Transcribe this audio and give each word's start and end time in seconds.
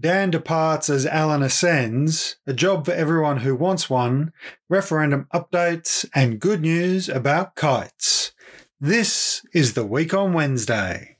Dan 0.00 0.30
departs 0.30 0.88
as 0.88 1.04
Allan 1.04 1.42
ascends, 1.42 2.36
a 2.46 2.54
job 2.54 2.86
for 2.86 2.92
everyone 2.92 3.38
who 3.38 3.54
wants 3.54 3.90
one, 3.90 4.32
referendum 4.66 5.26
updates, 5.34 6.08
and 6.14 6.40
good 6.40 6.62
news 6.62 7.10
about 7.10 7.54
kites. 7.54 8.32
This 8.80 9.44
is 9.52 9.74
the 9.74 9.84
Week 9.84 10.14
on 10.14 10.32
Wednesday. 10.32 11.18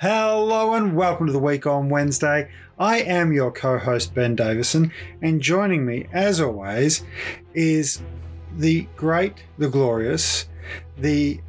Hello 0.00 0.74
and 0.74 0.94
welcome 0.94 1.28
to 1.28 1.32
the 1.32 1.38
Week 1.38 1.66
on 1.66 1.88
Wednesday. 1.88 2.50
I 2.78 2.98
am 2.98 3.32
your 3.32 3.50
co 3.50 3.78
host, 3.78 4.12
Ben 4.12 4.36
Davison, 4.36 4.92
and 5.22 5.40
joining 5.40 5.86
me, 5.86 6.06
as 6.12 6.42
always, 6.42 7.04
is 7.54 8.02
the 8.54 8.86
great, 8.96 9.44
the 9.56 9.70
glorious, 9.70 10.46
the 10.98 11.40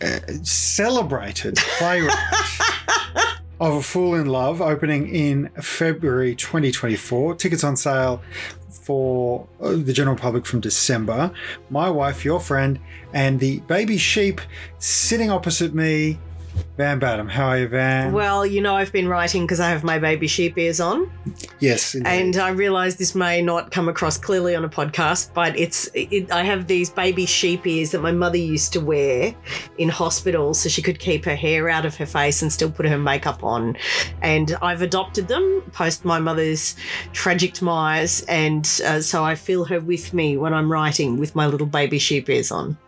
uh, 0.00 0.20
celebrated 0.42 1.56
playwright 1.56 2.16
of 3.60 3.74
A 3.74 3.82
Fool 3.82 4.14
in 4.14 4.26
Love, 4.26 4.60
opening 4.60 5.08
in 5.08 5.48
February 5.60 6.34
2024. 6.34 7.34
Tickets 7.34 7.64
on 7.64 7.76
sale 7.76 8.22
for 8.70 9.46
uh, 9.60 9.72
the 9.72 9.92
general 9.92 10.16
public 10.16 10.46
from 10.46 10.60
December. 10.60 11.32
My 11.68 11.90
wife, 11.90 12.24
your 12.24 12.40
friend, 12.40 12.78
and 13.12 13.40
the 13.40 13.60
baby 13.60 13.98
sheep 13.98 14.40
sitting 14.78 15.30
opposite 15.30 15.74
me. 15.74 16.18
Van 16.78 17.00
Badham, 17.00 17.28
how 17.28 17.48
are 17.48 17.58
you, 17.58 17.66
Van? 17.66 18.12
Well, 18.12 18.46
you 18.46 18.60
know, 18.60 18.76
I've 18.76 18.92
been 18.92 19.08
writing 19.08 19.42
because 19.42 19.58
I 19.58 19.68
have 19.70 19.82
my 19.82 19.98
baby 19.98 20.28
sheep 20.28 20.56
ears 20.56 20.78
on, 20.78 21.10
yes, 21.58 21.94
indeed. 21.94 22.08
and 22.08 22.36
I 22.36 22.50
realise 22.50 22.94
this 22.94 23.16
may 23.16 23.42
not 23.42 23.72
come 23.72 23.88
across 23.88 24.16
clearly 24.16 24.54
on 24.54 24.64
a 24.64 24.68
podcast, 24.68 25.34
but 25.34 25.58
it's 25.58 25.90
it, 25.94 26.30
I 26.30 26.44
have 26.44 26.68
these 26.68 26.88
baby 26.88 27.26
sheep 27.26 27.66
ears 27.66 27.90
that 27.90 28.00
my 28.00 28.12
mother 28.12 28.36
used 28.36 28.72
to 28.74 28.80
wear 28.80 29.34
in 29.78 29.88
hospital 29.88 30.54
so 30.54 30.68
she 30.68 30.80
could 30.80 31.00
keep 31.00 31.24
her 31.24 31.34
hair 31.34 31.68
out 31.68 31.84
of 31.84 31.96
her 31.96 32.06
face 32.06 32.42
and 32.42 32.52
still 32.52 32.70
put 32.70 32.86
her 32.86 32.98
makeup 32.98 33.42
on, 33.42 33.76
and 34.22 34.56
I've 34.62 34.82
adopted 34.82 35.26
them 35.26 35.64
post 35.72 36.04
my 36.04 36.20
mother's 36.20 36.76
tragic 37.12 37.54
demise, 37.54 38.22
and 38.28 38.64
uh, 38.84 39.00
so 39.00 39.24
I 39.24 39.34
feel 39.34 39.64
her 39.64 39.80
with 39.80 40.14
me 40.14 40.36
when 40.36 40.54
I'm 40.54 40.70
writing 40.70 41.18
with 41.18 41.34
my 41.34 41.46
little 41.46 41.66
baby 41.66 41.98
sheep 41.98 42.28
ears 42.28 42.52
on. 42.52 42.78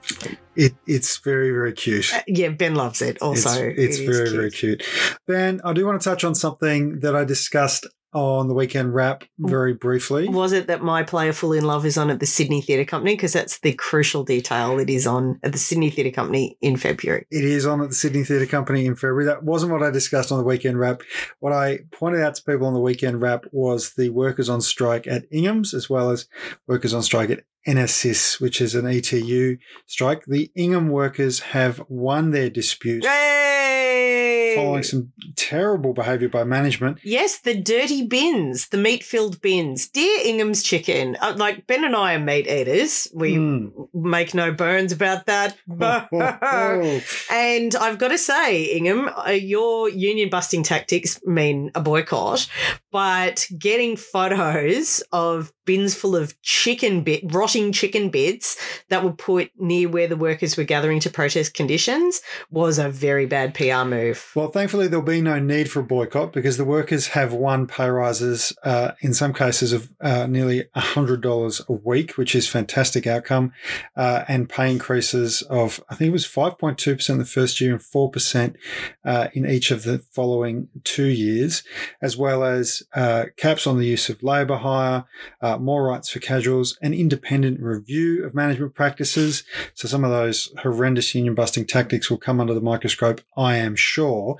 It, 0.61 0.75
it's 0.86 1.16
very, 1.19 1.50
very 1.50 1.72
cute. 1.72 2.12
Uh, 2.14 2.20
yeah, 2.27 2.50
Ben 2.50 2.75
loves 2.75 3.00
it. 3.00 3.20
Also, 3.22 3.50
it's, 3.50 3.97
it's 3.97 3.98
It 3.98 4.06
very, 4.06 4.30
very 4.30 4.50
cute. 4.50 4.84
Ben, 5.27 5.61
I 5.64 5.72
do 5.72 5.86
want 5.86 6.00
to 6.00 6.05
touch 6.08 6.22
on 6.22 6.34
something 6.34 7.00
that 7.00 7.17
I 7.17 7.25
discussed 7.25 7.86
on 8.12 8.48
the 8.48 8.55
weekend 8.55 8.94
wrap 8.94 9.25
very 9.39 9.72
briefly. 9.72 10.28
Was 10.28 10.53
it 10.53 10.66
that 10.66 10.83
my 10.83 11.03
play, 11.03 11.28
A 11.28 11.33
Fool 11.33 11.53
in 11.53 11.64
Love, 11.64 11.86
is 11.86 11.97
on 11.97 12.11
at 12.11 12.20
the 12.20 12.27
Sydney 12.27 12.61
Theatre 12.61 12.84
Company? 12.84 13.14
Because 13.14 13.33
that's 13.33 13.58
the 13.61 13.72
crucial 13.75 14.25
detail. 14.25 14.78
It 14.78 14.91
is 14.91 15.06
on 15.06 15.39
at 15.42 15.52
the 15.52 15.58
Sydney 15.58 15.91
Theatre 15.91 16.11
Company 16.11 16.56
in 16.61 16.77
February. 16.77 17.27
It 17.30 17.44
is 17.44 17.67
on 17.67 17.80
at 17.80 17.91
the 17.91 17.94
Sydney 17.94 18.25
Theatre 18.25 18.47
Company 18.47 18.86
in 18.86 18.97
February. 18.97 19.27
That 19.27 19.44
wasn't 19.44 19.72
what 19.72 19.83
I 19.83 19.91
discussed 19.91 20.33
on 20.33 20.39
the 20.39 20.44
weekend 20.44 20.78
wrap. 20.78 21.02
What 21.39 21.52
I 21.52 21.80
pointed 21.92 22.22
out 22.22 22.34
to 22.34 22.42
people 22.42 22.67
on 22.67 22.75
the 22.75 22.80
weekend 22.80 23.20
wrap 23.20 23.44
was 23.52 23.94
the 23.94 24.11
workers 24.11 24.48
on 24.48 24.61
strike 24.61 25.06
at 25.06 25.27
Ingham's, 25.30 25.74
as 25.74 25.89
well 25.89 26.11
as 26.11 26.27
workers 26.67 26.95
on 26.95 27.02
strike 27.02 27.30
at 27.30 27.45
NSIS, 27.67 28.41
which 28.41 28.61
is 28.61 28.74
an 28.74 28.86
ETU 28.86 29.58
strike. 29.86 30.24
The 30.27 30.50
Ingham 30.55 30.89
workers 30.89 31.41
have 31.41 31.83
won 31.89 32.30
their 32.30 32.50
dispute 32.50 33.05
Yay! 33.05 34.19
Following 34.54 34.82
some 34.82 35.12
terrible 35.36 35.92
behaviour 35.92 36.28
by 36.28 36.44
management. 36.44 36.98
Yes, 37.02 37.38
the 37.40 37.54
dirty 37.60 38.06
bins, 38.06 38.68
the 38.68 38.76
meat 38.78 39.02
filled 39.02 39.40
bins. 39.40 39.88
Dear 39.88 40.20
Ingham's 40.24 40.62
chicken, 40.62 41.16
uh, 41.20 41.34
like 41.36 41.66
Ben 41.66 41.84
and 41.84 41.94
I 41.96 42.14
are 42.14 42.18
meat 42.20 42.46
eaters. 42.46 43.08
We 43.14 43.36
Mm. 43.36 43.88
make 43.94 44.34
no 44.34 44.52
bones 44.52 44.92
about 44.92 45.26
that. 45.26 45.56
Oh, 46.12 47.00
And 47.30 47.74
I've 47.74 47.98
got 47.98 48.08
to 48.08 48.18
say, 48.18 48.64
Ingham, 48.76 49.08
uh, 49.08 49.30
your 49.30 49.88
union 49.88 50.28
busting 50.30 50.62
tactics 50.62 51.20
mean 51.24 51.70
a 51.74 51.80
boycott, 51.80 52.48
but 52.90 53.46
getting 53.58 53.96
photos 53.96 55.02
of 55.12 55.52
bins 55.70 55.94
full 55.94 56.16
of 56.16 56.34
chicken 56.42 57.02
bit, 57.04 57.22
rotting 57.32 57.70
chicken 57.70 58.10
bits 58.10 58.56
that 58.88 59.04
were 59.04 59.12
put 59.12 59.52
near 59.56 59.88
where 59.88 60.08
the 60.08 60.16
workers 60.16 60.56
were 60.56 60.64
gathering 60.64 60.98
to 60.98 61.08
protest 61.08 61.55
conditions 61.55 62.20
was 62.50 62.77
a 62.77 62.89
very 62.90 63.24
bad 63.24 63.55
PR 63.55 63.84
move. 63.84 64.33
Well, 64.34 64.50
thankfully, 64.50 64.89
there'll 64.89 65.05
be 65.05 65.22
no 65.22 65.39
need 65.39 65.70
for 65.70 65.78
a 65.78 65.84
boycott 65.84 66.33
because 66.33 66.56
the 66.56 66.64
workers 66.64 67.06
have 67.08 67.33
won 67.33 67.68
pay 67.68 67.89
rises, 67.89 68.52
uh, 68.64 68.92
in 69.00 69.14
some 69.14 69.33
cases 69.33 69.72
of 69.72 69.92
uh, 70.00 70.27
nearly 70.27 70.64
$100 70.74 71.68
a 71.68 71.72
week, 71.72 72.18
which 72.18 72.34
is 72.34 72.48
fantastic 72.48 73.06
outcome, 73.06 73.52
uh, 73.95 74.24
and 74.27 74.48
pay 74.48 74.72
increases 74.72 75.42
of, 75.42 75.80
I 75.89 75.95
think 75.95 76.08
it 76.08 76.12
was 76.12 76.27
5.2% 76.27 77.18
the 77.18 77.24
first 77.24 77.61
year 77.61 77.74
and 77.74 77.80
4% 77.80 78.56
uh, 79.05 79.28
in 79.34 79.48
each 79.48 79.70
of 79.70 79.84
the 79.84 80.00
following 80.11 80.68
two 80.83 81.06
years, 81.06 81.62
as 82.02 82.16
well 82.16 82.42
as 82.42 82.83
uh, 82.92 83.27
caps 83.36 83.68
on 83.68 83.78
the 83.78 83.86
use 83.86 84.08
of 84.08 84.20
labour 84.24 84.56
hire, 84.56 85.05
uh, 85.40 85.58
more 85.62 85.84
rights 85.88 86.08
for 86.10 86.18
casuals, 86.20 86.78
an 86.82 86.94
independent 86.94 87.60
review 87.60 88.24
of 88.24 88.34
management 88.34 88.74
practices. 88.74 89.44
So 89.74 89.88
some 89.88 90.04
of 90.04 90.10
those 90.10 90.52
horrendous 90.62 91.14
union 91.14 91.34
busting 91.34 91.66
tactics 91.66 92.10
will 92.10 92.18
come 92.18 92.40
under 92.40 92.54
the 92.54 92.60
microscope, 92.60 93.20
I 93.36 93.56
am 93.56 93.76
sure. 93.76 94.36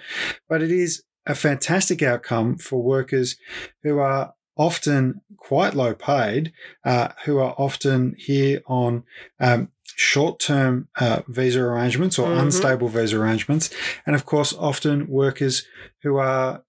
But 0.49 0.63
it 0.63 0.71
is 0.71 1.03
a 1.27 1.35
fantastic 1.35 2.03
outcome 2.03 2.57
for 2.57 2.83
workers 2.83 3.37
who 3.83 3.99
are 3.99 4.35
often 4.57 5.21
quite 5.37 5.75
low 5.75 5.95
paid, 5.95 6.53
uh, 6.85 7.09
who 7.25 7.39
are 7.39 7.55
often 7.57 8.15
here 8.19 8.61
on 8.67 9.05
um, 9.39 9.69
short 9.97 10.39
term 10.41 10.89
uh, 10.99 11.23
visa 11.29 11.61
arrangements 11.61 12.19
or 12.19 12.29
Mhm. 12.29 12.43
unstable 12.43 12.89
visa 12.89 13.19
arrangements. 13.19 13.71
And 14.07 14.15
of 14.15 14.25
course, 14.27 14.53
often 14.53 15.09
workers 15.09 15.65
who 16.03 16.17
are 16.17 16.63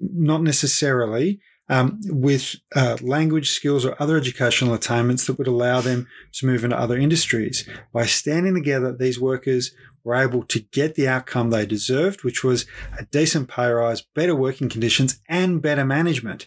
not 0.00 0.42
necessarily 0.42 1.40
um, 1.70 2.00
with 2.06 2.56
uh, 2.74 2.98
language 3.00 3.50
skills 3.50 3.86
or 3.86 3.94
other 4.02 4.16
educational 4.16 4.74
attainments 4.74 5.26
that 5.26 5.38
would 5.38 5.46
allow 5.46 5.80
them 5.80 6.08
to 6.32 6.46
move 6.46 6.64
into 6.64 6.78
other 6.78 6.98
industries. 6.98 7.66
By 7.92 8.06
standing 8.06 8.54
together, 8.54 8.94
these 8.94 9.20
workers 9.20 9.70
were 10.02 10.16
able 10.16 10.42
to 10.44 10.60
get 10.60 10.96
the 10.96 11.08
outcome 11.08 11.50
they 11.50 11.64
deserved, 11.64 12.24
which 12.24 12.42
was 12.42 12.66
a 12.98 13.04
decent 13.04 13.48
pay 13.48 13.70
rise, 13.70 14.02
better 14.02 14.34
working 14.34 14.68
conditions, 14.68 15.20
and 15.28 15.62
better 15.62 15.84
management. 15.84 16.44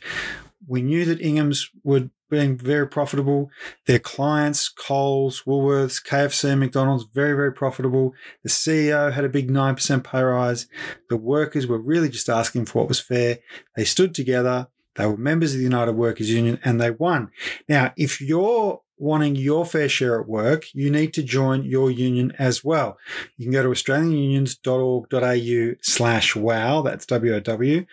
We 0.67 0.81
knew 0.81 1.05
that 1.05 1.21
Ingham's 1.21 1.69
would 1.83 2.11
being 2.33 2.57
very 2.57 2.87
profitable. 2.87 3.51
Their 3.85 3.99
clients, 3.99 4.67
Coles, 4.67 5.43
Woolworths, 5.45 6.03
KFC, 6.03 6.57
McDonald's, 6.57 7.05
very, 7.13 7.33
very 7.33 7.53
profitable. 7.53 8.13
The 8.43 8.49
CEO 8.49 9.13
had 9.13 9.23
a 9.23 9.29
big 9.29 9.51
9% 9.51 10.03
pay 10.03 10.21
rise. 10.21 10.67
The 11.09 11.17
workers 11.17 11.67
were 11.67 11.77
really 11.77 12.09
just 12.09 12.29
asking 12.29 12.65
for 12.65 12.79
what 12.79 12.87
was 12.87 12.99
fair. 12.99 13.37
They 13.75 13.85
stood 13.85 14.15
together. 14.15 14.67
They 14.95 15.05
were 15.05 15.17
members 15.17 15.53
of 15.53 15.57
the 15.59 15.63
United 15.63 15.93
Workers 15.93 16.29
Union 16.29 16.59
and 16.63 16.79
they 16.79 16.91
won. 16.91 17.29
Now, 17.67 17.93
if 17.97 18.21
you're 18.21 18.81
wanting 18.97 19.35
your 19.35 19.65
fair 19.65 19.89
share 19.89 20.21
at 20.21 20.27
work, 20.27 20.65
you 20.73 20.89
need 20.89 21.13
to 21.13 21.23
join 21.23 21.63
your 21.63 21.91
union 21.91 22.33
as 22.39 22.63
well. 22.63 22.97
You 23.37 23.45
can 23.45 23.53
go 23.53 23.63
to 23.63 23.69
australianunions.org.au 23.69 25.75
slash 25.81 26.35
wow. 26.35 26.81
That's 26.81 27.05
W-O-W. 27.05 27.85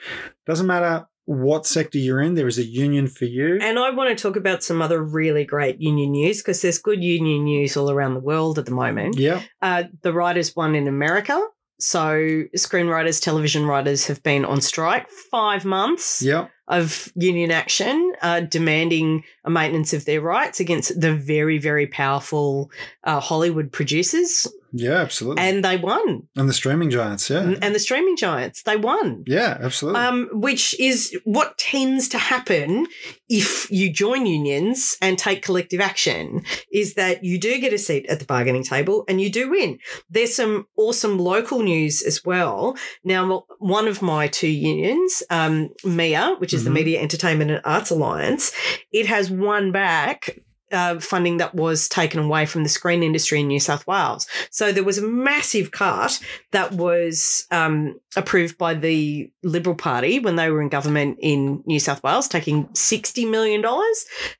Doesn't 0.47 0.67
matter 0.67 1.07
what 1.27 1.65
sector 1.65 1.99
you're 1.99 2.21
in, 2.21 2.35
there 2.35 2.49
is 2.49 2.59
a 2.59 2.65
union 2.65 3.07
for 3.07 3.25
you. 3.25 3.57
And 3.61 3.79
I 3.79 3.91
want 3.91 4.17
to 4.17 4.21
talk 4.21 4.35
about 4.37 4.65
some 4.65 4.83
other 4.83 5.01
really 5.01 5.45
great 5.45 5.81
union 5.81 6.11
news 6.11 6.39
because 6.39 6.61
there's 6.61 6.79
good 6.79 7.05
union 7.05 7.45
news 7.45 7.77
all 7.77 7.89
around 7.91 8.15
the 8.15 8.21
world 8.21 8.59
at 8.59 8.67
the 8.67 8.73
moment. 8.73 9.17
yeah. 9.17 9.41
Uh, 9.63 9.85
the 10.03 10.13
writers 10.13 10.57
won 10.57 10.75
in 10.75 10.89
America. 10.89 11.41
So, 11.79 12.43
screenwriters, 12.57 13.23
television 13.23 13.65
writers 13.65 14.09
have 14.09 14.23
been 14.25 14.45
on 14.45 14.61
strike 14.61 15.09
five 15.31 15.65
months 15.65 16.21
Yeah. 16.21 16.49
Of 16.71 17.13
union 17.17 17.51
action, 17.51 18.15
uh, 18.23 18.41
demanding 18.41 19.25
a 19.45 19.51
maintenance 19.51 19.93
of 19.93 20.05
their 20.05 20.21
rights 20.21 20.61
against 20.61 20.99
the 20.99 21.13
very, 21.13 21.59
very 21.59 21.87
powerful 21.87 22.71
uh, 23.05 23.21
Hollywood 23.21 23.73
producers. 23.73 24.47
Yeah, 24.73 24.99
absolutely. 24.99 25.43
And 25.43 25.65
they 25.65 25.77
won. 25.77 26.29
And 26.37 26.49
the 26.49 26.53
streaming 26.53 26.91
giants, 26.91 27.29
yeah. 27.29 27.55
And 27.61 27.75
the 27.75 27.79
streaming 27.79 28.17
giants, 28.17 28.63
they 28.63 28.77
won. 28.77 29.25
Yeah, 29.27 29.59
absolutely. 29.61 30.01
Um, 30.01 30.29
which 30.33 30.79
is 30.79 31.17
what 31.25 31.59
tends 31.59 32.09
to 32.11 32.19
happen 32.19 32.87
if 33.29 33.71
you 33.71 33.93
join 33.93 34.27
unions 34.27 34.97
and 35.03 35.19
take 35.19 35.43
collective 35.43 35.81
action 35.81 36.43
is 36.73 36.95
that 36.95 37.25
you 37.25 37.39
do 37.39 37.61
get 37.61 37.73
a 37.73 37.79
seat 37.79 38.07
at 38.09 38.19
the 38.19 38.25
bargaining 38.25 38.65
table 38.65 39.05
and 39.09 39.21
you 39.21 39.31
do 39.31 39.51
win. 39.51 39.79
There's 40.09 40.35
some 40.35 40.67
awesome 40.77 41.19
local 41.19 41.63
news 41.63 42.03
as 42.03 42.25
well. 42.25 42.77
Now, 43.05 43.45
one 43.59 43.89
of 43.89 44.03
my 44.03 44.29
two 44.29 44.49
unions, 44.49 45.23
um, 45.31 45.71
MEAA, 45.85 46.41
which 46.41 46.55
is 46.55 46.65
the 46.65 46.71
Mhm. 46.71 46.75
Media 46.75 47.01
Entertainment 47.01 47.51
and 47.51 47.61
Arts 47.65 47.91
Alliance, 47.91 48.53
it 48.93 49.07
has 49.07 49.31
won 49.31 49.73
back 49.73 50.39
uh, 50.73 50.99
funding 51.01 51.39
that 51.39 51.55
was 51.55 51.89
taken 51.89 52.21
away 52.21 52.47
from 52.47 52.63
the 52.63 52.69
screen 52.69 53.03
industry 53.03 53.41
in 53.41 53.49
New 53.49 53.61
South 53.61 53.87
Wales. 53.87 54.27
So 54.51 54.73
there 54.73 54.85
was 54.85 54.99
a 54.99 55.07
massive 55.07 55.71
cut 55.73 56.21
that 56.53 56.73
was 56.73 57.47
um, 57.51 57.99
approved 58.17 58.57
by 58.59 58.75
the 58.75 59.31
Liberal 59.43 59.77
Party 59.77 60.19
when 60.19 60.37
they 60.37 60.51
were 60.51 60.63
in 60.63 60.69
government 60.69 61.19
in 61.21 61.63
New 61.67 61.81
South 61.81 62.03
Wales, 62.03 62.29
taking 62.29 62.67
$60 62.69 63.31
million 63.31 63.65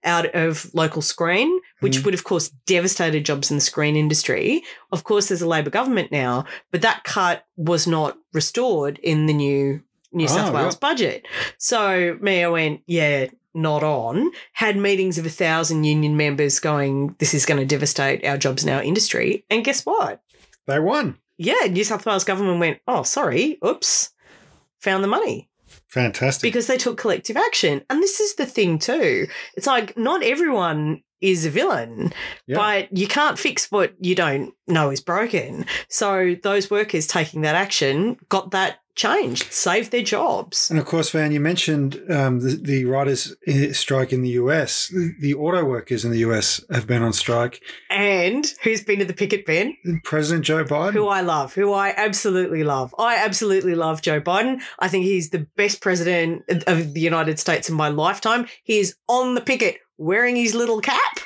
out 0.05 0.27
of 0.35 0.73
local 0.75 1.03
screen, 1.03 1.61
which 1.81 1.99
Mhm. 1.99 2.05
would, 2.07 2.15
of 2.15 2.25
course, 2.25 2.49
devastated 2.67 3.25
jobs 3.25 3.51
in 3.51 3.57
the 3.57 3.61
screen 3.63 3.97
industry. 3.97 4.63
Of 4.93 5.05
course, 5.05 5.29
there's 5.29 5.43
a 5.43 5.49
Labor 5.49 5.71
government 5.71 6.13
now, 6.13 6.45
but 6.71 6.83
that 6.83 7.05
cut 7.05 7.45
was 7.57 7.87
not 7.87 8.17
restored 8.33 8.99
in 9.03 9.27
the 9.27 9.33
new 9.35 9.83
New 10.13 10.25
Oh, 10.25 10.27
South 10.27 10.53
yeah. 10.53 10.63
Wales 10.63 10.75
budget. 10.75 11.25
So 11.57 12.19
me, 12.21 12.43
I 12.43 12.49
went, 12.49 12.81
yeah, 12.87 13.27
not 13.55 13.83
on. 13.83 14.31
Had 14.53 14.77
meetings 14.77 15.19
of 15.19 15.27
a 15.27 15.31
thousand 15.31 15.85
union 15.85 16.17
members 16.17 16.59
going, 16.61 17.15
this 17.19 17.35
is 17.35 17.47
going 17.47 17.61
to 17.61 17.67
devastate 17.67 18.25
our 18.25 18.39
jobs 18.39 18.65
in 18.65 18.71
our 18.71 18.83
industry. 18.83 19.45
And 19.51 19.65
guess 19.65 19.85
what? 19.85 20.23
They 20.67 20.79
won. 20.79 21.19
Yeah, 21.39 21.67
New 21.71 21.85
South 21.85 22.05
Wales 22.07 22.25
government 22.25 22.61
went, 22.61 22.81
oh, 22.87 23.03
sorry, 23.03 23.59
oops, 23.67 24.11
found 24.79 25.03
the 25.03 25.09
money 25.09 25.49
Fantastic. 25.89 26.43
because 26.43 26.67
they 26.67 26.77
took 26.77 26.99
collective 26.99 27.37
action. 27.37 27.83
And 27.89 28.03
this 28.03 28.21
is 28.21 28.35
the 28.35 28.47
thing, 28.47 28.79
too. 28.79 29.27
It's 29.57 29.67
like 29.67 29.97
not 29.97 30.23
everyone 30.23 31.03
is 31.21 31.45
a 31.45 31.51
villain, 31.51 32.13
Yeah. 32.47 32.57
but 32.57 32.97
you 32.97 33.07
can't 33.07 33.39
fix 33.39 33.71
what 33.71 33.93
you 34.01 34.15
don't 34.15 34.55
know 34.67 34.91
is 34.91 35.01
broken. 35.01 35.67
So 35.89 36.37
those 36.43 36.71
workers 36.71 37.07
taking 37.07 37.43
that 37.43 37.55
action 37.55 38.17
got 38.29 38.53
that 38.53 38.79
changed, 39.01 39.51
saved 39.51 39.93
their 39.93 40.03
jobs. 40.03 40.69
And 40.69 40.79
of 40.79 40.85
course, 40.85 41.11
Van, 41.11 41.33
you 41.33 41.41
mentioned 41.41 42.03
um, 42.11 42.41
the, 42.41 42.57
the 42.57 42.85
writers' 42.85 43.35
uh, 43.49 43.73
strike 43.73 44.13
in 44.13 44.21
the 44.21 44.31
US. 44.31 44.89
The, 44.89 45.15
the 45.19 45.35
auto 45.35 45.65
workers 45.65 46.05
in 46.05 46.11
the 46.11 46.19
US 46.19 46.63
have 46.71 46.87
been 46.87 47.03
on 47.03 47.15
strike. 47.15 47.63
And 47.89 48.47
who's 48.63 48.83
been 48.83 48.99
to 48.99 49.07
the 49.07 49.15
picket, 49.15 49.47
Ben? 49.47 49.75
President 50.05 50.45
Joe 50.45 50.65
Biden. 50.65 50.93
Who 50.93 51.09
I 51.09 51.23
love, 51.23 51.55
who 51.55 51.73
I 51.73 51.95
absolutely 51.97 52.63
love. 52.63 52.95
I 52.99 53.17
absolutely 53.17 53.75
love 53.75 54.03
Joe 54.03 54.21
Biden. 54.21 54.61
I 54.79 54.89
think 54.89 55.07
he's 55.07 55.31
the 55.31 55.47
best 55.57 55.81
president 55.81 56.43
of 56.67 56.93
the 56.93 57.01
United 57.01 57.39
States 57.39 57.71
in 57.71 57.77
my 57.77 57.89
lifetime. 57.89 58.49
He 58.65 58.81
is 58.81 58.97
on 59.09 59.35
the 59.35 59.41
picket 59.41 59.79
wearing 59.97 60.35
his 60.35 60.55
little 60.55 60.81
cap, 60.81 61.20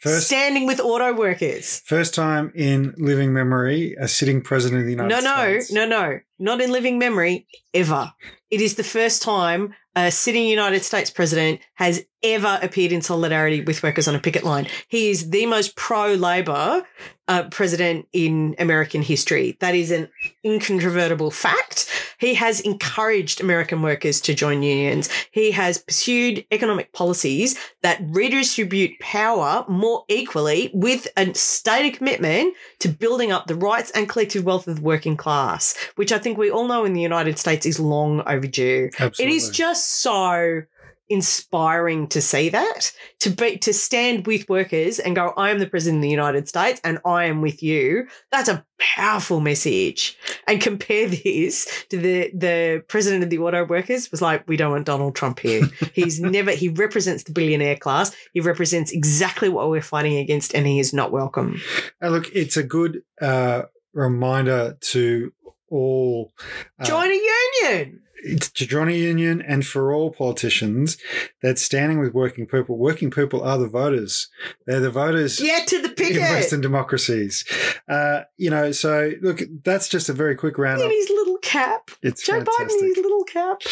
first, 0.00 0.26
standing 0.26 0.66
with 0.66 0.80
auto 0.80 1.12
workers. 1.12 1.82
first 1.84 2.14
time 2.14 2.52
in 2.54 2.94
living 2.96 3.32
memory, 3.32 3.94
a 4.00 4.08
sitting 4.08 4.42
president 4.42 4.80
of 4.80 4.86
the 4.86 4.92
United 4.92 5.12
States. 5.12 5.24
No, 5.24 5.34
no, 5.34 5.50
States. 5.60 5.72
no, 5.72 5.86
no. 5.86 6.20
Not 6.38 6.60
in 6.60 6.72
living 6.72 6.98
memory, 6.98 7.46
ever. 7.74 8.12
It 8.50 8.60
is 8.60 8.74
the 8.74 8.84
first 8.84 9.22
time 9.22 9.74
a 9.94 10.10
sitting 10.10 10.46
United 10.46 10.84
States 10.84 11.10
president 11.10 11.60
has 11.74 12.04
ever 12.22 12.58
appeared 12.62 12.92
in 12.92 13.02
solidarity 13.02 13.60
with 13.60 13.82
workers 13.82 14.08
on 14.08 14.14
a 14.14 14.20
picket 14.20 14.44
line. 14.44 14.66
He 14.88 15.10
is 15.10 15.30
the 15.30 15.46
most 15.46 15.76
pro 15.76 16.14
Labor 16.14 16.84
uh, 17.28 17.44
president 17.48 18.08
in 18.12 18.56
American 18.58 19.02
history. 19.02 19.56
That 19.60 19.74
is 19.74 19.90
an 19.92 20.08
incontrovertible 20.44 21.30
fact. 21.30 21.88
He 22.18 22.34
has 22.34 22.60
encouraged 22.60 23.40
American 23.40 23.82
workers 23.82 24.20
to 24.22 24.34
join 24.34 24.62
unions. 24.62 25.08
He 25.30 25.52
has 25.52 25.78
pursued 25.78 26.44
economic 26.50 26.92
policies 26.92 27.58
that 27.82 28.00
redistribute 28.02 28.98
power 28.98 29.64
more 29.68 30.04
equally 30.08 30.70
with 30.74 31.06
a 31.16 31.32
stated 31.34 31.96
commitment 31.96 32.54
to 32.80 32.88
building 32.88 33.30
up 33.30 33.46
the 33.46 33.54
rights 33.54 33.92
and 33.92 34.08
collective 34.08 34.44
wealth 34.44 34.66
of 34.66 34.76
the 34.76 34.82
working 34.82 35.16
class, 35.16 35.76
which 35.94 36.12
I 36.12 36.18
think 36.18 36.36
we 36.36 36.50
all 36.50 36.66
know 36.66 36.84
in 36.84 36.94
the 36.94 37.00
United 37.00 37.38
States 37.38 37.64
is 37.64 37.78
long 37.78 38.22
overdue. 38.26 38.90
Absolutely. 38.98 39.24
It 39.24 39.36
is 39.36 39.50
just 39.50 40.00
so 40.00 40.62
inspiring 41.10 42.06
to 42.06 42.22
see 42.22 42.48
that 42.48 42.92
to 43.18 43.30
be 43.30 43.58
to 43.58 43.72
stand 43.72 44.26
with 44.26 44.48
workers 44.48 44.98
and 44.98 45.16
go 45.16 45.34
i 45.36 45.50
am 45.50 45.58
the 45.58 45.66
president 45.66 45.98
of 45.98 46.02
the 46.02 46.08
united 46.08 46.48
states 46.48 46.80
and 46.84 46.98
i 47.04 47.24
am 47.24 47.40
with 47.40 47.62
you. 47.62 48.06
That's 48.30 48.48
a 48.48 48.64
powerful 48.78 49.40
message. 49.40 50.16
And 50.46 50.60
compare 50.60 51.08
this 51.08 51.84
to 51.90 51.98
the 51.98 52.30
the 52.34 52.84
president 52.88 53.24
of 53.24 53.30
the 53.30 53.38
auto 53.38 53.64
workers 53.64 54.10
was 54.10 54.22
like 54.22 54.46
we 54.48 54.56
don't 54.56 54.72
want 54.72 54.86
donald 54.86 55.14
trump 55.14 55.40
here. 55.40 55.62
He's 55.94 56.20
never 56.20 56.52
he 56.52 56.68
represents 56.68 57.24
the 57.24 57.32
billionaire 57.32 57.76
class. 57.76 58.14
He 58.32 58.40
represents 58.40 58.92
exactly 58.92 59.48
what 59.48 59.68
we're 59.70 59.82
fighting 59.82 60.16
against 60.16 60.54
and 60.54 60.66
he 60.66 60.80
is 60.80 60.92
not 60.92 61.12
welcome. 61.12 61.60
Uh, 62.02 62.08
look, 62.08 62.30
it's 62.34 62.56
a 62.56 62.62
good 62.62 63.02
uh, 63.20 63.62
reminder 63.92 64.76
to 64.80 65.32
all. 65.70 66.32
Uh, 66.78 66.84
join 66.84 67.10
a 67.10 67.20
union 67.62 68.02
to 68.22 68.66
join 68.66 68.88
a 68.88 68.92
union 68.92 69.42
and 69.42 69.66
for 69.66 69.92
all 69.92 70.10
politicians 70.10 70.96
that's 71.42 71.62
standing 71.62 71.98
with 71.98 72.14
working 72.14 72.46
people, 72.46 72.76
working 72.76 73.10
people 73.10 73.42
are 73.42 73.58
the 73.58 73.68
voters. 73.68 74.28
They're 74.66 74.80
the 74.80 74.90
voters 74.90 75.38
get 75.38 75.66
to 75.68 75.82
the 75.82 75.90
in 76.00 76.20
Western 76.20 76.60
democracies. 76.60 77.44
Uh, 77.88 78.22
you 78.36 78.50
know, 78.50 78.72
so 78.72 79.12
look, 79.20 79.40
that's 79.64 79.88
just 79.88 80.08
a 80.08 80.12
very 80.12 80.34
quick 80.34 80.58
round. 80.58 80.80
in 80.80 80.90
his 80.90 81.08
little 81.08 81.38
cap 81.38 81.90
It's 82.02 82.24
Joe 82.24 82.40
Biden 82.40 82.70
in 82.80 82.86
his 82.86 82.96
little 82.96 83.24
cap. 83.24 83.62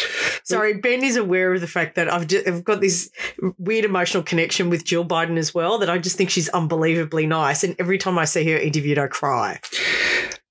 Sorry, 0.43 0.75
Ben 0.75 1.03
is 1.03 1.17
aware 1.17 1.53
of 1.53 1.61
the 1.61 1.67
fact 1.67 1.95
that 1.95 2.11
I've, 2.11 2.27
just, 2.27 2.47
I've 2.47 2.63
got 2.63 2.81
this 2.81 3.09
weird 3.57 3.85
emotional 3.85 4.23
connection 4.23 4.69
with 4.69 4.83
Jill 4.83 5.05
Biden 5.05 5.37
as 5.37 5.53
well. 5.53 5.77
That 5.79 5.89
I 5.89 5.97
just 5.97 6.17
think 6.17 6.29
she's 6.29 6.49
unbelievably 6.49 7.27
nice, 7.27 7.63
and 7.63 7.75
every 7.79 7.97
time 7.97 8.17
I 8.17 8.25
see 8.25 8.49
her 8.51 8.57
interviewed, 8.57 8.97
I 8.97 9.07
cry. 9.07 9.59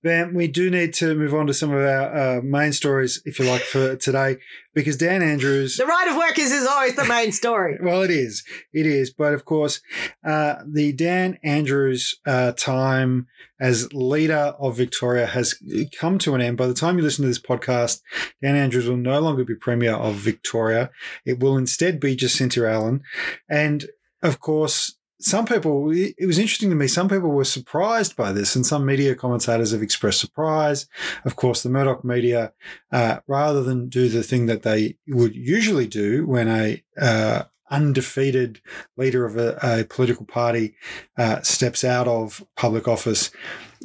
Van, 0.04 0.32
we 0.32 0.46
do 0.46 0.70
need 0.70 0.94
to 0.94 1.14
move 1.14 1.34
on 1.34 1.48
to 1.48 1.54
some 1.54 1.72
of 1.72 1.80
our 1.80 2.38
uh, 2.38 2.40
main 2.42 2.72
stories, 2.72 3.20
if 3.24 3.38
you 3.38 3.44
like, 3.44 3.62
for 3.62 3.96
today, 3.96 4.36
because 4.72 4.96
Dan 4.96 5.22
Andrews. 5.22 5.76
The 5.76 5.86
right 5.86 6.06
of 6.08 6.16
workers 6.16 6.52
is 6.52 6.66
always 6.66 6.94
the 6.94 7.04
main 7.04 7.32
story. 7.32 7.78
Well, 7.88 8.02
it 8.02 8.10
is. 8.10 8.44
It 8.72 8.86
is. 8.86 9.12
But 9.12 9.34
of 9.34 9.44
course, 9.44 9.80
uh, 10.24 10.56
the 10.70 10.92
Dan 10.92 11.38
Andrews 11.42 12.16
uh, 12.26 12.52
time 12.52 13.26
as 13.60 13.92
leader 13.92 14.54
of 14.58 14.76
Victoria 14.76 15.26
has 15.26 15.54
come 15.98 16.18
to 16.18 16.34
an 16.34 16.40
end. 16.40 16.56
By 16.56 16.66
the 16.66 16.74
time 16.74 16.98
you 16.98 17.02
listen 17.04 17.22
to 17.22 17.28
this 17.28 17.40
podcast, 17.40 18.02
Dan 18.42 18.56
Andrews 18.56 18.88
will 18.88 18.96
no 18.96 19.20
longer 19.20 19.44
be 19.44 19.54
Premier 19.54 19.94
of 19.94 20.14
Victoria. 20.16 20.90
It 21.24 21.40
will 21.40 21.56
instead 21.56 21.98
be 21.98 22.14
Jacinta 22.14 22.68
Allan. 22.68 23.02
And 23.48 23.86
of 24.22 24.40
course, 24.40 24.97
some 25.20 25.46
people, 25.46 25.90
it 25.90 26.26
was 26.26 26.38
interesting 26.38 26.70
to 26.70 26.76
me, 26.76 26.86
some 26.86 27.08
people 27.08 27.30
were 27.30 27.44
surprised 27.44 28.14
by 28.14 28.32
this, 28.32 28.54
and 28.54 28.64
some 28.64 28.86
media 28.86 29.14
commentators 29.14 29.72
have 29.72 29.82
expressed 29.82 30.20
surprise. 30.20 30.86
Of 31.24 31.34
course, 31.34 31.62
the 31.62 31.70
Murdoch 31.70 32.04
media, 32.04 32.52
uh, 32.92 33.18
rather 33.26 33.62
than 33.62 33.88
do 33.88 34.08
the 34.08 34.22
thing 34.22 34.46
that 34.46 34.62
they 34.62 34.96
would 35.08 35.34
usually 35.34 35.86
do 35.86 36.26
when 36.26 36.48
a 36.48 36.82
uh, 37.00 37.44
undefeated 37.70 38.60
leader 38.96 39.24
of 39.24 39.36
a, 39.36 39.58
a 39.62 39.84
political 39.84 40.24
party 40.24 40.74
uh, 41.16 41.42
steps 41.42 41.84
out 41.84 42.06
of 42.06 42.44
public 42.56 42.86
office, 42.86 43.30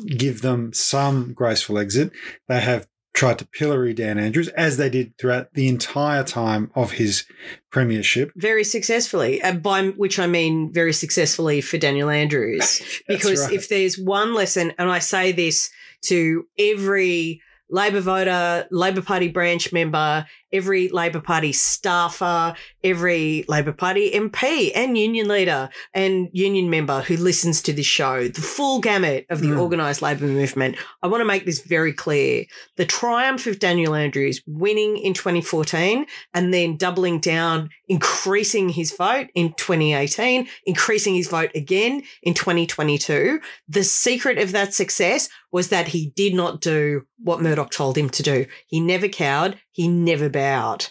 give 0.05 0.41
them 0.41 0.71
some 0.71 1.33
graceful 1.33 1.77
exit. 1.77 2.11
They 2.47 2.61
have 2.61 2.87
tried 3.13 3.37
to 3.39 3.45
pillory 3.45 3.93
Dan 3.93 4.17
Andrews, 4.17 4.47
as 4.49 4.77
they 4.77 4.89
did 4.89 5.17
throughout 5.17 5.53
the 5.53 5.67
entire 5.67 6.23
time 6.23 6.71
of 6.75 6.93
his 6.93 7.25
premiership. 7.69 8.31
Very 8.35 8.63
successfully, 8.63 9.41
and 9.41 9.61
by 9.61 9.89
which 9.89 10.19
I 10.19 10.27
mean 10.27 10.73
very 10.73 10.93
successfully 10.93 11.61
for 11.61 11.77
Daniel 11.77 12.09
Andrews. 12.09 12.81
because 13.07 13.41
right. 13.45 13.53
if 13.53 13.69
there's 13.69 13.97
one 13.97 14.33
lesson, 14.33 14.73
and 14.77 14.89
I 14.89 14.99
say 14.99 15.31
this 15.31 15.69
to 16.03 16.47
every 16.57 17.41
Labor 17.69 18.01
voter, 18.01 18.67
Labor 18.71 19.01
Party 19.01 19.29
branch 19.29 19.71
member, 19.71 20.25
every 20.53 20.87
Labor 20.89 21.19
Party 21.19 21.51
staffer, 21.51 22.53
every 22.83 23.43
Labor 23.47 23.73
Party 23.73 24.11
MP 24.11 24.71
and 24.75 24.97
union 24.97 25.27
leader 25.27 25.69
and 25.93 26.29
union 26.31 26.69
member 26.69 27.01
who 27.01 27.17
listens 27.17 27.61
to 27.63 27.73
this 27.73 27.85
show, 27.85 28.27
the 28.27 28.41
full 28.41 28.79
gamut 28.79 29.25
of 29.29 29.41
the 29.41 29.47
Mm. 29.47 29.59
organised 29.59 30.01
Labor 30.01 30.27
movement. 30.27 30.77
I 31.01 31.07
want 31.07 31.21
to 31.21 31.25
make 31.25 31.45
this 31.45 31.61
very 31.61 31.91
clear. 31.91 32.45
The 32.77 32.85
triumph 32.85 33.47
of 33.47 33.59
Daniel 33.59 33.95
Andrews 33.95 34.41
winning 34.45 34.97
in 34.97 35.13
2014 35.13 36.05
and 36.33 36.53
then 36.53 36.77
doubling 36.77 37.19
down, 37.19 37.69
increasing 37.87 38.69
his 38.69 38.91
vote 38.95 39.27
in 39.35 39.53
2018, 39.53 40.47
increasing 40.65 41.15
his 41.15 41.27
vote 41.27 41.51
again 41.55 42.03
in 42.21 42.33
2022. 42.33 43.39
The 43.67 43.83
secret 43.83 44.37
of 44.37 44.51
that 44.51 44.73
success 44.73 45.29
was 45.51 45.69
that 45.69 45.87
he 45.89 46.11
did 46.15 46.33
not 46.33 46.61
do 46.61 47.05
what 47.17 47.41
Murdoch 47.41 47.71
told 47.71 47.97
him 47.97 48.09
to 48.09 48.23
do. 48.23 48.45
He 48.67 48.79
never 48.79 49.07
cowered, 49.07 49.59
he 49.73 49.89
never 49.89 50.29
bowed. 50.29 50.87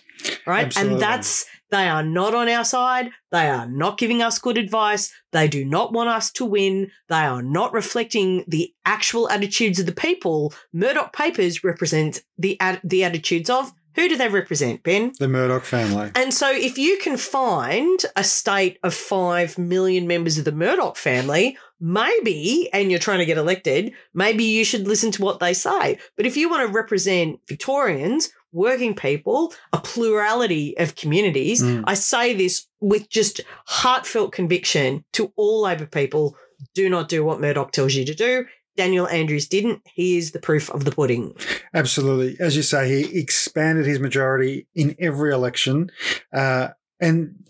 Right? 0.47 0.67
Absolutely. 0.67 0.95
And 0.95 1.03
that's 1.03 1.47
they 1.71 1.89
are 1.89 2.03
not 2.03 2.35
on 2.35 2.51
our 2.51 2.65
side. 2.65 3.11
They 3.31 3.49
are 3.49 3.67
not 3.67 3.97
giving 3.97 4.21
us 4.21 4.39
good 4.39 4.59
advice. 4.59 5.11
They 5.33 5.49
do 5.49 5.65
not 5.65 5.93
want 5.93 6.11
us 6.11 6.31
to 6.33 6.45
win. 6.45 6.91
They 7.09 7.17
are 7.17 7.43
not 7.43 7.73
reflecting 7.73 8.45
the 8.47 8.75
actual 8.85 9.31
attitudes 9.31 9.81
of 9.81 9.87
the 9.87 9.93
people. 9.93 10.53
Murdoch 10.75 11.15
papers 11.15 11.65
represent 11.65 12.23
the 12.37 12.61
ad- 12.61 12.83
the 12.85 13.05
attitudes 13.05 13.49
of 13.49 13.73
who 13.95 14.09
do 14.09 14.17
they 14.17 14.29
represent, 14.29 14.83
Ben? 14.83 15.13
The 15.19 15.29
Murdoch 15.29 15.65
family. 15.65 16.11
And 16.15 16.33
so, 16.33 16.51
if 16.51 16.79
you 16.79 16.99
can 16.99 17.17
find 17.17 18.01
a 18.17 18.25
state 18.25 18.79
of 18.83 18.95
5 18.95 19.59
million 19.59 20.07
members 20.07 20.39
of 20.39 20.45
the 20.45 20.53
Murdoch 20.53 20.97
family, 20.97 21.59
maybe, 21.79 22.71
and 22.73 22.91
you're 22.91 23.01
trying 23.01 23.19
to 23.19 23.27
get 23.27 23.37
elected, 23.37 23.93
maybe 24.15 24.45
you 24.45 24.65
should 24.65 24.89
listen 24.89 25.11
to 25.13 25.23
what 25.23 25.41
they 25.41 25.53
say. 25.53 25.99
But 26.17 26.27
if 26.27 26.37
you 26.37 26.49
want 26.49 26.67
to 26.67 26.73
represent 26.73 27.41
Victorians, 27.47 28.31
working 28.53 28.95
people, 28.95 29.53
a 29.73 29.79
plurality 29.79 30.77
of 30.79 30.95
communities, 30.95 31.63
Mm. 31.63 31.85
I 31.87 31.95
say 31.95 32.35
this 32.35 32.67
with 32.81 33.09
just 33.09 33.41
heartfelt 33.67 34.33
conviction 34.33 35.05
to 35.15 35.33
all 35.37 35.63
Labor 35.63 35.87
people 35.87 36.37
do 36.75 36.89
not 36.89 37.09
do 37.09 37.25
what 37.25 37.41
Murdoch 37.41 37.73
tells 37.73 37.95
you 37.95 38.05
to 38.05 38.15
do. 38.15 38.45
Daniel 38.77 39.07
Andrews 39.09 39.49
didn't. 39.49 39.83
He 39.95 40.17
is 40.17 40.33
the 40.33 40.39
proof 40.39 40.71
of 40.71 40.85
the 40.85 40.93
pudding. 40.93 41.35
Absolutely. 41.75 42.37
As 42.41 42.57
you 42.57 42.63
say, 42.63 42.89
he 42.89 43.19
expanded 43.19 43.87
his 43.87 44.01
majority 44.01 44.67
in 44.75 44.97
every 44.99 45.33
election. 45.33 45.91
Uh, 46.33 46.69
and, 47.01 47.45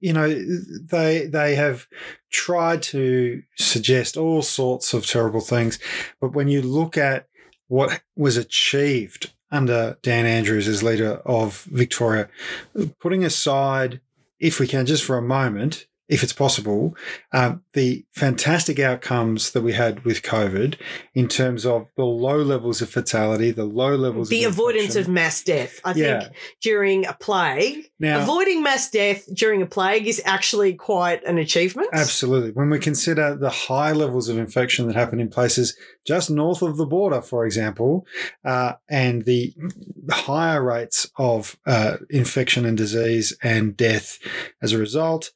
you 0.00 0.12
know, 0.12 0.28
they 0.28 1.26
they 1.26 1.54
have 1.54 1.86
tried 2.30 2.82
to 2.82 3.42
suggest 3.56 4.16
all 4.16 4.42
sorts 4.42 4.92
of 4.92 5.06
terrible 5.06 5.40
things. 5.40 5.78
But 6.20 6.34
when 6.34 6.48
you 6.48 6.60
look 6.60 6.98
at 6.98 7.26
what 7.68 8.02
was 8.14 8.36
achieved 8.36 9.32
under 9.50 9.96
Dan 10.02 10.26
Andrews 10.26 10.68
as 10.68 10.82
leader 10.82 11.20
of 11.24 11.62
Victoria, 11.64 12.28
putting 13.00 13.24
aside, 13.24 14.00
if 14.38 14.58
we 14.60 14.66
can, 14.66 14.86
just 14.86 15.04
for 15.04 15.16
a 15.16 15.22
moment, 15.22 15.86
if 16.08 16.22
it's 16.22 16.32
possible, 16.32 16.96
um, 17.32 17.62
the 17.72 18.04
fantastic 18.12 18.78
outcomes 18.78 19.50
that 19.52 19.62
we 19.62 19.72
had 19.72 20.04
with 20.04 20.22
COVID 20.22 20.76
in 21.14 21.26
terms 21.26 21.66
of 21.66 21.86
the 21.96 22.04
low 22.04 22.36
levels 22.42 22.80
of 22.80 22.88
fatality, 22.88 23.50
the 23.50 23.64
low 23.64 23.96
levels 23.96 24.28
the 24.28 24.44
of 24.44 24.52
avoidance 24.52 24.94
of 24.94 25.08
mass 25.08 25.42
death. 25.42 25.80
I 25.84 25.94
Yeah. 25.94 26.20
think 26.20 26.32
during 26.62 27.06
a 27.06 27.12
plague, 27.14 27.90
Now- 27.98 28.22
avoiding 28.22 28.62
mass 28.62 28.88
death 28.90 29.24
during 29.34 29.62
a 29.62 29.66
plague 29.66 30.06
is 30.06 30.22
actually 30.24 30.74
quite 30.74 31.24
an 31.24 31.38
achievement. 31.38 31.88
Absolutely. 31.92 32.52
When 32.52 32.70
we 32.70 32.78
consider 32.78 33.36
the 33.36 33.50
high 33.50 33.92
levels 33.92 34.28
of 34.28 34.38
infection 34.38 34.86
that 34.86 34.94
happen 34.96 35.18
in 35.18 35.28
places 35.28 35.76
just 36.06 36.30
north 36.30 36.62
of 36.62 36.76
the 36.76 36.86
border, 36.86 37.20
for 37.20 37.44
example, 37.44 38.06
uh, 38.44 38.74
and 38.88 39.24
the 39.24 39.54
higher 40.10 40.62
rates 40.62 41.10
of 41.18 41.56
uh, 41.66 41.96
infection 42.10 42.64
and 42.64 42.76
disease 42.78 43.36
and 43.42 43.76
death 43.76 44.18
as 44.62 44.72
a 44.72 44.78
result, 44.78 45.32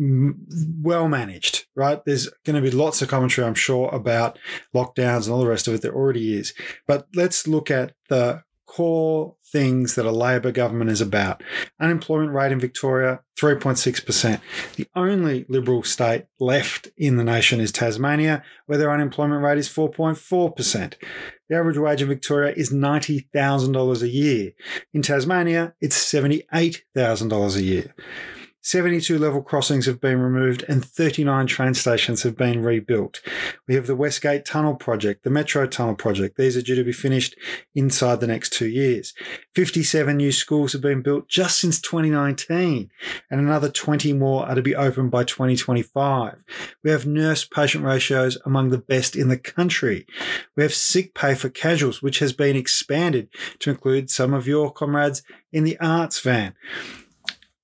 well 0.00 1.08
managed, 1.08 1.66
right? 1.76 2.02
There's 2.04 2.28
going 2.46 2.56
to 2.56 2.70
be 2.70 2.74
lots 2.74 3.02
of 3.02 3.08
commentary, 3.08 3.46
I'm 3.46 3.54
sure, 3.54 3.88
about 3.94 4.38
lockdowns 4.74 5.24
and 5.24 5.34
all 5.34 5.40
the 5.40 5.46
rest 5.46 5.68
of 5.68 5.74
it. 5.74 5.82
There 5.82 5.94
already 5.94 6.34
is. 6.34 6.54
But 6.86 7.06
let's 7.14 7.46
look 7.46 7.70
at 7.70 7.92
the 8.08 8.42
core 8.66 9.36
things 9.52 9.96
that 9.96 10.06
a 10.06 10.12
Labor 10.12 10.52
government 10.52 10.90
is 10.90 11.00
about. 11.00 11.42
Unemployment 11.80 12.32
rate 12.32 12.52
in 12.52 12.60
Victoria, 12.60 13.20
3.6%. 13.38 14.40
The 14.76 14.86
only 14.94 15.44
Liberal 15.48 15.82
state 15.82 16.26
left 16.38 16.88
in 16.96 17.16
the 17.16 17.24
nation 17.24 17.60
is 17.60 17.72
Tasmania, 17.72 18.44
where 18.66 18.78
their 18.78 18.92
unemployment 18.92 19.42
rate 19.42 19.58
is 19.58 19.68
4.4%. 19.68 20.94
The 21.48 21.56
average 21.56 21.78
wage 21.78 22.00
in 22.00 22.08
Victoria 22.08 22.54
is 22.56 22.72
$90,000 22.72 24.02
a 24.02 24.08
year. 24.08 24.52
In 24.94 25.02
Tasmania, 25.02 25.74
it's 25.80 25.96
$78,000 25.96 27.56
a 27.56 27.62
year. 27.62 27.94
72 28.62 29.18
level 29.18 29.42
crossings 29.42 29.86
have 29.86 30.00
been 30.00 30.20
removed 30.20 30.64
and 30.68 30.84
39 30.84 31.46
train 31.46 31.72
stations 31.72 32.22
have 32.22 32.36
been 32.36 32.62
rebuilt. 32.62 33.22
We 33.66 33.74
have 33.74 33.86
the 33.86 33.96
Westgate 33.96 34.44
Tunnel 34.44 34.74
project, 34.74 35.24
the 35.24 35.30
Metro 35.30 35.66
Tunnel 35.66 35.94
project. 35.94 36.36
These 36.36 36.58
are 36.58 36.62
due 36.62 36.74
to 36.74 36.84
be 36.84 36.92
finished 36.92 37.36
inside 37.74 38.20
the 38.20 38.26
next 38.26 38.52
two 38.52 38.68
years. 38.68 39.14
57 39.54 40.14
new 40.14 40.30
schools 40.30 40.72
have 40.72 40.82
been 40.82 41.00
built 41.00 41.26
just 41.26 41.58
since 41.58 41.80
2019, 41.80 42.90
and 43.30 43.40
another 43.40 43.70
20 43.70 44.12
more 44.12 44.46
are 44.46 44.54
to 44.54 44.62
be 44.62 44.76
opened 44.76 45.10
by 45.10 45.24
2025. 45.24 46.44
We 46.84 46.90
have 46.90 47.06
nurse 47.06 47.46
patient 47.46 47.84
ratios 47.84 48.36
among 48.44 48.68
the 48.68 48.78
best 48.78 49.16
in 49.16 49.28
the 49.28 49.38
country. 49.38 50.06
We 50.54 50.62
have 50.62 50.74
sick 50.74 51.14
pay 51.14 51.34
for 51.34 51.48
casuals, 51.48 52.02
which 52.02 52.18
has 52.18 52.34
been 52.34 52.56
expanded 52.56 53.30
to 53.60 53.70
include 53.70 54.10
some 54.10 54.34
of 54.34 54.46
your 54.46 54.70
comrades 54.70 55.22
in 55.50 55.64
the 55.64 55.80
arts 55.80 56.20
van. 56.20 56.54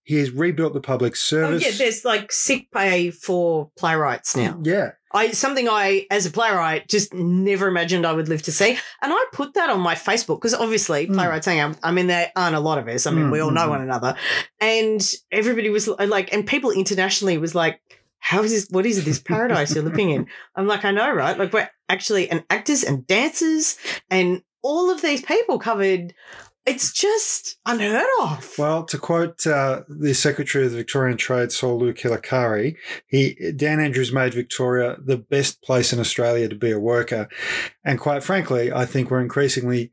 He 0.06 0.18
has 0.18 0.30
rebuilt 0.30 0.72
the 0.72 0.80
public 0.80 1.16
service. 1.16 1.62
Oh, 1.64 1.68
yeah, 1.68 1.74
there's 1.76 2.04
like 2.04 2.30
sick 2.30 2.70
pay 2.70 3.10
for 3.10 3.70
playwrights 3.76 4.36
now. 4.36 4.58
yeah. 4.62 4.92
I 5.12 5.30
something 5.32 5.66
I, 5.68 6.06
as 6.10 6.26
a 6.26 6.30
playwright, 6.30 6.88
just 6.88 7.12
never 7.14 7.68
imagined 7.68 8.06
I 8.06 8.12
would 8.12 8.28
live 8.28 8.42
to 8.42 8.52
see, 8.52 8.70
and 9.02 9.12
I 9.12 9.24
put 9.32 9.54
that 9.54 9.70
on 9.70 9.80
my 9.80 9.94
Facebook 9.94 10.38
because 10.38 10.52
obviously 10.54 11.06
Mm. 11.06 11.14
playwrights 11.14 11.46
hang 11.46 11.58
out. 11.58 11.76
I 11.82 11.90
mean, 11.90 12.06
there 12.06 12.30
aren't 12.36 12.54
a 12.56 12.60
lot 12.60 12.78
of 12.78 12.86
us. 12.88 13.06
I 13.06 13.10
mean, 13.12 13.26
Mm, 13.26 13.32
we 13.32 13.40
all 13.40 13.50
know 13.50 13.66
mm, 13.66 13.70
one 13.70 13.80
another, 13.82 14.14
and 14.60 15.00
everybody 15.32 15.70
was 15.70 15.88
like, 15.88 16.32
and 16.32 16.46
people 16.46 16.70
internationally 16.70 17.38
was 17.38 17.54
like, 17.54 17.80
"How 18.18 18.42
is 18.42 18.50
this? 18.52 18.66
What 18.70 18.84
is 18.86 19.04
this 19.04 19.18
paradise 19.18 19.74
you're 19.74 19.84
living 19.84 20.10
in?" 20.10 20.26
I'm 20.56 20.66
like, 20.66 20.84
I 20.84 20.90
know, 20.92 21.10
right? 21.10 21.38
Like 21.38 21.52
we're 21.52 21.68
actually 21.88 22.28
and 22.30 22.44
actors 22.50 22.82
and 22.84 23.06
dancers 23.06 23.78
and 24.10 24.42
all 24.62 24.90
of 24.90 25.00
these 25.02 25.22
people 25.22 25.58
covered. 25.58 26.12
It's 26.66 26.92
just 26.92 27.58
unheard 27.64 28.06
of. 28.20 28.58
Well, 28.58 28.84
to 28.86 28.98
quote 28.98 29.46
uh, 29.46 29.82
the 29.88 30.14
Secretary 30.14 30.66
of 30.66 30.72
the 30.72 30.78
Victorian 30.78 31.16
Trades 31.16 31.60
Hall, 31.60 31.78
Luke 31.78 31.98
Hilakari, 31.98 32.76
he 33.06 33.52
Dan 33.54 33.78
Andrews 33.78 34.12
made 34.12 34.34
Victoria 34.34 34.96
the 34.98 35.16
best 35.16 35.62
place 35.62 35.92
in 35.92 36.00
Australia 36.00 36.48
to 36.48 36.56
be 36.56 36.72
a 36.72 36.80
worker, 36.80 37.28
and 37.84 38.00
quite 38.00 38.24
frankly, 38.24 38.72
I 38.72 38.84
think 38.84 39.10
we're 39.10 39.20
increasingly 39.20 39.92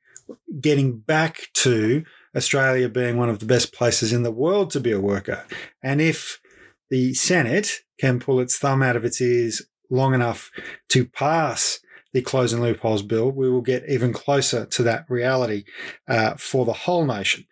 getting 0.59 0.97
back 0.97 1.49
to 1.53 2.03
Australia 2.35 2.89
being 2.89 3.17
one 3.17 3.29
of 3.29 3.39
the 3.39 3.45
best 3.45 3.71
places 3.71 4.11
in 4.11 4.23
the 4.23 4.31
world 4.31 4.71
to 4.71 4.79
be 4.79 4.91
a 4.91 4.99
worker. 4.99 5.45
And 5.83 6.01
if 6.01 6.41
the 6.89 7.13
Senate 7.13 7.81
can 7.99 8.19
pull 8.19 8.39
its 8.39 8.57
thumb 8.57 8.81
out 8.81 8.95
of 8.95 9.05
its 9.05 9.21
ears 9.21 9.61
long 9.89 10.13
enough 10.13 10.51
to 10.89 11.05
pass 11.05 11.79
the 12.13 12.21
closing 12.21 12.61
loopholes 12.61 13.01
bill, 13.01 13.31
we 13.31 13.49
will 13.49 13.61
get 13.61 13.83
even 13.89 14.13
closer 14.13 14.65
to 14.65 14.83
that 14.83 15.05
reality 15.09 15.63
uh, 16.07 16.35
for 16.35 16.65
the 16.65 16.73
whole 16.73 17.05
nation. 17.05 17.45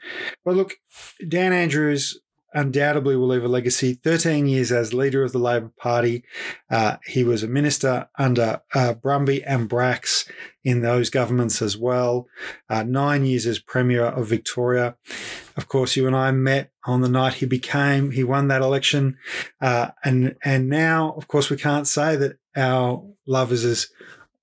But 0.45 0.55
look, 0.55 0.75
Dan 1.27 1.51
Andrews 1.51 2.19
undoubtedly 2.53 3.15
will 3.15 3.27
leave 3.27 3.43
a 3.43 3.47
legacy. 3.47 3.93
13 3.93 4.47
years 4.47 4.71
as 4.71 4.93
leader 4.93 5.23
of 5.23 5.31
the 5.31 5.39
Labor 5.39 5.71
Party. 5.77 6.23
Uh, 6.69 6.97
he 7.05 7.23
was 7.23 7.43
a 7.43 7.47
minister 7.47 8.09
under 8.17 8.61
uh, 8.73 8.93
Brumby 8.93 9.43
and 9.45 9.69
Bracks 9.69 10.29
in 10.63 10.81
those 10.81 11.09
governments 11.09 11.61
as 11.61 11.77
well. 11.77 12.27
Uh, 12.69 12.83
nine 12.83 13.25
years 13.25 13.45
as 13.45 13.59
Premier 13.59 14.03
of 14.03 14.27
Victoria. 14.27 14.95
Of 15.55 15.67
course, 15.67 15.95
you 15.95 16.07
and 16.07 16.15
I 16.15 16.31
met 16.31 16.71
on 16.85 17.01
the 17.01 17.09
night 17.09 17.35
he 17.35 17.45
became, 17.45 18.11
he 18.11 18.23
won 18.23 18.47
that 18.49 18.61
election. 18.61 19.17
Uh, 19.61 19.91
and, 20.03 20.35
and 20.43 20.69
now, 20.69 21.13
of 21.17 21.27
course, 21.27 21.49
we 21.49 21.57
can't 21.57 21.87
say 21.87 22.15
that 22.15 22.37
our 22.55 23.03
love 23.25 23.51
is 23.51 23.63
as, 23.63 23.87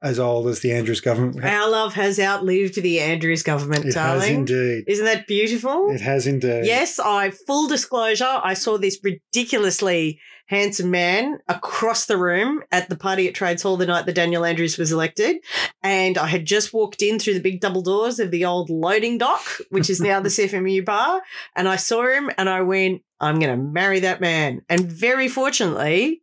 as 0.01 0.19
old 0.19 0.47
as 0.47 0.61
the 0.61 0.73
Andrews 0.73 1.01
government. 1.01 1.45
Our 1.45 1.71
love 1.71 1.95
has 1.95 2.21
outlived 2.21 2.81
the 2.81 3.01
Andrews 3.01 3.43
government, 3.43 3.81
it 3.81 3.87
has 3.87 3.95
darling. 3.95 4.35
indeed. 4.35 4.85
Isn't 4.87 5.05
that 5.05 5.27
beautiful? 5.27 5.91
It 5.91 6.01
has 6.01 6.27
indeed. 6.27 6.67
Yes, 6.67 6.99
I 6.99 7.31
full 7.31 7.69
disclosure, 7.69 8.41
I 8.43 8.55
saw 8.55 8.79
this 8.79 8.99
ridiculously 9.03 10.21
handsome 10.49 10.91
man 10.91 11.39
across 11.47 12.07
the 12.07 12.17
room 12.17 12.63
at 12.73 12.89
the 12.89 12.97
party 12.97 13.29
at 13.29 13.35
Trades 13.35 13.63
Hall 13.63 13.77
the 13.77 13.87
night 13.87 14.07
that 14.07 14.15
Daniel 14.15 14.45
Andrews 14.45 14.79
was 14.79 14.91
elected. 14.93 15.37
And 15.83 16.17
I 16.17 16.27
had 16.27 16.47
just 16.47 16.73
walked 16.73 17.03
in 17.03 17.19
through 17.19 17.35
the 17.35 17.41
big 17.41 17.61
double 17.61 17.83
doors 17.83 18.19
of 18.19 18.31
the 18.31 18.47
old 18.47 18.71
loading 18.71 19.19
dock, 19.19 19.43
which 19.69 19.91
is 19.91 20.01
now 20.01 20.21
the 20.21 20.29
CFMU 20.31 20.85
bar. 20.85 21.21
And 21.55 21.69
I 21.69 21.77
saw 21.77 22.09
him 22.09 22.31
and 22.39 22.49
I 22.49 22.63
went, 22.63 23.03
I'm 23.21 23.39
going 23.39 23.55
to 23.57 23.63
marry 23.63 24.01
that 24.01 24.21
man. 24.21 24.63
And 24.69 24.91
very 24.91 25.29
fortunately, 25.29 26.23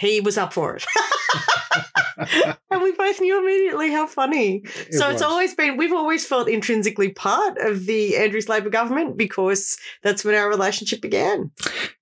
he 0.00 0.20
was 0.20 0.38
up 0.38 0.52
for 0.52 0.76
it. 0.76 0.86
and 2.70 2.82
we 2.82 2.92
both 2.92 3.20
knew 3.20 3.38
immediately 3.38 3.92
how 3.92 4.06
funny. 4.06 4.62
It 4.64 4.94
so 4.94 5.06
was. 5.06 5.14
it's 5.14 5.22
always 5.22 5.54
been, 5.54 5.76
we've 5.76 5.92
always 5.92 6.26
felt 6.26 6.48
intrinsically 6.48 7.10
part 7.10 7.58
of 7.58 7.84
the 7.84 8.16
Andrews 8.16 8.48
Labor 8.48 8.70
government 8.70 9.18
because 9.18 9.78
that's 10.02 10.24
when 10.24 10.34
our 10.34 10.48
relationship 10.48 11.02
began. 11.02 11.50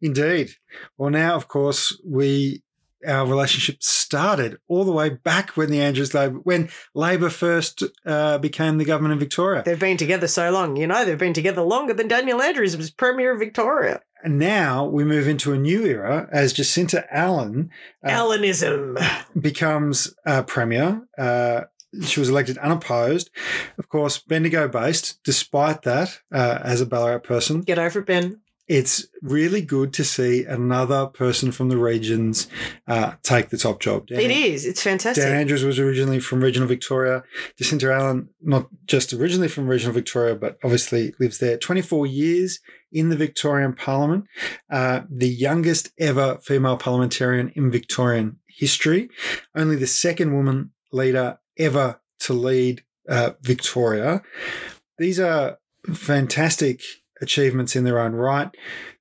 Indeed. 0.00 0.50
Well, 0.96 1.10
now, 1.10 1.34
of 1.34 1.48
course, 1.48 2.00
we 2.04 2.62
our 3.06 3.26
relationship 3.26 3.80
started 3.80 4.56
all 4.66 4.84
the 4.84 4.92
way 4.92 5.08
back 5.08 5.50
when 5.50 5.70
the 5.70 5.80
Andrews 5.80 6.14
Labor 6.14 6.38
when 6.38 6.68
Labor 6.94 7.30
first 7.30 7.84
uh, 8.04 8.38
became 8.38 8.78
the 8.78 8.84
government 8.84 9.14
of 9.14 9.20
Victoria, 9.20 9.62
They've 9.64 9.78
been 9.78 9.96
together 9.96 10.26
so 10.26 10.50
long, 10.50 10.76
you 10.76 10.86
know, 10.86 11.04
they've 11.04 11.16
been 11.18 11.32
together 11.32 11.62
longer 11.62 11.94
than 11.94 12.08
Daniel 12.08 12.42
Andrews 12.42 12.76
was 12.76 12.90
Premier 12.90 13.32
of 13.32 13.38
Victoria. 13.38 14.00
And 14.24 14.38
now 14.38 14.84
we 14.84 15.04
move 15.04 15.28
into 15.28 15.52
a 15.52 15.58
new 15.58 15.84
era 15.86 16.28
as 16.32 16.52
Jacinta 16.52 17.04
Allan 17.14 17.70
uh, 18.04 18.10
Alanism. 18.10 18.96
becomes 19.40 20.14
uh, 20.26 20.42
premier. 20.42 21.02
Uh, 21.16 21.62
she 22.02 22.20
was 22.20 22.28
elected 22.28 22.58
unopposed, 22.58 23.30
of 23.78 23.88
course, 23.88 24.18
Bendigo 24.18 24.68
based. 24.68 25.22
Despite 25.24 25.82
that, 25.82 26.20
uh, 26.32 26.58
as 26.62 26.80
a 26.80 26.86
Ballarat 26.86 27.20
person, 27.20 27.62
Get 27.62 27.78
over 27.78 28.00
it, 28.00 28.06
Ben. 28.06 28.40
it's 28.66 29.06
really 29.22 29.62
good 29.62 29.94
to 29.94 30.04
see 30.04 30.44
another 30.44 31.06
person 31.06 31.50
from 31.50 31.70
the 31.70 31.78
regions 31.78 32.46
uh, 32.86 33.14
take 33.22 33.48
the 33.48 33.56
top 33.56 33.80
job. 33.80 34.06
Dan- 34.08 34.20
It 34.20 34.30
is. 34.30 34.66
It's 34.66 34.82
fantastic. 34.82 35.24
Dan 35.24 35.34
Andrews 35.34 35.64
was 35.64 35.78
originally 35.78 36.20
from 36.20 36.42
regional 36.42 36.68
Victoria. 36.68 37.22
Jacinta 37.56 37.90
Allan, 37.90 38.28
not 38.42 38.68
just 38.84 39.14
originally 39.14 39.48
from 39.48 39.66
regional 39.66 39.94
Victoria, 39.94 40.34
but 40.34 40.58
obviously 40.62 41.14
lives 41.18 41.38
there. 41.38 41.56
24 41.56 42.06
years 42.06 42.60
in 42.92 43.08
the 43.08 43.16
Victorian 43.16 43.74
Parliament, 43.74 44.24
uh, 44.70 45.02
the 45.10 45.28
youngest 45.28 45.90
ever 45.98 46.38
female 46.42 46.76
parliamentarian 46.76 47.50
in 47.54 47.70
Victorian 47.70 48.38
history, 48.48 49.08
only 49.54 49.76
the 49.76 49.86
second 49.86 50.34
woman 50.34 50.72
leader 50.92 51.38
ever 51.58 52.00
to 52.20 52.32
lead 52.32 52.82
uh, 53.08 53.30
Victoria. 53.42 54.22
These 54.98 55.20
are 55.20 55.58
fantastic 55.94 56.82
achievements 57.20 57.76
in 57.76 57.84
their 57.84 57.98
own 57.98 58.12
right. 58.12 58.50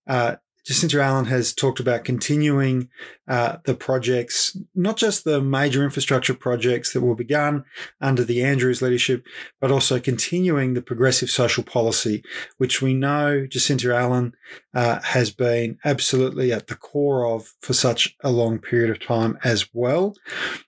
Uh, 0.05 0.35
Jacinta 0.67 1.01
Allan 1.01 1.25
has 1.25 1.53
talked 1.53 1.79
about 1.79 2.03
continuing 2.03 2.89
uh, 3.25 3.55
the 3.63 3.73
projects, 3.73 4.57
not 4.75 4.97
just 4.97 5.23
the 5.23 5.41
major 5.41 5.81
infrastructure 5.81 6.33
projects 6.33 6.91
that 6.91 6.99
were 6.99 7.15
begun 7.15 7.63
under 8.01 8.25
the 8.25 8.43
Andrews 8.43 8.81
leadership, 8.81 9.25
but 9.61 9.71
also 9.71 9.97
continuing 9.97 10.73
the 10.73 10.81
progressive 10.81 11.29
social 11.29 11.63
policy, 11.63 12.21
which 12.57 12.81
we 12.81 12.93
know 12.93 13.47
Jacinta 13.47 13.95
Allan 13.95 14.35
uh, 14.73 14.99
has 15.03 15.31
been 15.31 15.79
absolutely 15.85 16.51
at 16.51 16.67
the 16.67 16.75
core 16.75 17.25
of 17.25 17.53
for 17.61 17.71
such 17.71 18.17
a 18.21 18.29
long 18.29 18.59
period 18.59 18.89
of 18.89 18.99
time 18.99 19.37
as 19.45 19.69
well. 19.73 20.17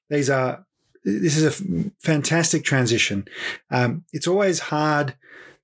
These 0.09 0.29
are 0.29 0.65
this 1.03 1.35
is 1.35 1.43
a 1.43 1.91
fantastic 1.99 2.63
transition. 2.63 3.27
Um, 3.69 4.05
it's 4.13 4.27
always 4.27 4.59
hard 4.59 5.15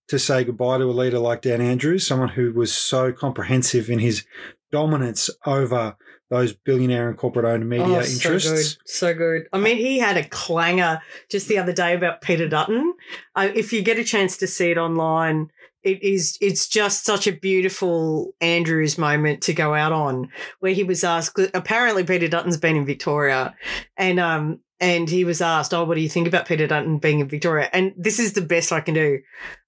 to 0.07 0.19
say 0.19 0.43
goodbye 0.43 0.77
to 0.77 0.85
a 0.85 0.91
leader 0.91 1.19
like 1.19 1.41
Dan 1.41 1.62
Andrews, 1.62 2.05
someone 2.05 2.29
who 2.29 2.51
was 2.53 2.74
so 2.74 3.12
comprehensive 3.12 3.89
in 3.89 4.00
his 4.00 4.25
dominance 4.71 5.29
over 5.45 5.95
those 6.29 6.53
billionaire 6.53 7.07
and 7.07 7.17
corporate 7.17 7.45
owned 7.45 7.69
media 7.69 7.85
Oh, 7.85 8.01
interests. 8.01 8.43
So 8.50 8.55
good. 8.55 8.65
So 8.85 9.13
good. 9.13 9.47
I 9.53 9.59
mean, 9.59 9.77
he 9.77 10.00
had 10.00 10.17
a 10.17 10.27
clanger 10.27 11.01
just 11.29 11.47
the 11.47 11.59
other 11.59 11.74
day 11.74 11.93
about 11.93 12.21
Peter 12.21 12.47
Dutton. 12.50 12.93
Uh, 13.35 13.50
if 13.53 13.71
you 13.71 13.81
get 13.81 14.00
a 14.00 14.03
chance 14.03 14.38
to 14.38 14.47
see 14.47 14.71
it 14.71 14.77
online, 14.77 15.50
it 15.83 16.01
is 16.01 16.35
it's 16.41 16.67
just 16.67 17.05
such 17.05 17.27
a 17.27 17.31
beautiful 17.31 18.33
Andrews 18.41 18.97
moment 18.97 19.43
to 19.43 19.53
go 19.53 19.75
out 19.75 19.91
on 19.91 20.29
where 20.59 20.74
he 20.74 20.83
was 20.83 21.03
asked 21.03 21.39
apparently 21.53 22.03
Peter 22.03 22.27
Dutton's 22.27 22.57
been 22.57 22.75
in 22.75 22.88
Victoria 22.88 23.53
and 23.95 24.19
um 24.19 24.59
and 24.79 25.07
he 25.07 25.24
was 25.24 25.41
asked, 25.41 25.74
Oh, 25.74 25.83
what 25.83 25.93
do 25.95 26.01
you 26.01 26.09
think 26.09 26.27
about 26.27 26.47
Peter 26.47 26.65
Dutton 26.67 26.97
being 26.97 27.19
in 27.19 27.29
Victoria? 27.29 27.69
And 27.71 27.93
this 27.95 28.19
is 28.19 28.33
the 28.33 28.41
best 28.41 28.71
I 28.71 28.81
can 28.81 28.95
do. 28.95 29.19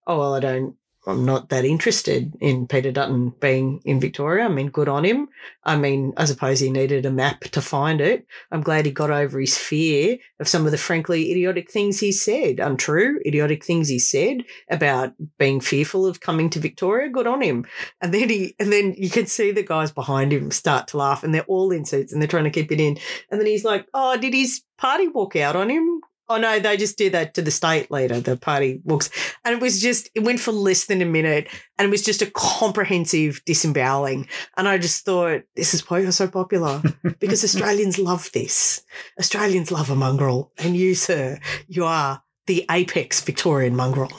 Oh 0.07 0.17
well 0.17 0.33
I 0.33 0.39
don't 0.39 0.75
I'm 1.07 1.23
not 1.23 1.49
that 1.49 1.63
interested 1.63 2.35
in 2.41 2.67
Peter 2.67 2.91
Dutton 2.91 3.29
being 3.39 3.79
in 3.85 4.01
Victoria. 4.01 4.43
I 4.43 4.49
mean, 4.49 4.67
good 4.67 4.89
on 4.89 5.05
him. 5.05 5.29
I 5.63 5.77
mean, 5.77 6.13
I 6.17 6.25
suppose 6.25 6.59
he 6.59 6.69
needed 6.69 7.05
a 7.05 7.11
map 7.11 7.41
to 7.41 7.61
find 7.61 8.01
it. 8.01 8.27
I'm 8.51 8.61
glad 8.61 8.85
he 8.85 8.91
got 8.91 9.09
over 9.09 9.39
his 9.39 9.57
fear 9.57 10.17
of 10.41 10.49
some 10.49 10.65
of 10.65 10.71
the 10.71 10.77
frankly 10.77 11.31
idiotic 11.31 11.71
things 11.71 12.01
he 12.01 12.11
said, 12.11 12.59
untrue, 12.59 13.21
idiotic 13.25 13.63
things 13.63 13.87
he 13.87 13.99
said 13.99 14.43
about 14.69 15.13
being 15.39 15.61
fearful 15.61 16.05
of 16.05 16.19
coming 16.19 16.49
to 16.49 16.59
Victoria. 16.59 17.09
Good 17.09 17.25
on 17.27 17.41
him. 17.41 17.65
And 18.01 18.13
then 18.13 18.29
he, 18.29 18.53
and 18.59 18.71
then 18.71 18.93
you 18.97 19.09
can 19.09 19.27
see 19.27 19.51
the 19.51 19.63
guys 19.63 19.91
behind 19.93 20.33
him 20.33 20.51
start 20.51 20.89
to 20.89 20.97
laugh, 20.97 21.23
and 21.23 21.33
they're 21.33 21.43
all 21.43 21.71
in 21.71 21.85
suits 21.85 22.11
and 22.11 22.21
they're 22.21 22.27
trying 22.27 22.43
to 22.43 22.49
keep 22.49 22.71
it 22.71 22.81
in. 22.81 22.97
And 23.31 23.39
then 23.39 23.47
he's 23.47 23.63
like, 23.63 23.87
"Oh, 23.93 24.17
did 24.17 24.33
his 24.33 24.61
party 24.77 25.07
walk 25.07 25.37
out 25.37 25.55
on 25.55 25.69
him?" 25.69 26.01
Oh 26.29 26.37
no, 26.37 26.59
they 26.59 26.75
just 26.75 26.97
did 26.97 27.13
that 27.13 27.33
to 27.35 27.41
the 27.41 27.51
state 27.51 27.89
leader. 27.89 28.19
The 28.19 28.35
party 28.35 28.81
walks, 28.83 29.09
and 29.45 29.55
it 29.55 29.61
was 29.61 29.81
just 29.81 30.09
it 30.13 30.21
went 30.21 30.39
for 30.39 30.51
less 30.51 30.85
than 30.85 31.01
a 31.01 31.05
minute, 31.05 31.47
and 31.77 31.87
it 31.87 31.91
was 31.91 32.01
just 32.01 32.21
a 32.21 32.31
comprehensive 32.31 33.41
disemboweling. 33.45 34.27
And 34.57 34.67
I 34.67 34.77
just 34.77 35.05
thought, 35.05 35.43
this 35.55 35.73
is 35.73 35.89
why 35.89 35.99
you're 35.99 36.11
so 36.11 36.27
popular 36.27 36.81
because 37.19 37.43
Australians 37.43 37.97
love 37.97 38.29
this. 38.33 38.81
Australians 39.19 39.71
love 39.71 39.89
a 39.89 39.95
mongrel, 39.95 40.51
and 40.57 40.75
you, 40.75 40.95
sir, 40.95 41.39
you 41.67 41.85
are 41.85 42.23
the 42.45 42.65
apex 42.69 43.21
Victorian 43.21 43.75
mongrel. 43.75 44.11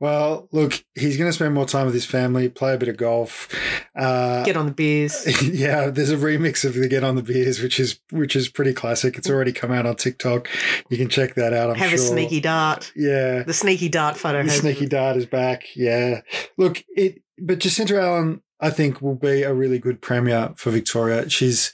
Well, 0.00 0.48
look, 0.52 0.84
he's 0.94 1.16
going 1.16 1.28
to 1.28 1.32
spend 1.32 1.54
more 1.54 1.66
time 1.66 1.86
with 1.86 1.94
his 1.94 2.06
family, 2.06 2.48
play 2.48 2.74
a 2.74 2.78
bit 2.78 2.88
of 2.88 2.96
golf. 2.96 3.48
Uh, 3.96 4.44
Get 4.44 4.56
on 4.56 4.66
the 4.66 4.72
beers. 4.72 5.24
yeah, 5.48 5.88
there's 5.90 6.10
a 6.10 6.16
remix 6.16 6.64
of 6.64 6.74
the 6.74 6.88
Get 6.88 7.04
on 7.04 7.16
the 7.16 7.22
Beers, 7.22 7.60
which 7.60 7.78
is 7.80 8.00
which 8.10 8.34
is 8.36 8.48
pretty 8.48 8.72
classic. 8.72 9.16
It's 9.18 9.30
already 9.30 9.52
come 9.52 9.70
out 9.72 9.86
on 9.86 9.96
TikTok. 9.96 10.48
You 10.88 10.96
can 10.96 11.08
check 11.08 11.34
that 11.34 11.52
out. 11.52 11.70
I'm 11.70 11.76
Have 11.76 11.90
sure. 11.90 11.98
a 11.98 12.02
sneaky 12.02 12.40
dart. 12.40 12.92
Yeah, 12.96 13.42
The 13.42 13.54
sneaky 13.54 13.88
dart 13.88 14.16
photo. 14.16 14.42
the 14.42 14.50
sneaky 14.50 14.86
dart 14.86 15.16
is 15.16 15.26
back. 15.26 15.64
Yeah, 15.76 16.20
look, 16.56 16.82
it. 16.88 17.22
But 17.38 17.58
Jacinta 17.60 18.00
Allan, 18.00 18.42
I 18.60 18.70
think, 18.70 19.00
will 19.02 19.14
be 19.16 19.42
a 19.42 19.52
really 19.54 19.78
good 19.78 20.00
premier 20.00 20.52
for 20.56 20.70
Victoria. 20.70 21.28
She's. 21.28 21.72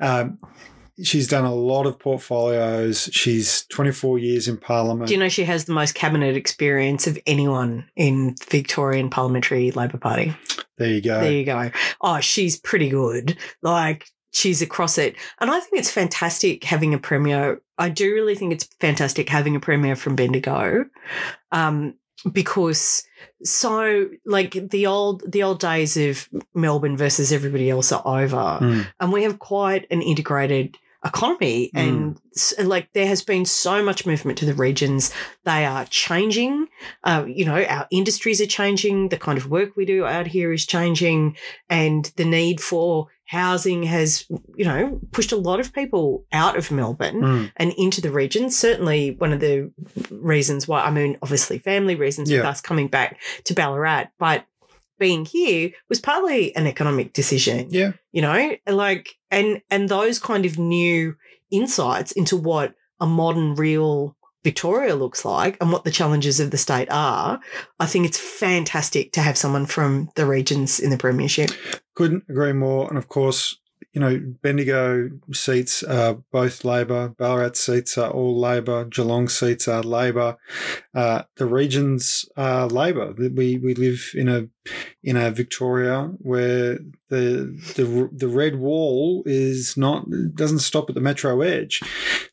Um, 0.00 0.38
She's 1.02 1.26
done 1.26 1.44
a 1.44 1.54
lot 1.54 1.86
of 1.86 1.98
portfolios. 1.98 3.08
She's 3.12 3.66
24 3.66 4.18
years 4.18 4.46
in 4.46 4.56
Parliament. 4.56 5.08
Do 5.08 5.14
you 5.14 5.18
know 5.18 5.28
she 5.28 5.44
has 5.44 5.64
the 5.64 5.72
most 5.72 5.94
cabinet 5.94 6.36
experience 6.36 7.08
of 7.08 7.18
anyone 7.26 7.88
in 7.96 8.36
Victorian 8.48 9.10
Parliamentary 9.10 9.72
Labor 9.72 9.98
Party? 9.98 10.34
there 10.78 10.90
you 10.90 11.00
go. 11.00 11.20
There 11.20 11.32
you 11.32 11.44
go. 11.44 11.70
Oh, 12.00 12.20
she's 12.20 12.58
pretty 12.58 12.90
good. 12.90 13.36
Like 13.60 14.06
she's 14.30 14.62
across 14.62 14.98
it. 14.98 15.16
And 15.40 15.50
I 15.50 15.58
think 15.60 15.78
it's 15.78 15.90
fantastic 15.90 16.62
having 16.62 16.94
a 16.94 16.98
premier. 16.98 17.60
I 17.78 17.88
do 17.88 18.12
really 18.12 18.34
think 18.34 18.52
it's 18.52 18.68
fantastic 18.80 19.28
having 19.28 19.56
a 19.56 19.60
premier 19.60 19.96
from 19.96 20.14
Bendigo. 20.14 20.84
Um, 21.50 21.94
because 22.30 23.04
so 23.42 24.08
like 24.24 24.52
the 24.70 24.86
old 24.86 25.30
the 25.30 25.42
old 25.42 25.60
days 25.60 25.96
of 25.96 26.28
Melbourne 26.54 26.96
versus 26.96 27.32
everybody 27.32 27.70
else 27.70 27.92
are 27.92 28.02
over. 28.04 28.58
Mm. 28.60 28.86
And 29.00 29.12
we 29.12 29.24
have 29.24 29.38
quite 29.38 29.86
an 29.90 30.02
integrated 30.02 30.78
economy 31.04 31.70
and 31.74 32.18
s- 32.34 32.54
like 32.58 32.88
there 32.94 33.06
has 33.06 33.22
been 33.22 33.44
so 33.44 33.82
much 33.82 34.06
movement 34.06 34.38
to 34.38 34.46
the 34.46 34.54
regions 34.54 35.12
they 35.44 35.64
are 35.66 35.84
changing 35.86 36.66
uh, 37.04 37.24
you 37.26 37.44
know 37.44 37.62
our 37.64 37.86
industries 37.90 38.40
are 38.40 38.46
changing 38.46 39.08
the 39.10 39.16
kind 39.18 39.36
of 39.38 39.50
work 39.50 39.76
we 39.76 39.84
do 39.84 40.04
out 40.06 40.26
here 40.26 40.52
is 40.52 40.64
changing 40.66 41.36
and 41.68 42.10
the 42.16 42.24
need 42.24 42.60
for 42.60 43.08
housing 43.26 43.82
has 43.84 44.26
you 44.56 44.64
know 44.64 45.00
pushed 45.12 45.32
a 45.32 45.36
lot 45.36 45.58
of 45.60 45.72
people 45.72 46.24
out 46.32 46.56
of 46.56 46.70
melbourne 46.70 47.20
Mm. 47.22 47.52
and 47.56 47.72
into 47.78 48.00
the 48.00 48.10
region. 48.10 48.50
Certainly, 48.50 49.12
one 49.18 49.32
of 49.32 49.40
the 49.40 49.70
reasons 50.10 50.68
why, 50.68 50.82
I 50.84 50.90
mean, 50.90 51.16
obviously, 51.22 51.58
family 51.58 51.94
reasons 51.94 52.30
with 52.30 52.44
us 52.44 52.60
coming 52.60 52.88
back 52.88 53.18
to 53.44 53.54
Ballarat, 53.54 54.06
but 54.18 54.44
being 54.98 55.24
here 55.24 55.70
was 55.88 56.00
partly 56.00 56.54
an 56.56 56.66
economic 56.66 57.12
decision. 57.12 57.68
Yeah. 57.70 57.92
You 58.12 58.22
know, 58.22 58.56
like, 58.66 59.16
and, 59.30 59.60
and 59.70 59.88
those 59.88 60.18
kind 60.18 60.46
of 60.46 60.58
new 60.58 61.16
insights 61.50 62.12
into 62.12 62.36
what 62.36 62.74
a 63.00 63.06
modern, 63.06 63.54
real 63.54 64.16
Victoria 64.44 64.94
looks 64.94 65.24
like 65.24 65.56
and 65.60 65.72
what 65.72 65.84
the 65.84 65.90
challenges 65.90 66.38
of 66.38 66.50
the 66.50 66.58
state 66.58 66.88
are, 66.90 67.40
I 67.80 67.86
think 67.86 68.06
it's 68.06 68.18
fantastic 68.18 69.12
to 69.12 69.20
have 69.20 69.38
someone 69.38 69.66
from 69.66 70.10
the 70.16 70.26
regions 70.26 70.78
in 70.78 70.90
the 70.90 70.98
Premiership. 70.98 71.50
Couldn't 71.94 72.24
agree 72.28 72.52
more. 72.52 72.86
And 72.88 72.98
of 72.98 73.08
course, 73.08 73.58
you 73.94 74.00
know, 74.00 74.20
Bendigo 74.42 75.08
seats 75.32 75.82
are 75.84 76.18
both 76.32 76.64
Labor, 76.64 77.10
Ballarat 77.10 77.54
seats 77.54 77.96
are 77.96 78.10
all 78.10 78.38
Labor, 78.38 78.84
Geelong 78.84 79.28
seats 79.28 79.68
are 79.68 79.82
Labor. 79.82 80.36
Uh, 80.92 81.22
the 81.36 81.46
regions 81.46 82.28
are 82.36 82.66
Labor. 82.66 83.14
We 83.16 83.56
we 83.56 83.74
live 83.74 84.10
in 84.14 84.28
a 84.28 84.48
in 85.02 85.16
a 85.16 85.30
Victoria 85.30 86.10
where 86.18 86.78
the 87.08 87.54
the 87.76 88.08
the 88.12 88.28
red 88.28 88.56
wall 88.56 89.22
is 89.26 89.76
not 89.76 90.06
doesn't 90.34 90.60
stop 90.60 90.88
at 90.88 90.94
the 90.94 91.00
metro 91.00 91.40
edge. 91.42 91.80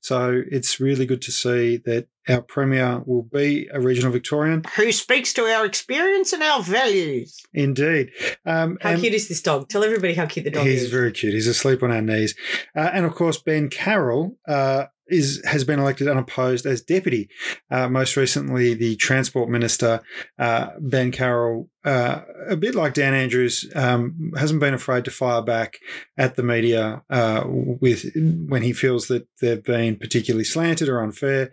So 0.01 0.41
it's 0.49 0.79
really 0.79 1.05
good 1.05 1.21
to 1.23 1.31
see 1.31 1.77
that 1.85 2.07
our 2.29 2.41
premier 2.41 3.01
will 3.05 3.23
be 3.23 3.67
a 3.73 3.79
regional 3.79 4.11
Victorian. 4.11 4.63
Who 4.75 4.91
speaks 4.91 5.33
to 5.33 5.43
our 5.43 5.65
experience 5.65 6.33
and 6.33 6.43
our 6.43 6.61
values? 6.61 7.39
Indeed. 7.53 8.11
Um, 8.45 8.77
How 8.81 8.95
cute 8.95 9.13
is 9.13 9.27
this 9.27 9.41
dog? 9.41 9.69
Tell 9.69 9.83
everybody 9.83 10.13
how 10.13 10.27
cute 10.27 10.45
the 10.45 10.51
dog 10.51 10.65
He's 10.65 10.75
is. 10.75 10.81
He's 10.83 10.91
very 10.91 11.11
cute. 11.11 11.33
He's 11.33 11.47
asleep 11.47 11.81
on 11.83 11.91
our 11.91 12.01
knees. 12.01 12.35
Uh, 12.75 12.91
and 12.93 13.05
of 13.05 13.15
course, 13.15 13.39
Ben 13.39 13.69
Carroll 13.69 14.37
uh, 14.47 14.85
is 15.07 15.41
has 15.45 15.63
been 15.63 15.79
elected 15.79 16.07
unopposed 16.07 16.65
as 16.65 16.81
deputy. 16.81 17.29
Uh, 17.69 17.87
most 17.89 18.15
recently, 18.15 18.73
the 18.73 18.95
transport 18.97 19.49
minister, 19.49 20.01
uh, 20.39 20.67
Ben 20.79 21.11
Carroll, 21.11 21.69
uh, 21.83 22.21
a 22.47 22.55
bit 22.55 22.75
like 22.75 22.93
Dan 22.93 23.13
Andrews, 23.13 23.69
um, 23.75 24.31
hasn't 24.37 24.59
been 24.59 24.73
afraid 24.73 25.05
to 25.05 25.11
fire 25.11 25.41
back 25.41 25.79
at 26.17 26.35
the 26.35 26.43
media 26.43 27.03
uh, 27.09 27.43
with 27.45 28.05
when 28.15 28.61
he 28.61 28.73
feels 28.73 29.07
that 29.07 29.27
they've 29.41 29.63
been 29.63 29.95
particularly 29.95 30.43
slanted 30.43 30.89
or 30.89 31.01
unfair, 31.01 31.51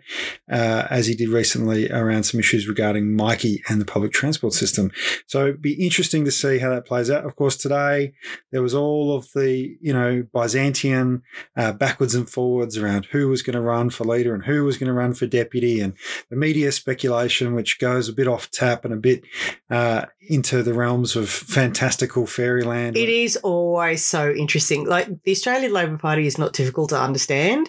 uh, 0.51 0.85
as 0.89 1.07
he 1.07 1.15
did 1.15 1.29
recently 1.29 1.89
around 1.91 2.23
some 2.23 2.39
issues 2.39 2.67
regarding 2.67 3.05
Myki 3.05 3.61
and 3.69 3.81
the 3.81 3.85
public 3.85 4.11
transport 4.11 4.53
system. 4.53 4.91
So 5.25 5.45
it'd 5.45 5.61
be 5.61 5.83
interesting 5.83 6.25
to 6.25 6.31
see 6.31 6.59
how 6.59 6.69
that 6.69 6.85
plays 6.85 7.09
out. 7.09 7.25
Of 7.25 7.35
course, 7.35 7.57
today 7.57 8.13
there 8.51 8.61
was 8.61 8.75
all 8.75 9.15
of 9.15 9.29
the 9.33 9.77
you 9.81 9.93
know 9.93 10.27
Byzantian 10.31 11.23
uh, 11.57 11.71
backwards 11.73 12.13
and 12.13 12.29
forwards 12.29 12.77
around 12.77 13.05
who 13.05 13.29
was 13.29 13.41
going 13.41 13.55
to 13.55 13.61
run 13.61 13.89
for 13.89 14.03
leader 14.03 14.35
and 14.35 14.45
who 14.45 14.63
was 14.63 14.77
going 14.77 14.87
to 14.87 14.93
run 14.93 15.13
for 15.15 15.25
deputy, 15.25 15.79
and 15.79 15.93
the 16.29 16.35
media 16.35 16.71
speculation, 16.71 17.55
which 17.55 17.79
goes 17.79 18.07
a 18.09 18.13
bit 18.13 18.27
off 18.27 18.51
tap 18.51 18.85
and 18.85 18.93
a 18.93 18.97
bit 18.97 19.23
uh, 19.69 20.05
into 20.29 20.61
the 20.61 20.73
realms 20.73 21.15
of 21.15 21.27
fantastical 21.27 22.27
fairyland. 22.27 22.95
It 22.95 23.09
is 23.09 23.35
always 23.37 24.05
so 24.05 24.31
interesting. 24.31 24.85
Like 24.85 25.23
the 25.23 25.31
Australian 25.31 25.73
Labor 25.73 25.97
Party 25.97 26.27
is 26.27 26.37
not 26.37 26.53
difficult 26.53 26.89
to 26.89 27.01
understand, 27.01 27.67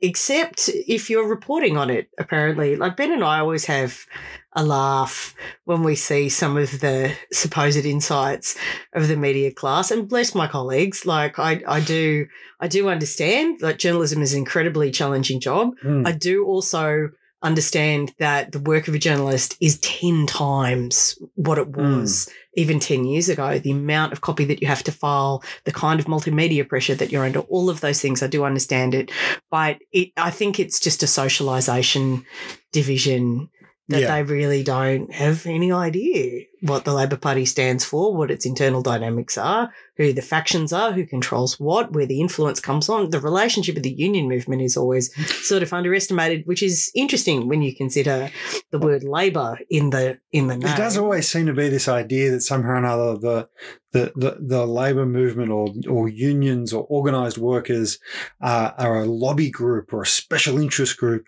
except 0.00 0.70
if 0.86 1.10
you're 1.10 1.28
reporting 1.28 1.76
on 1.76 1.90
it, 1.90 2.08
apparently. 2.16 2.76
Like 2.76 2.96
Ben 2.96 3.10
and 3.10 3.24
I 3.24 3.40
always 3.40 3.64
have 3.64 4.06
a 4.52 4.64
laugh 4.64 5.34
when 5.64 5.82
we 5.82 5.96
see 5.96 6.28
some 6.28 6.56
of 6.56 6.80
the 6.80 7.12
supposed 7.32 7.84
insights 7.84 8.56
of 8.94 9.08
the 9.08 9.16
media 9.16 9.52
class. 9.52 9.90
And 9.90 10.08
bless 10.08 10.32
my 10.32 10.46
colleagues, 10.46 11.06
like 11.06 11.40
I, 11.40 11.60
I 11.66 11.80
do 11.80 12.26
I 12.60 12.68
do 12.68 12.88
understand 12.88 13.58
that 13.60 13.80
journalism 13.80 14.22
is 14.22 14.32
an 14.32 14.38
incredibly 14.38 14.92
challenging 14.92 15.40
job. 15.40 15.72
Mm. 15.84 16.06
I 16.06 16.12
do 16.12 16.46
also 16.46 17.10
understand 17.42 18.14
that 18.18 18.52
the 18.52 18.60
work 18.60 18.88
of 18.88 18.94
a 18.94 18.98
journalist 18.98 19.56
is 19.60 19.78
10 19.80 20.26
times 20.26 21.18
what 21.34 21.58
it 21.58 21.66
hmm. 21.66 22.00
was 22.00 22.28
even 22.56 22.80
10 22.80 23.04
years 23.04 23.28
ago. 23.28 23.58
The 23.58 23.70
amount 23.70 24.12
of 24.12 24.22
copy 24.22 24.44
that 24.46 24.62
you 24.62 24.68
have 24.68 24.82
to 24.84 24.92
file, 24.92 25.44
the 25.64 25.72
kind 25.72 26.00
of 26.00 26.06
multimedia 26.06 26.66
pressure 26.66 26.94
that 26.94 27.12
you're 27.12 27.24
under, 27.24 27.40
all 27.40 27.68
of 27.68 27.80
those 27.80 28.00
things, 28.00 28.22
I 28.22 28.26
do 28.26 28.44
understand 28.44 28.94
it. 28.94 29.10
But 29.50 29.78
it, 29.92 30.10
I 30.16 30.30
think 30.30 30.58
it's 30.58 30.80
just 30.80 31.02
a 31.02 31.06
socialization 31.06 32.24
division 32.72 33.48
that 33.88 34.00
Yeah. 34.00 34.14
they 34.16 34.22
really 34.24 34.62
don't 34.62 35.12
have 35.12 35.46
any 35.46 35.70
idea 35.70 36.42
what 36.62 36.84
the 36.84 36.92
Labor 36.94 37.16
Party 37.16 37.44
stands 37.44 37.84
for, 37.84 38.16
what 38.16 38.30
its 38.30 38.44
internal 38.46 38.82
dynamics 38.82 39.38
are, 39.38 39.70
who 39.96 40.12
the 40.12 40.22
factions 40.22 40.72
are, 40.72 40.92
who 40.92 41.06
controls 41.06 41.60
what, 41.60 41.92
where 41.92 42.06
the 42.06 42.20
influence 42.20 42.58
comes 42.58 42.88
on. 42.88 43.10
The 43.10 43.20
relationship 43.20 43.74
with 43.74 43.84
the 43.84 43.92
union 43.92 44.28
movement 44.28 44.62
is 44.62 44.76
always 44.76 45.14
sort 45.46 45.62
of 45.62 45.72
underestimated, 45.72 46.46
which 46.46 46.62
is 46.62 46.90
interesting 46.94 47.46
when 47.46 47.62
you 47.62 47.74
consider 47.76 48.30
the 48.70 48.78
word 48.78 49.04
Labor 49.04 49.58
in 49.70 49.90
the 49.90 50.18
in 50.32 50.48
the 50.48 50.56
name. 50.56 50.66
There 50.66 50.76
does 50.76 50.96
always 50.98 51.28
seem 51.28 51.46
to 51.46 51.52
be 51.52 51.68
this 51.68 51.88
idea 51.88 52.30
that 52.32 52.40
somehow 52.40 52.70
or 52.70 52.76
another 52.76 53.16
the 53.18 53.48
the 53.92 54.12
the, 54.16 54.36
the 54.40 54.66
labour 54.66 55.06
movement 55.06 55.50
or 55.50 55.68
or 55.88 56.08
unions 56.08 56.72
or 56.72 56.86
organised 56.90 57.38
workers 57.38 57.98
uh, 58.40 58.72
are 58.78 59.02
a 59.02 59.06
lobby 59.06 59.50
group 59.50 59.92
or 59.92 60.02
a 60.02 60.06
special 60.06 60.58
interest 60.58 60.96
group, 60.96 61.26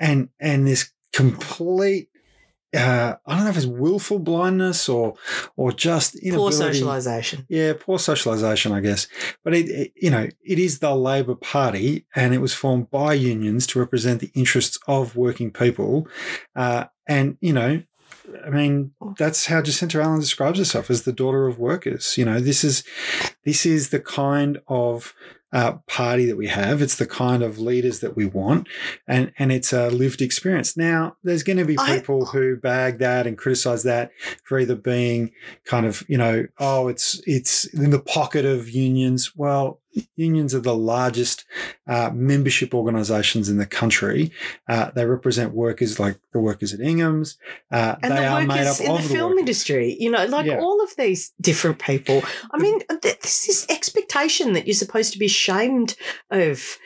and 0.00 0.28
and 0.40 0.66
this 0.66 0.90
complete. 1.12 2.08
Uh, 2.74 3.16
I 3.26 3.34
don't 3.34 3.44
know 3.44 3.50
if 3.50 3.56
it's 3.58 3.66
willful 3.66 4.18
blindness 4.18 4.88
or 4.88 5.14
or 5.56 5.72
just 5.72 6.16
Poor 6.32 6.50
socialization. 6.52 7.44
Yeah, 7.50 7.74
poor 7.78 7.98
socialisation, 7.98 8.72
I 8.72 8.80
guess. 8.80 9.08
But 9.44 9.54
it, 9.54 9.68
it, 9.68 9.92
you 9.94 10.10
know, 10.10 10.28
it 10.42 10.58
is 10.58 10.78
the 10.78 10.94
Labor 10.94 11.34
Party, 11.34 12.06
and 12.14 12.32
it 12.32 12.38
was 12.38 12.54
formed 12.54 12.90
by 12.90 13.12
unions 13.12 13.66
to 13.68 13.78
represent 13.78 14.20
the 14.20 14.30
interests 14.34 14.78
of 14.88 15.16
working 15.16 15.50
people. 15.50 16.08
Uh, 16.56 16.86
and 17.06 17.36
you 17.42 17.52
know, 17.52 17.82
I 18.44 18.50
mean, 18.50 18.92
that's 19.18 19.46
how 19.46 19.62
Jacinta 19.62 20.00
Allan 20.00 20.20
describes 20.20 20.58
herself 20.58 20.90
as 20.90 21.02
the 21.02 21.12
daughter 21.12 21.46
of 21.46 21.58
workers. 21.58 22.16
You 22.16 22.24
know, 22.24 22.40
this 22.40 22.64
is 22.64 22.84
this 23.44 23.66
is 23.66 23.90
the 23.90 24.00
kind 24.00 24.60
of 24.66 25.14
uh, 25.52 25.72
party 25.86 26.24
that 26.26 26.36
we 26.36 26.48
have. 26.48 26.80
It's 26.80 26.96
the 26.96 27.06
kind 27.06 27.42
of 27.42 27.58
leaders 27.58 28.00
that 28.00 28.16
we 28.16 28.24
want, 28.24 28.68
and 29.06 29.32
and 29.38 29.52
it's 29.52 29.72
a 29.72 29.90
lived 29.90 30.22
experience. 30.22 30.76
Now, 30.76 31.16
there's 31.22 31.42
going 31.42 31.58
to 31.58 31.64
be 31.64 31.78
I- 31.78 31.98
people 31.98 32.26
who 32.26 32.56
bag 32.56 32.98
that 32.98 33.26
and 33.26 33.36
criticize 33.36 33.82
that 33.82 34.12
for 34.44 34.58
either 34.58 34.76
being 34.76 35.32
kind 35.64 35.84
of 35.84 36.04
you 36.08 36.16
know, 36.16 36.46
oh, 36.58 36.88
it's 36.88 37.20
it's 37.26 37.64
in 37.66 37.90
the 37.90 38.00
pocket 38.00 38.44
of 38.44 38.70
unions. 38.70 39.32
Well, 39.36 39.81
unions 40.16 40.54
are 40.54 40.60
the 40.60 40.74
largest 40.74 41.44
uh, 41.86 42.10
membership 42.14 42.74
organisations 42.74 43.48
in 43.48 43.58
the 43.58 43.66
country. 43.66 44.30
Uh, 44.68 44.90
they 44.94 45.04
represent 45.04 45.52
workers 45.52 45.98
like 46.00 46.18
the 46.32 46.38
workers 46.40 46.72
at 46.72 46.80
Ingham's. 46.80 47.38
Uh, 47.70 47.96
And 48.02 48.12
they 48.12 48.16
the 48.16 48.26
are 48.26 48.40
workers 48.40 48.48
made 48.56 48.66
up 48.66 48.80
in 48.80 48.90
of 48.90 49.02
the 49.02 49.08
the 49.08 49.14
film 49.14 49.30
workers. 49.30 49.40
industry, 49.40 49.96
you 50.00 50.10
know, 50.10 50.24
like 50.26 50.46
Yeah. 50.46 50.60
all 50.60 50.82
of 50.82 50.96
these 50.96 51.32
different 51.40 51.78
people. 51.78 52.22
I 52.52 52.58
mean, 52.58 52.80
th- 53.02 53.20
this 53.20 53.48
is 53.48 53.66
expectation 53.68 54.52
that 54.54 54.66
you're 54.66 54.74
supposed 54.74 55.12
to 55.12 55.18
be 55.18 55.26
ashamed 55.26 55.96
of 56.30 56.78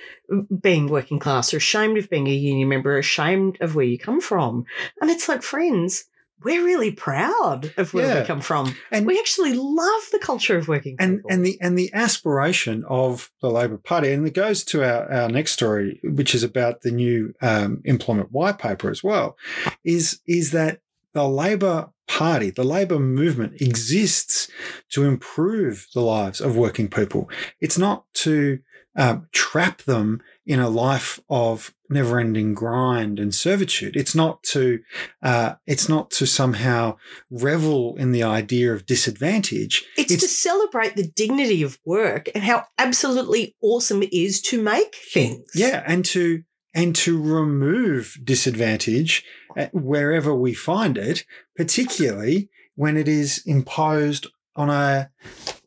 being 0.60 0.88
working 0.88 1.20
class 1.20 1.54
or 1.54 1.58
ashamed 1.58 1.98
of 1.98 2.10
being 2.10 2.26
a 2.26 2.32
union 2.32 2.68
member 2.68 2.94
or 2.96 2.98
ashamed 2.98 3.58
of 3.60 3.76
where 3.76 3.84
you 3.84 3.98
come 3.98 4.20
from. 4.20 4.64
And 5.00 5.10
it's 5.10 5.28
like, 5.28 5.42
friends, 5.42 6.06
we're 6.44 6.64
really 6.64 6.92
proud 6.92 7.72
of 7.76 7.92
where 7.94 8.06
Yeah. 8.06 8.20
we 8.20 8.26
come 8.26 8.40
from. 8.40 8.74
And 8.90 9.06
We 9.06 9.18
actually 9.18 9.54
love 9.54 10.02
the 10.12 10.18
culture 10.18 10.56
of 10.58 10.68
working 10.68 10.96
and 10.98 11.18
people. 11.18 11.30
and 11.32 11.44
the 11.46 11.58
and 11.60 11.78
the 11.78 11.90
aspiration 11.92 12.84
of 12.88 13.30
the 13.40 13.50
Labor 13.50 13.78
Party, 13.78 14.12
and 14.12 14.26
it 14.26 14.34
goes 14.34 14.62
to 14.64 14.82
our, 14.84 15.10
our 15.12 15.28
next 15.28 15.52
story, 15.52 16.00
which 16.04 16.34
is 16.34 16.42
about 16.42 16.82
the 16.82 16.90
new 16.90 17.34
um, 17.40 17.80
employment 17.84 18.32
white 18.32 18.58
paper 18.58 18.90
as 18.90 19.02
well, 19.02 19.36
is 19.84 20.20
is 20.26 20.50
that 20.52 20.80
the 21.12 21.26
Labor 21.28 21.90
Party, 22.08 22.50
the 22.50 22.62
Labor 22.64 22.98
movement 23.00 23.60
exists 23.60 24.48
to 24.90 25.02
improve 25.04 25.86
the 25.94 26.02
lives 26.02 26.40
of 26.40 26.56
working 26.56 26.88
people. 26.88 27.28
It's 27.60 27.78
not 27.78 28.04
to 28.14 28.60
um, 28.96 29.28
trap 29.32 29.82
them 29.82 30.22
in 30.46 30.60
a 30.60 30.68
life 30.68 31.20
of 31.28 31.74
never-ending 31.90 32.54
grind 32.54 33.18
and 33.20 33.34
servitude. 33.34 33.96
It's 33.96 34.14
not 34.14 34.42
to 34.44 34.80
uh, 35.22 35.54
it's 35.66 35.88
not 35.88 36.10
to 36.12 36.26
somehow 36.26 36.96
revel 37.30 37.96
in 37.96 38.12
the 38.12 38.22
idea 38.22 38.72
of 38.72 38.86
disadvantage. 38.86 39.84
it's, 39.96 40.22
to 40.22 40.28
celebrate 40.28 40.96
the 40.96 41.06
dignity 41.06 41.62
of 41.62 41.78
work 41.84 42.28
and 42.34 42.42
how 42.42 42.64
absolutely 42.78 43.54
awesome 43.60 44.02
it 44.02 44.12
is 44.12 44.40
to 44.42 44.62
make 44.62 44.96
things. 45.12 45.46
Yeah, 45.54 45.82
and 45.86 46.04
to 46.06 46.42
and 46.74 46.94
to 46.96 47.20
remove 47.20 48.18
disadvantage 48.22 49.24
uh, 49.56 49.66
wherever 49.72 50.34
we 50.34 50.54
find 50.54 50.98
it, 50.98 51.24
particularly 51.56 52.50
when 52.74 52.96
it 52.96 53.08
is 53.08 53.42
imposed 53.46 54.26
on 54.54 54.70
a 54.70 55.10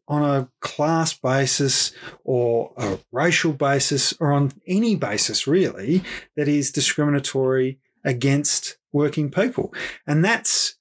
on 0.09 0.23
a 0.23 0.49
class 0.59 1.13
basis 1.13 1.93
or 2.23 2.73
a 2.77 2.97
racial 3.11 3.53
basis 3.53 4.13
or 4.19 4.33
on 4.33 4.51
any 4.67 4.95
basis 4.95 5.47
really 5.47 6.03
that 6.35 6.47
is 6.47 6.71
discriminatory 6.71 7.79
against 8.03 8.77
working 8.91 9.29
people. 9.29 9.73
And 10.07 10.25
that's 10.25 10.75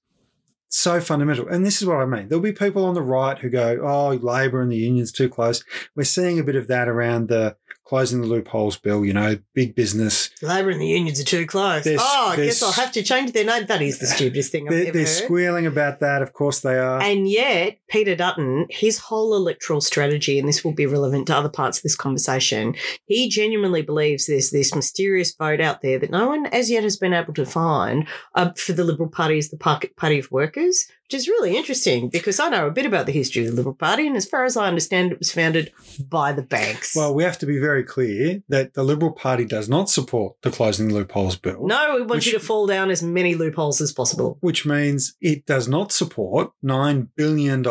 so 0.68 1.00
fundamental. 1.00 1.48
And 1.48 1.64
this 1.64 1.80
is 1.80 1.86
what 1.86 1.98
I 1.98 2.06
mean. 2.06 2.28
There'll 2.28 2.42
be 2.42 2.52
people 2.52 2.84
on 2.84 2.94
the 2.94 3.02
right 3.02 3.38
who 3.38 3.50
go, 3.50 3.80
oh, 3.82 4.14
Labor 4.14 4.62
and 4.62 4.72
the 4.72 4.76
unions 4.76 5.12
too 5.12 5.28
close. 5.28 5.62
We're 5.94 6.04
seeing 6.04 6.38
a 6.38 6.44
bit 6.44 6.56
of 6.56 6.68
that 6.68 6.88
around 6.88 7.28
the 7.28 7.56
closing 7.88 8.20
the 8.20 8.26
loopholes 8.26 8.76
bill, 8.76 9.02
you 9.04 9.14
know, 9.14 9.38
big 9.54 9.74
business. 9.74 10.28
Labor 10.42 10.68
and 10.70 10.80
the 10.80 10.86
unions 10.86 11.18
are 11.18 11.24
too 11.24 11.46
close. 11.46 11.84
There's- 11.84 12.00
oh, 12.02 12.28
I 12.32 12.36
guess 12.36 12.62
I'll 12.62 12.72
have 12.72 12.92
to 12.92 13.02
change 13.02 13.32
their 13.32 13.44
name. 13.46 13.64
That 13.66 13.80
is 13.80 13.98
the 13.98 14.06
stupidest 14.06 14.52
thing 14.52 14.66
I've 14.68 14.72
They're, 14.74 14.82
ever 14.88 14.92
they're 14.92 15.02
heard. 15.06 15.24
squealing 15.24 15.66
about 15.66 16.00
that. 16.00 16.20
Of 16.20 16.34
course 16.34 16.60
they 16.60 16.78
are. 16.78 17.00
And 17.00 17.28
yet, 17.28 17.78
Peter 17.88 18.14
Dutton, 18.14 18.66
his 18.68 18.98
whole 18.98 19.34
electoral 19.34 19.80
strategy, 19.80 20.38
and 20.38 20.46
this 20.46 20.62
will 20.62 20.74
be 20.74 20.84
relevant 20.86 21.26
to 21.28 21.36
other 21.36 21.48
parts 21.48 21.78
of 21.78 21.82
this 21.82 21.96
conversation, 21.96 22.74
he 23.06 23.28
genuinely 23.30 23.80
believes 23.82 24.26
there's 24.26 24.50
this 24.50 24.74
mysterious 24.74 25.34
vote 25.34 25.60
out 25.60 25.80
there 25.80 25.98
that 25.98 26.10
no 26.10 26.28
one 26.28 26.44
as 26.46 26.70
yet 26.70 26.82
has 26.82 26.98
been 26.98 27.14
able 27.14 27.32
to 27.34 27.46
find 27.46 28.06
uh, 28.34 28.50
for 28.52 28.74
the 28.74 28.84
Liberal 28.84 29.08
Party 29.08 29.38
as 29.38 29.48
the 29.48 29.56
party 29.56 30.18
of 30.18 30.30
workers, 30.30 30.86
which 31.08 31.14
is 31.18 31.26
really 31.28 31.56
interesting 31.56 32.10
because 32.10 32.38
I 32.38 32.50
know 32.50 32.66
a 32.66 32.70
bit 32.70 32.84
about 32.84 33.06
the 33.06 33.12
history 33.12 33.46
of 33.46 33.52
the 33.52 33.56
Liberal 33.56 33.74
Party, 33.74 34.06
and 34.06 34.14
as 34.14 34.26
far 34.26 34.44
as 34.44 34.58
I 34.58 34.68
understand, 34.68 35.10
it 35.10 35.18
was 35.18 35.32
founded 35.32 35.72
by 35.98 36.32
the 36.32 36.42
banks. 36.42 36.94
well, 36.94 37.14
we 37.14 37.22
have 37.24 37.38
to 37.38 37.46
be 37.46 37.58
very 37.58 37.82
clear 37.82 38.42
that 38.50 38.74
the 38.74 38.82
Liberal 38.82 39.12
Party 39.12 39.46
does 39.46 39.70
not 39.70 39.88
support 39.88 40.36
the 40.42 40.50
closing 40.50 40.92
loopholes 40.92 41.36
bill. 41.36 41.66
no, 41.66 41.94
we 41.94 42.00
want 42.00 42.10
which- 42.10 42.26
you 42.26 42.32
to 42.32 42.40
fall 42.40 42.66
down 42.66 42.90
as 42.90 43.02
many 43.02 43.34
loopholes 43.34 43.80
as 43.80 43.90
possible. 43.90 44.36
which 44.42 44.66
means 44.66 45.14
it 45.22 45.46
does 45.46 45.66
not 45.66 45.92
support 45.92 46.52
$9 46.62 47.08
billion 47.16 47.66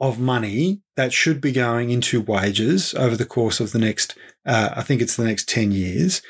of 0.00 0.20
money 0.20 0.82
that 0.96 1.14
should 1.14 1.40
be 1.40 1.50
going 1.52 1.88
into 1.88 2.20
wages 2.20 2.92
over 2.94 3.16
the 3.16 3.24
course 3.24 3.58
of 3.58 3.72
the 3.72 3.78
next, 3.78 4.16
uh, 4.44 4.68
I 4.76 4.82
think 4.82 5.00
it's 5.00 5.16
the 5.16 5.24
next 5.24 5.48
10 5.48 5.72
years. 5.72 6.20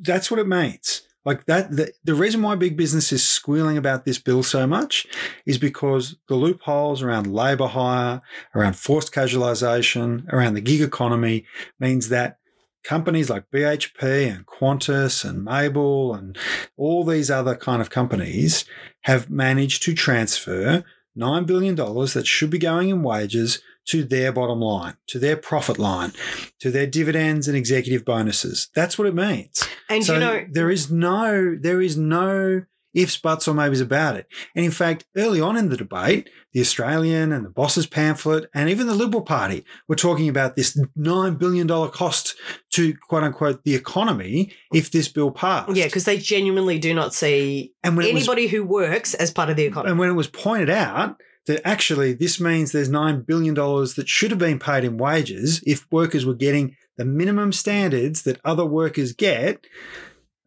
That's 0.00 0.30
what 0.30 0.38
it 0.38 0.46
means. 0.46 1.02
Like 1.26 1.44
that, 1.46 1.72
the, 1.72 1.92
the 2.04 2.14
reason 2.14 2.40
why 2.40 2.54
big 2.54 2.76
business 2.76 3.12
is 3.12 3.28
squealing 3.28 3.76
about 3.76 4.04
this 4.04 4.18
bill 4.18 4.44
so 4.44 4.64
much 4.64 5.08
is 5.44 5.58
because 5.58 6.14
the 6.28 6.36
loopholes 6.36 7.02
around 7.02 7.26
labour 7.26 7.66
hire, 7.66 8.22
around 8.54 8.76
forced 8.76 9.12
casualisation, 9.12 10.32
around 10.32 10.54
the 10.54 10.60
gig 10.60 10.80
economy 10.80 11.44
means 11.80 12.10
that 12.10 12.38
companies 12.84 13.28
like 13.28 13.50
BHP 13.50 14.32
and 14.32 14.46
Qantas 14.46 15.28
and 15.28 15.44
Mabel 15.44 16.14
and 16.14 16.38
all 16.76 17.04
these 17.04 17.28
other 17.28 17.56
kind 17.56 17.82
of 17.82 17.90
companies 17.90 18.64
have 19.02 19.28
managed 19.28 19.82
to 19.82 19.94
transfer 19.94 20.84
$9 21.18 21.46
billion 21.46 21.74
that 21.74 22.26
should 22.26 22.50
be 22.50 22.58
going 22.58 22.88
in 22.88 23.02
wages 23.02 23.60
to 23.86 24.04
their 24.04 24.32
bottom 24.32 24.60
line, 24.60 24.96
to 25.08 25.18
their 25.18 25.36
profit 25.36 25.78
line, 25.78 26.12
to 26.60 26.70
their 26.70 26.86
dividends 26.86 27.48
and 27.48 27.56
executive 27.56 28.04
bonuses. 28.04 28.68
That's 28.74 28.98
what 28.98 29.08
it 29.08 29.14
means. 29.14 29.66
And 29.88 30.04
so 30.04 30.14
you 30.14 30.20
know, 30.20 30.46
there 30.50 30.70
is 30.70 30.90
no 30.90 31.56
there 31.60 31.80
is 31.80 31.96
no 31.96 32.62
ifs, 32.96 33.18
buts, 33.18 33.46
or 33.46 33.54
maybes 33.54 33.80
about 33.80 34.16
it. 34.16 34.26
And 34.54 34.64
in 34.64 34.70
fact, 34.70 35.04
early 35.16 35.40
on 35.40 35.56
in 35.56 35.68
the 35.68 35.76
debate, 35.76 36.30
the 36.54 36.60
Australian 36.62 37.30
and 37.30 37.44
the 37.44 37.50
Bosses 37.50 37.86
pamphlet 37.86 38.48
and 38.54 38.70
even 38.70 38.86
the 38.86 38.94
Liberal 38.94 39.22
Party 39.22 39.64
were 39.86 39.96
talking 39.96 40.30
about 40.30 40.56
this 40.56 40.80
$9 40.98 41.38
billion 41.38 41.68
cost 41.68 42.34
to 42.72 42.94
quote 43.08 43.22
unquote 43.22 43.62
the 43.64 43.74
economy 43.74 44.52
if 44.72 44.90
this 44.90 45.08
bill 45.08 45.30
passed. 45.30 45.76
yeah, 45.76 45.84
because 45.84 46.04
they 46.04 46.16
genuinely 46.16 46.78
do 46.78 46.94
not 46.94 47.12
see 47.12 47.74
and 47.84 47.94
it 48.02 48.14
was 48.14 48.26
anybody 48.26 48.46
who 48.46 48.64
works 48.64 49.12
as 49.14 49.30
part 49.30 49.50
of 49.50 49.56
the 49.56 49.64
economy. 49.64 49.90
and 49.90 49.98
when 49.98 50.08
it 50.08 50.14
was 50.14 50.28
pointed 50.28 50.70
out 50.70 51.20
that 51.46 51.66
actually 51.66 52.12
this 52.12 52.40
means 52.40 52.72
there's 52.72 52.90
$9 52.90 53.26
billion 53.26 53.54
that 53.54 54.08
should 54.08 54.30
have 54.30 54.38
been 54.38 54.58
paid 54.58 54.84
in 54.84 54.98
wages 54.98 55.62
if 55.66 55.90
workers 55.90 56.26
were 56.26 56.34
getting 56.34 56.76
the 56.96 57.04
minimum 57.04 57.52
standards 57.52 58.22
that 58.22 58.40
other 58.44 58.64
workers 58.64 59.12
get, 59.12 59.66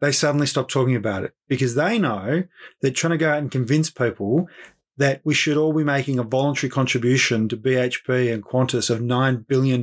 they 0.00 0.12
suddenly 0.12 0.46
stop 0.46 0.68
talking 0.68 0.96
about 0.96 1.24
it 1.24 1.34
because 1.48 1.74
they 1.74 1.98
know 1.98 2.44
that 2.80 2.92
trying 2.92 3.12
to 3.12 3.18
go 3.18 3.30
out 3.30 3.38
and 3.38 3.50
convince 3.50 3.90
people 3.90 4.48
that 4.96 5.20
we 5.24 5.32
should 5.32 5.56
all 5.56 5.72
be 5.72 5.84
making 5.84 6.18
a 6.18 6.22
voluntary 6.22 6.70
contribution 6.70 7.48
to 7.48 7.56
BHP 7.56 8.32
and 8.32 8.44
Qantas 8.44 8.90
of 8.90 9.00
$9 9.00 9.46
billion 9.46 9.82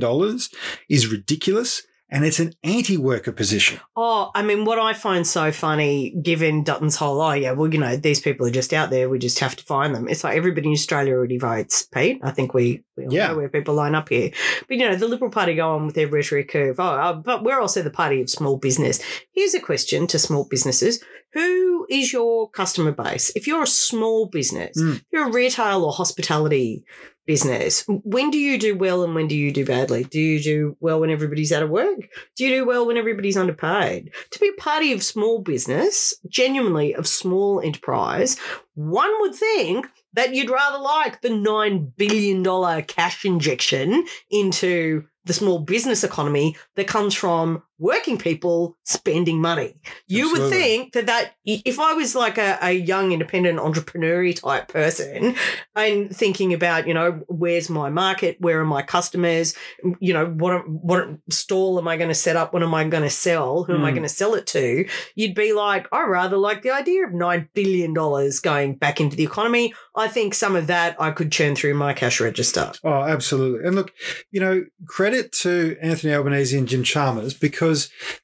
is 0.88 1.10
ridiculous 1.10 1.82
and 2.10 2.24
it's 2.24 2.38
an 2.40 2.54
anti-worker 2.64 3.32
position. 3.32 3.80
Oh, 3.96 4.30
I 4.34 4.42
mean, 4.42 4.64
what 4.64 4.78
I 4.78 4.92
find 4.94 5.26
so 5.26 5.52
funny, 5.52 6.14
given 6.22 6.64
Dutton's 6.64 6.96
whole, 6.96 7.20
oh 7.20 7.32
yeah, 7.32 7.52
well, 7.52 7.72
you 7.72 7.78
know, 7.78 7.96
these 7.96 8.20
people 8.20 8.46
are 8.46 8.50
just 8.50 8.72
out 8.72 8.90
there. 8.90 9.08
We 9.08 9.18
just 9.18 9.38
have 9.40 9.56
to 9.56 9.64
find 9.64 9.94
them. 9.94 10.08
It's 10.08 10.24
like 10.24 10.36
everybody 10.36 10.68
in 10.68 10.72
Australia 10.72 11.12
already 11.14 11.38
votes, 11.38 11.82
Pete. 11.92 12.20
I 12.22 12.30
think 12.30 12.54
we, 12.54 12.82
we 12.96 13.06
all 13.06 13.12
Yeah. 13.12 13.28
know 13.28 13.36
where 13.36 13.48
people 13.48 13.74
line 13.74 13.94
up 13.94 14.08
here. 14.08 14.30
But 14.68 14.76
you 14.78 14.88
know, 14.88 14.96
the 14.96 15.08
Liberal 15.08 15.30
Party 15.30 15.54
go 15.54 15.70
on 15.74 15.86
with 15.86 15.94
their 15.94 16.08
rhetoric 16.08 16.54
of, 16.54 16.80
oh, 16.80 16.82
uh, 16.82 17.12
but 17.12 17.44
we're 17.44 17.60
also 17.60 17.82
the 17.82 17.90
party 17.90 18.20
of 18.22 18.30
small 18.30 18.56
business. 18.56 19.00
Here's 19.32 19.54
a 19.54 19.60
question 19.60 20.06
to 20.08 20.18
small 20.18 20.46
businesses: 20.48 21.02
Who 21.34 21.86
is 21.90 22.12
your 22.12 22.48
customer 22.50 22.92
base? 22.92 23.30
If 23.36 23.46
you're 23.46 23.62
a 23.64 23.66
small 23.66 24.26
business, 24.28 24.76
Mm. 24.80 24.96
if 24.96 25.04
you're 25.12 25.28
a 25.28 25.32
retail 25.32 25.84
or 25.84 25.92
hospitality 25.92 26.84
business, 27.28 27.84
when 27.86 28.30
do 28.30 28.38
you 28.38 28.58
do 28.58 28.74
well 28.74 29.04
and 29.04 29.14
when 29.14 29.28
do 29.28 29.36
you 29.36 29.52
do 29.52 29.64
badly? 29.64 30.02
Do 30.02 30.18
you 30.18 30.42
do 30.42 30.76
well 30.80 30.98
when 30.98 31.10
everybody's 31.10 31.52
out 31.52 31.62
of 31.62 31.68
work? 31.68 32.08
Do 32.34 32.44
you 32.44 32.50
do 32.50 32.64
well 32.64 32.86
when 32.86 32.96
everybody's 32.96 33.36
underpaid? 33.36 34.10
To 34.30 34.40
be 34.40 34.48
a 34.48 34.60
party 34.60 34.92
of 34.92 35.02
small 35.02 35.40
business, 35.40 36.14
genuinely 36.26 36.94
of 36.94 37.06
small 37.06 37.60
enterprise, 37.60 38.38
one 38.74 39.12
would 39.20 39.34
think 39.34 39.86
that 40.14 40.34
you'd 40.34 40.48
rather 40.48 40.78
like 40.78 41.20
the 41.20 41.28
$9 41.28 41.92
billion 41.98 42.82
cash 42.84 43.24
injection 43.26 44.06
into 44.30 45.04
the 45.26 45.34
small 45.34 45.58
business 45.58 46.02
economy 46.02 46.56
that 46.76 46.88
comes 46.88 47.14
from 47.14 47.62
working 47.78 48.18
people 48.18 48.76
spending 48.84 49.40
money. 49.40 49.74
You 50.06 50.32
would 50.32 50.50
think 50.50 50.92
that 50.94 51.06
that 51.06 51.32
if 51.44 51.78
I 51.78 51.92
was 51.94 52.14
like 52.14 52.38
a, 52.38 52.58
a 52.60 52.72
young 52.72 53.12
independent 53.12 53.58
entrepreneur 53.60 54.32
type 54.32 54.68
person 54.68 55.36
and 55.76 56.14
thinking 56.14 56.52
about, 56.54 56.88
you 56.88 56.94
know, 56.94 57.22
where's 57.28 57.70
my 57.70 57.88
market? 57.90 58.36
Where 58.40 58.60
are 58.60 58.64
my 58.64 58.82
customers? 58.82 59.54
You 60.00 60.12
know, 60.12 60.26
what 60.26 60.68
what 60.68 61.08
stall 61.30 61.78
am 61.78 61.86
I 61.86 61.96
going 61.96 62.08
to 62.08 62.14
set 62.14 62.36
up? 62.36 62.52
What 62.52 62.62
am 62.62 62.74
I 62.74 62.84
going 62.88 63.04
to 63.04 63.10
sell? 63.10 63.62
Who 63.64 63.74
am 63.74 63.84
I 63.84 63.90
Hmm. 63.90 63.96
going 63.96 64.08
to 64.08 64.14
sell 64.14 64.34
it 64.34 64.46
to? 64.48 64.88
You'd 65.14 65.34
be 65.34 65.52
like, 65.52 65.86
I 65.92 66.04
rather 66.06 66.36
like 66.36 66.62
the 66.62 66.70
idea 66.72 67.06
of 67.06 67.12
nine 67.12 67.48
billion 67.54 67.94
dollars 67.94 68.40
going 68.40 68.74
back 68.74 69.00
into 69.00 69.16
the 69.16 69.24
economy. 69.24 69.72
I 69.94 70.08
think 70.08 70.34
some 70.34 70.56
of 70.56 70.66
that 70.68 70.96
I 71.00 71.10
could 71.12 71.30
churn 71.30 71.54
through 71.54 71.74
my 71.74 71.92
cash 71.92 72.20
register. 72.20 72.72
Oh, 72.82 73.02
absolutely. 73.02 73.66
And 73.66 73.76
look, 73.76 73.92
you 74.30 74.40
know, 74.40 74.64
credit 74.86 75.32
to 75.42 75.76
Anthony 75.80 76.12
Albanese 76.14 76.56
and 76.56 76.66
Jim 76.66 76.82
Chalmers 76.82 77.34
because 77.34 77.67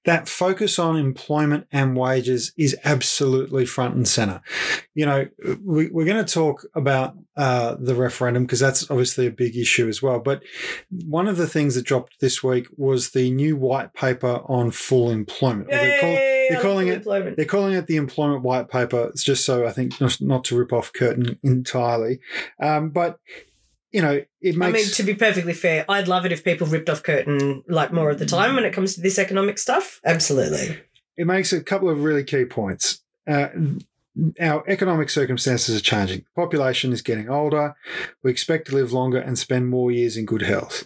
that 0.04 0.28
focus 0.28 0.78
on 0.78 0.96
employment 0.96 1.66
and 1.72 1.96
wages 1.96 2.52
is 2.56 2.76
absolutely 2.84 3.66
front 3.66 3.94
and 3.94 4.06
center. 4.06 4.40
You 4.94 5.06
know, 5.06 5.26
we, 5.64 5.88
we're 5.88 6.04
going 6.06 6.24
to 6.24 6.32
talk 6.32 6.64
about 6.74 7.16
uh, 7.36 7.76
the 7.78 7.94
referendum 7.94 8.44
because 8.44 8.60
that's 8.60 8.90
obviously 8.90 9.26
a 9.26 9.30
big 9.30 9.56
issue 9.56 9.88
as 9.88 10.02
well. 10.02 10.20
But 10.20 10.42
one 11.06 11.26
of 11.28 11.36
the 11.36 11.46
things 11.48 11.74
that 11.74 11.84
dropped 11.84 12.20
this 12.20 12.42
week 12.42 12.66
was 12.76 13.10
the 13.10 13.30
new 13.30 13.56
white 13.56 13.92
paper 13.94 14.40
on 14.46 14.70
full 14.70 15.10
employment. 15.10 15.68
They 15.70 15.98
call- 16.00 16.10
Yay, 16.10 16.46
they're 16.50 16.62
calling 16.62 16.88
it- 16.88 16.94
employment. 16.98 17.36
they're 17.36 17.44
calling 17.46 17.74
it 17.74 17.86
the 17.86 17.96
employment 17.96 18.42
white 18.42 18.68
paper. 18.68 19.06
It's 19.08 19.24
just 19.24 19.44
so 19.44 19.66
I 19.66 19.72
think 19.72 20.00
not, 20.00 20.20
not 20.20 20.44
to 20.44 20.56
rip 20.58 20.72
off 20.72 20.92
Curtin 20.92 21.38
entirely, 21.42 22.20
um, 22.60 22.90
but 22.90 23.18
you 23.94 24.02
know 24.02 24.20
it 24.40 24.56
makes. 24.56 24.68
I 24.68 24.72
mean, 24.72 24.88
to 24.88 25.02
be 25.04 25.14
perfectly 25.14 25.54
fair, 25.54 25.84
I'd 25.88 26.08
love 26.08 26.26
it 26.26 26.32
if 26.32 26.42
people 26.42 26.66
ripped 26.66 26.90
off 26.90 27.04
Curtin 27.04 27.62
like 27.68 27.92
more 27.92 28.10
of 28.10 28.18
the 28.18 28.26
time 28.26 28.56
when 28.56 28.64
it 28.64 28.72
comes 28.72 28.96
to 28.96 29.00
this 29.00 29.18
economic 29.18 29.56
stuff. 29.58 30.00
Absolutely. 30.04 30.80
it 31.16 31.26
makes 31.26 31.52
a 31.52 31.62
couple 31.62 31.88
of 31.88 32.02
really 32.02 32.24
key 32.24 32.44
points. 32.44 33.02
Uh, 33.26 33.48
our 34.40 34.64
economic 34.68 35.10
circumstances 35.10 35.76
are 35.76 35.82
changing. 35.82 36.20
The 36.20 36.42
Population 36.42 36.92
is 36.92 37.02
getting 37.02 37.28
older. 37.30 37.76
We 38.22 38.32
expect 38.32 38.66
to 38.68 38.74
live 38.74 38.92
longer 38.92 39.18
and 39.18 39.38
spend 39.38 39.68
more 39.68 39.92
years 39.92 40.16
in 40.16 40.26
good 40.26 40.42
health. 40.42 40.82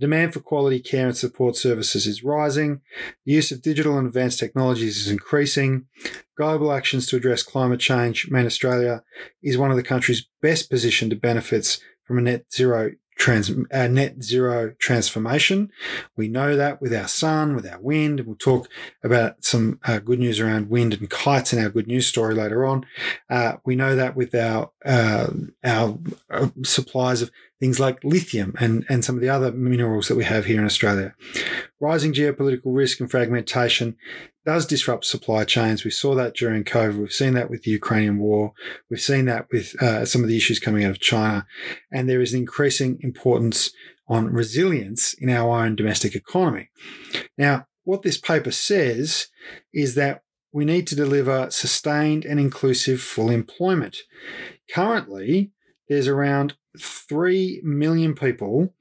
Demand 0.00 0.32
for 0.32 0.40
quality 0.40 0.78
care 0.78 1.08
and 1.08 1.16
support 1.16 1.56
services 1.56 2.06
is 2.06 2.22
rising. 2.22 2.80
The 3.24 3.32
use 3.32 3.50
of 3.50 3.62
digital 3.62 3.98
and 3.98 4.06
advanced 4.06 4.38
technologies 4.38 4.96
is 4.98 5.10
increasing. 5.10 5.86
Global 6.36 6.72
actions 6.72 7.06
to 7.08 7.16
address 7.16 7.42
climate 7.42 7.80
change 7.80 8.30
mean 8.30 8.46
Australia 8.46 9.02
is 9.42 9.58
one 9.58 9.72
of 9.72 9.76
the 9.76 9.82
countries 9.82 10.28
best 10.40 10.70
positioned 10.70 11.10
to 11.10 11.16
benefits 11.16 11.80
from 12.08 12.18
a 12.18 12.22
net 12.22 12.52
zero 12.52 12.92
trans, 13.18 13.50
uh, 13.70 13.88
net 13.88 14.22
zero 14.22 14.74
transformation. 14.78 15.70
We 16.16 16.28
know 16.28 16.56
that 16.56 16.80
with 16.80 16.94
our 16.94 17.08
sun, 17.08 17.54
with 17.54 17.66
our 17.66 17.80
wind. 17.80 18.20
We'll 18.20 18.36
talk 18.36 18.68
about 19.04 19.44
some 19.44 19.80
uh, 19.84 19.98
good 19.98 20.20
news 20.20 20.40
around 20.40 20.70
wind 20.70 20.94
and 20.94 21.10
kites 21.10 21.52
in 21.52 21.62
our 21.62 21.68
good 21.68 21.86
news 21.86 22.06
story 22.06 22.34
later 22.34 22.64
on. 22.64 22.86
Uh, 23.28 23.56
we 23.64 23.76
know 23.76 23.94
that 23.94 24.16
with 24.16 24.34
our 24.34 24.70
uh, 24.84 25.28
our 25.64 25.98
uh, 26.30 26.48
supplies 26.64 27.20
of 27.20 27.30
things 27.60 27.80
like 27.80 28.02
lithium 28.04 28.54
and, 28.60 28.86
and 28.88 29.04
some 29.04 29.16
of 29.16 29.20
the 29.20 29.28
other 29.28 29.50
minerals 29.50 30.06
that 30.06 30.14
we 30.14 30.24
have 30.24 30.44
here 30.44 30.60
in 30.60 30.64
Australia. 30.64 31.14
Rising 31.80 32.12
geopolitical 32.12 32.66
risk 32.66 33.00
and 33.00 33.10
fragmentation 33.10 33.96
does 34.48 34.64
disrupt 34.64 35.04
supply 35.04 35.44
chains. 35.44 35.84
We 35.84 35.90
saw 35.90 36.14
that 36.14 36.34
during 36.34 36.64
COVID. 36.64 36.98
We've 36.98 37.12
seen 37.12 37.34
that 37.34 37.50
with 37.50 37.64
the 37.64 37.70
Ukrainian 37.70 38.16
war. 38.16 38.54
We've 38.88 38.98
seen 38.98 39.26
that 39.26 39.46
with 39.52 39.76
uh, 39.82 40.06
some 40.06 40.22
of 40.22 40.28
the 40.28 40.38
issues 40.38 40.58
coming 40.58 40.84
out 40.84 40.90
of 40.90 41.00
China. 41.00 41.46
And 41.92 42.08
there 42.08 42.22
is 42.22 42.32
an 42.32 42.40
increasing 42.40 42.98
importance 43.02 43.72
on 44.08 44.32
resilience 44.32 45.12
in 45.12 45.28
our 45.28 45.62
own 45.62 45.76
domestic 45.76 46.14
economy. 46.14 46.70
Now, 47.36 47.66
what 47.84 48.00
this 48.00 48.16
paper 48.16 48.50
says 48.50 49.26
is 49.74 49.96
that 49.96 50.22
we 50.50 50.64
need 50.64 50.86
to 50.86 50.96
deliver 50.96 51.50
sustained 51.50 52.24
and 52.24 52.40
inclusive 52.40 53.02
full 53.02 53.28
employment. 53.28 53.98
Currently, 54.74 55.52
there's 55.90 56.08
around 56.08 56.54
3 56.80 57.60
million 57.62 58.14
people 58.14 58.72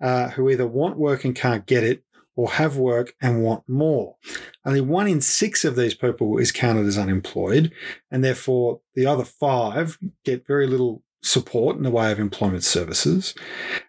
uh, 0.00 0.28
who 0.28 0.48
either 0.48 0.68
want 0.68 0.96
work 0.96 1.24
and 1.24 1.34
can't 1.34 1.66
get 1.66 1.82
it 1.82 2.04
or 2.38 2.52
have 2.52 2.76
work 2.76 3.14
and 3.20 3.42
want 3.42 3.64
more. 3.68 4.14
Only 4.64 4.80
one 4.80 5.08
in 5.08 5.20
six 5.20 5.64
of 5.64 5.74
these 5.74 5.94
people 5.94 6.38
is 6.38 6.52
counted 6.52 6.86
as 6.86 6.96
unemployed, 6.96 7.72
and 8.12 8.22
therefore 8.22 8.80
the 8.94 9.06
other 9.06 9.24
five 9.24 9.98
get 10.24 10.46
very 10.46 10.68
little 10.68 11.02
support 11.20 11.76
in 11.76 11.82
the 11.82 11.90
way 11.90 12.12
of 12.12 12.20
employment 12.20 12.62
services. 12.62 13.34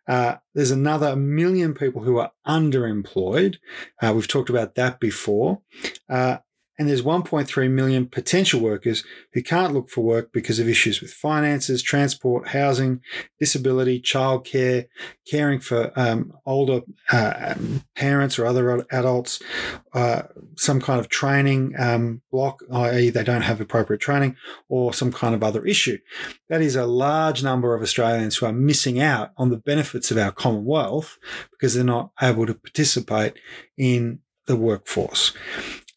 Uh, 0.08 0.38
there's 0.56 0.72
another 0.72 1.16
million 1.16 1.76
people 1.76 2.02
who 2.02 2.18
are 2.18 2.32
underemployed. 2.48 3.58
Uh, 4.02 4.14
we've 4.16 4.28
talked 4.28 4.50
about 4.50 4.74
that 4.74 5.00
before. 5.00 5.62
Uh, 6.10 6.38
and 6.80 6.88
there's 6.88 7.02
1.3 7.02 7.70
million 7.70 8.08
potential 8.08 8.62
workers 8.62 9.04
who 9.34 9.44
can't 9.44 9.74
look 9.74 9.90
for 9.90 10.02
work 10.02 10.32
because 10.32 10.60
of 10.60 10.70
issues 10.70 11.02
with 11.02 11.12
finances, 11.12 11.84
transport, 11.84 12.48
housing, 12.48 13.02
disability, 13.38 14.02
childcare, 14.02 14.88
caring 15.30 15.60
for 15.60 15.92
um, 15.98 16.32
older 16.46 16.82
uh, 17.12 17.56
parents 17.98 18.40
or 18.40 18.46
other 18.46 18.86
adults, 18.92 19.42
uh, 19.94 20.22
some 20.56 20.80
kind 20.80 21.02
of 21.02 21.10
training 21.10 21.74
um, 21.78 22.22
block, 22.32 22.62
i.e., 22.72 23.10
they 23.10 23.26
don't 23.26 23.42
have 23.42 23.60
appropriate 23.60 24.00
training, 24.00 24.38
or 24.70 24.94
some 24.94 25.12
kind 25.12 25.36
of 25.36 25.44
other 25.44 25.66
issue. 25.66 25.98
That 26.48 26.62
is 26.62 26.78
a 26.78 26.86
large 26.86 27.44
number 27.44 27.76
of 27.76 27.82
Australians 27.82 28.38
who 28.38 28.46
are 28.46 28.54
missing 28.54 29.02
out 29.02 29.32
on 29.36 29.50
the 29.50 29.58
benefits 29.58 30.12
of 30.12 30.18
our 30.18 30.32
Commonwealth 30.32 31.18
because 31.52 31.74
they're 31.74 31.84
not 31.84 32.12
able 32.22 32.46
to 32.46 32.54
participate 32.54 33.34
in 33.78 34.20
the 34.46 34.56
workforce. 34.56 35.34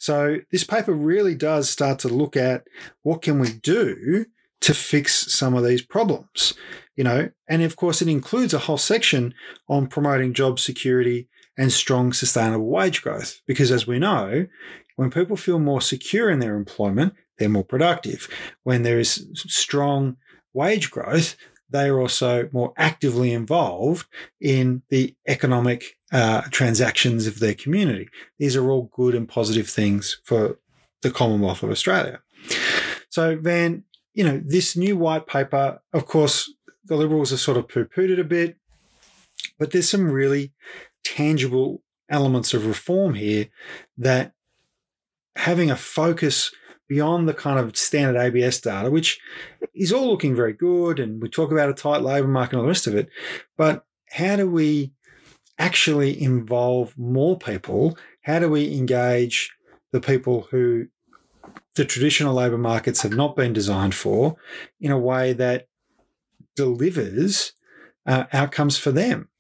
So 0.03 0.39
this 0.51 0.65
paper 0.65 0.93
really 0.93 1.37
does 1.37 1.71
start 1.71 2.01
to 2.01 2.09
look 2.09 2.37
at 2.37 2.65
what 3.05 3.23
can 3.23 3.39
we 3.39 3.53
do 3.53 4.27
to 4.63 4.75
fix 4.75 5.33
some 5.33 5.55
of 5.55 5.65
these 5.65 5.81
problems, 5.81 6.55
you 6.97 7.05
know, 7.05 7.31
and 7.49 7.63
of 7.63 7.77
course 7.77 8.03
it 8.03 8.09
includes 8.09 8.53
a 8.53 8.59
whole 8.59 8.79
section 8.79 9.33
on 9.69 9.87
promoting 9.87 10.35
job 10.35 10.59
security 10.59 11.29
and 11.57 11.73
strong 11.73 12.13
sustainable 12.13 12.67
wage 12.67 13.01
growth 13.01 13.43
because 13.47 13.71
as 13.71 13.87
we 13.87 14.01
know, 14.01 14.49
when 14.97 15.09
people 15.09 15.37
feel 15.37 15.61
more 15.61 15.81
secure 15.81 16.29
in 16.31 16.41
their 16.41 16.57
employment, 16.57 17.15
they're 17.39 17.49
more 17.49 17.65
productive. 17.65 18.29
When 18.65 18.83
there 18.83 18.99
is 18.99 19.29
strong 19.37 20.17
wage 20.53 20.91
growth, 20.91 21.37
they 21.73 21.89
are 21.89 22.01
also 22.01 22.49
more 22.53 22.73
actively 22.77 23.33
involved 23.33 24.07
in 24.41 24.83
the 24.89 25.15
economic 25.27 25.99
uh, 26.13 26.43
transactions 26.51 27.27
of 27.27 27.41
their 27.41 27.55
community. 27.55 28.09
These 28.39 28.57
are 28.57 28.71
all 28.71 28.91
good 28.95 29.15
and 29.15 29.29
positive 29.29 29.69
things 29.69 30.21
for 30.25 30.59
the 31.03 31.11
Commonwealth 31.11 31.63
of 31.63 31.71
Australia. 31.71 32.21
So, 33.09 33.37
Van, 33.37 33.85
you 34.15 34.25
know, 34.25 34.41
this 34.45 34.77
new 34.77 34.97
white 34.97 35.27
paper, 35.27 35.81
of 35.93 36.07
course, 36.07 36.53
the 36.85 36.97
Liberals 36.97 37.31
have 37.31 37.41
sort 37.41 37.57
of 37.57 37.69
poo 37.69 37.85
pooed 37.85 38.11
it 38.11 38.19
a 38.19 38.25
bit, 38.25 38.57
but 39.59 39.71
there's 39.71 39.89
some 39.89 40.11
really 40.11 40.53
tangible 41.05 41.83
elements 42.09 42.53
of 42.53 42.67
reform 42.67 43.15
here 43.15 43.49
that 43.97 44.33
having 45.37 45.71
a 45.71 45.77
focus 45.77 46.53
beyond 46.93 47.27
the 47.27 47.33
kind 47.33 47.59
of 47.59 47.75
standard 47.75 48.21
ABS 48.21 48.61
data, 48.61 48.91
which 48.91 49.19
is 49.75 49.95
all 49.95 50.11
looking 50.11 50.37
very 50.37 50.53
good, 50.53 51.01
and 51.01 51.23
we 51.23 51.29
talk 51.31 51.51
about 51.51 51.71
a 51.71 51.73
tight 51.73 52.03
labour 52.03 52.29
market 52.29 52.53
and 52.53 52.59
all 52.59 52.65
the 52.65 52.69
rest 52.69 52.87
of 52.87 52.95
it, 52.95 53.09
but 53.57 53.87
how 54.11 54.37
do 54.37 54.47
we 54.47 54.93
actually 55.59 56.23
involve 56.23 56.93
more 56.99 57.39
people? 57.39 57.97
How 58.21 58.41
do 58.41 58.51
we 58.51 58.77
engage 58.77 59.51
the 59.91 60.03
people 60.03 60.49
who 60.51 60.89
the 61.77 61.87
traditional 61.87 62.35
labour 62.35 62.59
markets 62.59 63.01
have 63.01 63.15
not 63.15 63.37
been 63.37 63.55
designed 63.55 63.95
for 63.95 64.37
in 64.79 64.91
a 64.91 64.99
way 64.99 65.33
that 65.33 65.69
delivers 66.57 67.55
uh, 68.05 68.25
outcomes 68.35 68.77
for 68.77 68.93
them? 68.93 69.31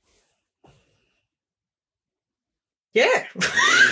Yeah. 2.94 3.26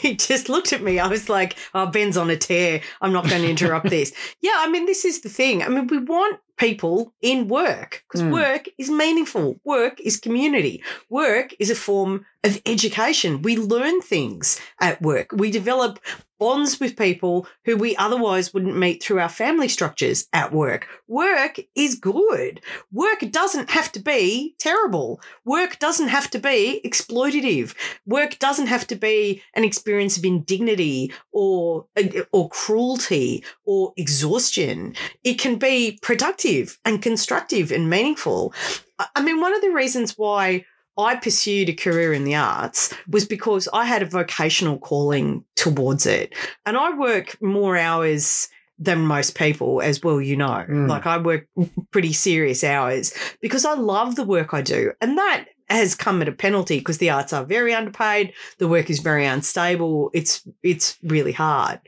he 0.02 0.16
just 0.16 0.48
looked 0.48 0.72
at 0.72 0.82
me. 0.82 0.98
I 0.98 1.06
was 1.06 1.28
like, 1.28 1.56
oh, 1.74 1.86
Ben's 1.86 2.16
on 2.16 2.30
a 2.30 2.36
tear. 2.36 2.80
I'm 3.00 3.12
not 3.12 3.28
going 3.28 3.42
to 3.42 3.50
interrupt 3.50 3.90
this. 3.90 4.12
Yeah, 4.42 4.54
I 4.56 4.70
mean, 4.70 4.86
this 4.86 5.04
is 5.04 5.20
the 5.20 5.28
thing. 5.28 5.62
I 5.62 5.68
mean, 5.68 5.86
we 5.86 5.98
want 5.98 6.40
people 6.60 6.96
in 7.22 7.48
work 7.48 7.90
because 8.06 8.22
Mm. 8.22 8.32
work 8.32 8.64
is 8.76 8.90
meaningful. 8.90 9.58
Work 9.64 9.98
is 10.08 10.20
community. 10.26 10.82
Work 11.08 11.48
is 11.58 11.70
a 11.70 11.74
form 11.88 12.26
of 12.44 12.60
education. 12.66 13.42
We 13.42 13.56
learn 13.56 14.00
things 14.02 14.60
at 14.80 15.00
work. 15.10 15.28
We 15.32 15.50
develop 15.50 15.98
bonds 16.38 16.80
with 16.80 16.96
people 17.06 17.46
who 17.66 17.76
we 17.76 17.94
otherwise 17.96 18.46
wouldn't 18.54 18.78
meet 18.84 19.02
through 19.02 19.20
our 19.20 19.28
family 19.42 19.68
structures 19.68 20.26
at 20.32 20.50
work. 20.62 20.82
Work 21.06 21.60
is 21.74 21.92
good. 21.96 22.62
Work 22.90 23.20
doesn't 23.30 23.68
have 23.76 23.92
to 23.92 24.00
be 24.00 24.54
terrible. 24.58 25.20
Work 25.44 25.72
doesn't 25.78 26.08
have 26.16 26.28
to 26.30 26.38
be 26.38 26.80
exploitative. 26.82 27.74
Work 28.06 28.32
doesn't 28.38 28.68
have 28.74 28.86
to 28.86 28.96
be 28.96 29.42
an 29.54 29.64
experience 29.64 30.16
of 30.16 30.24
indignity 30.24 31.12
or 31.30 31.84
or 32.32 32.48
cruelty 32.48 33.44
or 33.66 33.92
exhaustion. 33.98 34.94
It 35.30 35.36
can 35.44 35.54
be 35.56 35.98
productive 36.00 36.49
and 36.84 37.02
constructive 37.02 37.70
and 37.72 37.88
meaningful. 37.90 38.52
I- 38.98 39.06
I 39.16 39.22
mean, 39.22 39.40
one 39.40 39.54
of 39.54 39.60
the 39.62 39.70
reasons 39.70 40.16
why 40.16 40.64
I 40.98 41.16
pursued 41.16 41.68
a 41.68 41.72
career 41.72 42.12
in 42.12 42.24
the 42.24 42.34
arts 42.34 42.92
was 43.08 43.24
because 43.24 43.68
I 43.72 43.84
had 43.84 44.02
a 44.02 44.06
vocational 44.06 44.78
calling 44.78 45.44
towards 45.56 46.04
it. 46.06 46.34
And 46.66 46.76
I 46.76 46.96
work 46.96 47.40
more 47.40 47.76
hours 47.76 48.48
than 48.78 49.00
most 49.06 49.36
people, 49.36 49.80
as 49.82 50.02
well, 50.02 50.20
you 50.20 50.36
know. 50.36 50.64
Mm. 50.68 50.88
Like 50.88 51.06
I 51.06 51.18
work 51.18 51.46
pretty 51.90 52.12
serious 52.12 52.64
hours 52.64 53.12
because 53.40 53.64
I 53.64 53.74
love 53.74 54.16
the 54.16 54.24
work 54.24 54.52
I 54.54 54.62
do. 54.62 54.92
And 55.00 55.16
that 55.18 55.46
has 55.70 55.94
come 55.94 56.20
at 56.22 56.28
a 56.28 56.32
penalty 56.32 56.78
because 56.78 56.98
the 56.98 57.10
arts 57.10 57.32
are 57.32 57.44
very 57.44 57.74
underpaid, 57.74 58.32
the 58.58 58.68
work 58.68 58.90
is 58.90 59.00
very 59.00 59.26
unstable, 59.26 60.10
it's 60.12 60.46
it's 60.62 60.98
really 61.02 61.32
hard. 61.32 61.80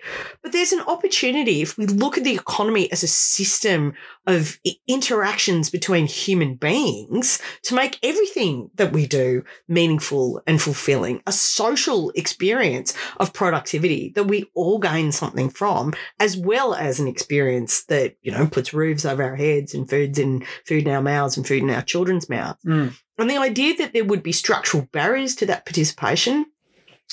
But 0.43 0.53
there's 0.53 0.73
an 0.73 0.83
opportunity 0.83 1.63
if 1.63 1.77
we 1.77 1.87
look 1.87 2.17
at 2.17 2.25
the 2.25 2.35
economy 2.35 2.91
as 2.93 3.03
a 3.03 3.09
system 3.09 3.95
of 4.27 4.59
interactions 4.87 5.71
between 5.71 6.07
human 6.07 6.55
beings 6.55 7.41
to 7.65 7.75
make 7.75 7.99
everything 8.03 8.71
that 8.77 8.93
we 8.93 9.07
do 9.07 9.43
meaningful 9.69 10.41
and 10.47 10.63
fulfilling, 10.63 11.21
a 11.27 11.33
social 11.33 12.11
experience 12.15 12.95
of 13.19 13.33
productivity 13.33 14.13
that 14.15 14.25
we 14.25 14.49
all 14.55 14.79
gain 14.79 15.11
something 15.11 15.51
from, 15.51 15.93
as 16.21 16.37
well 16.37 16.75
as 16.75 17.01
an 17.01 17.09
experience 17.09 17.85
that, 17.85 18.15
you 18.23 18.31
know, 18.31 18.47
puts 18.47 18.73
roofs 18.73 19.05
over 19.05 19.23
our 19.23 19.37
heads 19.37 19.75
and 19.75 19.91
food's 19.91 20.19
in 20.19 20.45
food 20.67 20.87
in 20.87 20.93
our 20.93 21.03
mouths 21.03 21.37
and 21.37 21.47
food 21.47 21.63
in 21.63 21.71
our 21.71 21.83
children's 21.83 22.29
mouths. 22.29 22.63
Mm. 22.65 22.95
And 23.19 23.29
the 23.29 23.39
idea 23.39 23.77
that 23.77 23.93
there 23.93 24.05
would 24.05 24.23
be 24.23 24.33
structural 24.33 24.89
barriers 24.93 25.35
to 25.37 25.47
that 25.47 25.67
participation, 25.67 26.47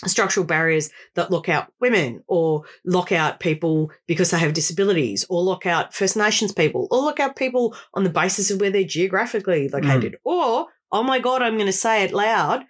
structural 0.05 0.45
barriers 0.45 0.89
that 1.15 1.31
lock 1.31 1.49
out 1.49 1.73
women 1.79 2.23
or 2.27 2.63
lock 2.85 3.12
out 3.12 3.39
people 3.39 3.91
because 4.07 4.31
they 4.31 4.39
have 4.39 4.53
disabilities 4.53 5.25
or 5.29 5.43
lock 5.43 5.65
out 5.65 5.93
First 5.93 6.15
Nations 6.15 6.53
people 6.53 6.88
or 6.89 7.03
lock 7.03 7.19
out 7.19 7.35
people 7.35 7.75
on 7.93 8.03
the 8.03 8.09
basis 8.09 8.49
of 8.49 8.62
where 8.62 8.71
they're 8.71 8.83
geographically 8.83 9.67
located. 9.67 10.13
Mm. 10.13 10.19
Or, 10.23 10.67
oh 10.91 11.03
my 11.03 11.19
God, 11.19 11.41
I'm 11.41 11.55
going 11.55 11.65
to 11.65 11.73
say 11.73 12.03
it 12.03 12.13
loud, 12.13 12.63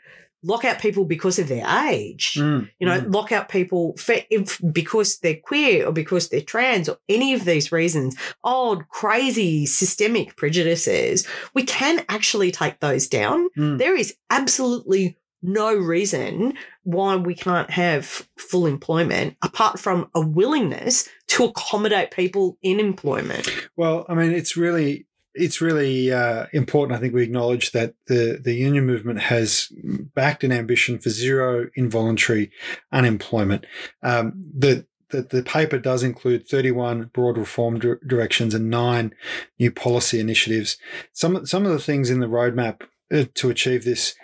lock 0.43 0.63
out 0.63 0.79
people 0.79 1.03
because 1.05 1.37
of 1.37 1.47
their 1.49 1.65
age 1.89 2.35
Mm. 2.37 2.69
you 2.79 2.87
know, 2.87 2.99
Mm. 3.01 3.13
lock 3.13 3.31
out 3.31 3.49
people 3.49 3.95
for, 3.97 4.15
if, 4.29 4.59
because 4.71 5.17
they're 5.19 5.35
queer 5.35 5.85
or 5.87 5.91
because 5.91 6.29
they're 6.29 6.41
trans 6.41 6.87
or 6.87 6.97
any 7.09 7.33
of 7.33 7.43
these 7.45 7.71
reasons, 7.71 8.15
old, 8.43 8.87
crazy, 8.87 9.65
systemic 9.65 10.35
prejudices, 10.37 11.27
we 11.53 11.63
can 11.63 12.03
actually 12.09 12.51
take 12.51 12.79
those 12.79 13.07
down. 13.07 13.49
Mm. 13.57 13.77
There 13.79 13.95
is 13.95 14.15
absolutely 14.29 15.17
no 15.41 15.73
reason 15.73 16.53
why 16.83 17.15
we 17.15 17.33
can't 17.33 17.69
have 17.69 18.27
full 18.37 18.65
employment 18.65 19.37
apart 19.41 19.79
from 19.79 20.09
a 20.13 20.19
willingness 20.19 21.07
to 21.27 21.45
accommodate 21.45 22.11
people 22.11 22.57
in 22.61 22.79
employment. 22.79 23.49
Well, 23.77 24.05
I 24.09 24.15
mean, 24.15 24.31
it's 24.31 24.57
really 24.57 25.05
it's 25.33 25.61
really 25.61 26.11
uh, 26.11 26.47
important. 26.53 26.97
I 26.97 27.01
think 27.01 27.13
we 27.13 27.23
acknowledge 27.23 27.71
that 27.71 27.93
the 28.07 28.39
the 28.43 28.53
union 28.53 28.85
movement 28.85 29.21
has 29.21 29.71
backed 30.15 30.43
an 30.43 30.51
ambition 30.51 30.99
for 30.99 31.09
zero 31.09 31.69
involuntary 31.75 32.51
unemployment. 32.91 33.65
Um, 34.03 34.33
the 34.57 34.85
the, 35.09 35.23
the 35.23 35.43
paper 35.43 35.79
does 35.79 36.03
include 36.03 36.47
31 36.47 37.09
broad 37.13 37.37
reform 37.37 37.79
dir- 37.79 37.99
directions 38.05 38.53
and 38.53 38.69
nine 38.69 39.13
new 39.57 39.71
policy 39.71 40.19
initiatives. 40.19 40.77
Some 41.13 41.45
some 41.45 41.65
of 41.65 41.71
the 41.71 41.79
things 41.79 42.09
in 42.09 42.19
the 42.19 42.27
roadmap 42.27 42.83
uh, 43.13 43.25
to 43.35 43.49
achieve 43.49 43.83
this 43.83 44.15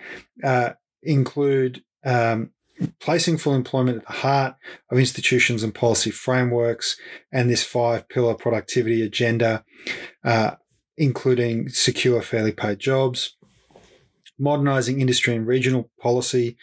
uh, 0.43 0.71
include 1.01 1.83
um, 2.03 2.51
placing 2.99 3.37
full 3.37 3.55
employment 3.55 3.99
at 3.99 4.05
the 4.05 4.13
heart 4.13 4.55
of 4.89 4.99
institutions 4.99 5.63
and 5.63 5.73
policy 5.73 6.11
frameworks, 6.11 6.97
and 7.31 7.49
this 7.49 7.63
five 7.63 8.07
pillar 8.09 8.33
productivity 8.33 9.01
agenda, 9.01 9.63
uh, 10.23 10.51
including 10.97 11.69
secure, 11.69 12.21
fairly 12.21 12.51
paid 12.51 12.79
jobs. 12.79 13.35
Modernising 14.37 14.99
industry 14.99 15.33
and 15.33 15.47
regional 15.47 15.89
policy, 15.99 16.57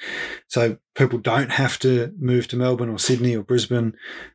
so 0.46 0.76
people 0.94 1.18
don't 1.18 1.52
have 1.52 1.78
to 1.78 2.12
move 2.18 2.48
to 2.48 2.56
Melbourne 2.56 2.90
or 2.90 2.98
Sydney 2.98 3.34
or 3.34 3.42
Brisbane 3.42 3.94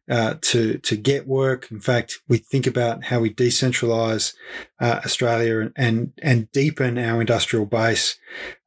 uh, 0.10 0.36
to 0.42 0.78
to 0.80 0.96
get 0.96 1.28
work. 1.28 1.70
In 1.72 1.80
fact, 1.80 2.20
we 2.28 2.38
think 2.38 2.66
about 2.66 3.06
how 3.06 3.20
we 3.20 3.34
decentralise 3.34 4.34
uh, 4.80 5.02
Australia 5.06 5.60
and, 5.60 5.74
and 5.76 6.14
and 6.22 6.52
deepen 6.52 6.98
our 6.98 7.22
industrial 7.22 7.66
base. 7.66 8.18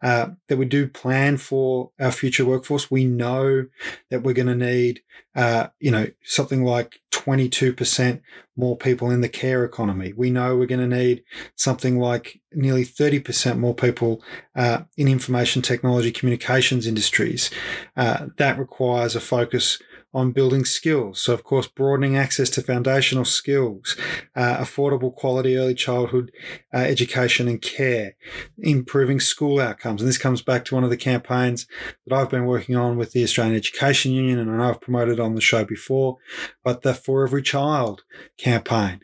Uh, 0.03 0.31
that 0.49 0.57
we 0.57 0.65
do 0.65 0.89
plan 0.89 1.37
for 1.37 1.91
our 2.01 2.13
future 2.13 2.45
workforce. 2.45 2.91
We 2.91 3.05
know 3.05 3.67
that 4.09 4.23
we're 4.23 4.33
going 4.33 4.47
to 4.47 4.55
need, 4.55 5.03
uh, 5.35 5.69
you 5.79 5.91
know, 5.91 6.07
something 6.23 6.65
like 6.65 7.01
twenty 7.11 7.49
two 7.49 7.73
percent 7.73 8.23
more 8.57 8.77
people 8.77 9.11
in 9.11 9.21
the 9.21 9.29
care 9.29 9.65
economy. 9.65 10.13
We 10.15 10.31
know 10.31 10.57
we're 10.57 10.67
going 10.67 10.91
to 10.91 10.97
need 10.97 11.23
something 11.55 11.99
like 11.99 12.41
nearly 12.53 12.85
thirty 12.85 13.21
percent 13.21 13.59
more 13.59 13.75
people 13.75 14.23
uh, 14.57 14.85
in 14.97 15.09
information 15.09 15.61
technology 15.61 16.11
communications 16.11 16.87
industries. 16.87 17.51
Uh, 17.97 18.27
that 18.37 18.59
requires 18.59 19.17
a 19.17 19.21
focus 19.21 19.79
on 20.13 20.33
building 20.33 20.65
skills. 20.65 21.23
So, 21.23 21.33
of 21.33 21.45
course, 21.45 21.69
broadening 21.69 22.17
access 22.17 22.51
to 22.51 22.63
foundational 22.63 23.25
skills, 23.25 23.97
uh, 24.35 24.57
affordable 24.57 25.15
quality 25.15 25.57
early 25.57 25.75
childhood 25.75 26.33
uh, 26.75 26.79
education 26.79 27.47
and 27.47 27.63
care, 27.63 28.17
improving 28.59 29.21
school 29.21 29.61
outcomes. 29.61 30.03
And 30.03 30.09
this 30.09 30.19
comes 30.19 30.43
back 30.43 30.65
to 30.65 30.75
one 30.75 30.85
of 30.85 30.91
the 30.91 30.97
campaigns 30.97 31.67
that 32.07 32.17
I've 32.17 32.31
been 32.31 32.47
working 32.47 32.77
on 32.77 32.97
with 32.97 33.13
the 33.13 33.23
Australian 33.23 33.57
Education 33.57 34.13
Union, 34.13 34.39
and 34.39 34.51
I 34.51 34.57
know 34.57 34.71
I've 34.71 34.81
promoted 34.81 35.21
on 35.21 35.35
the 35.35 35.41
show 35.41 35.65
before, 35.65 36.19
but 36.65 36.83
the 36.83 36.95
For 36.95 37.25
Every 37.25 37.43
Child 37.43 38.03
campaign. 38.37 39.01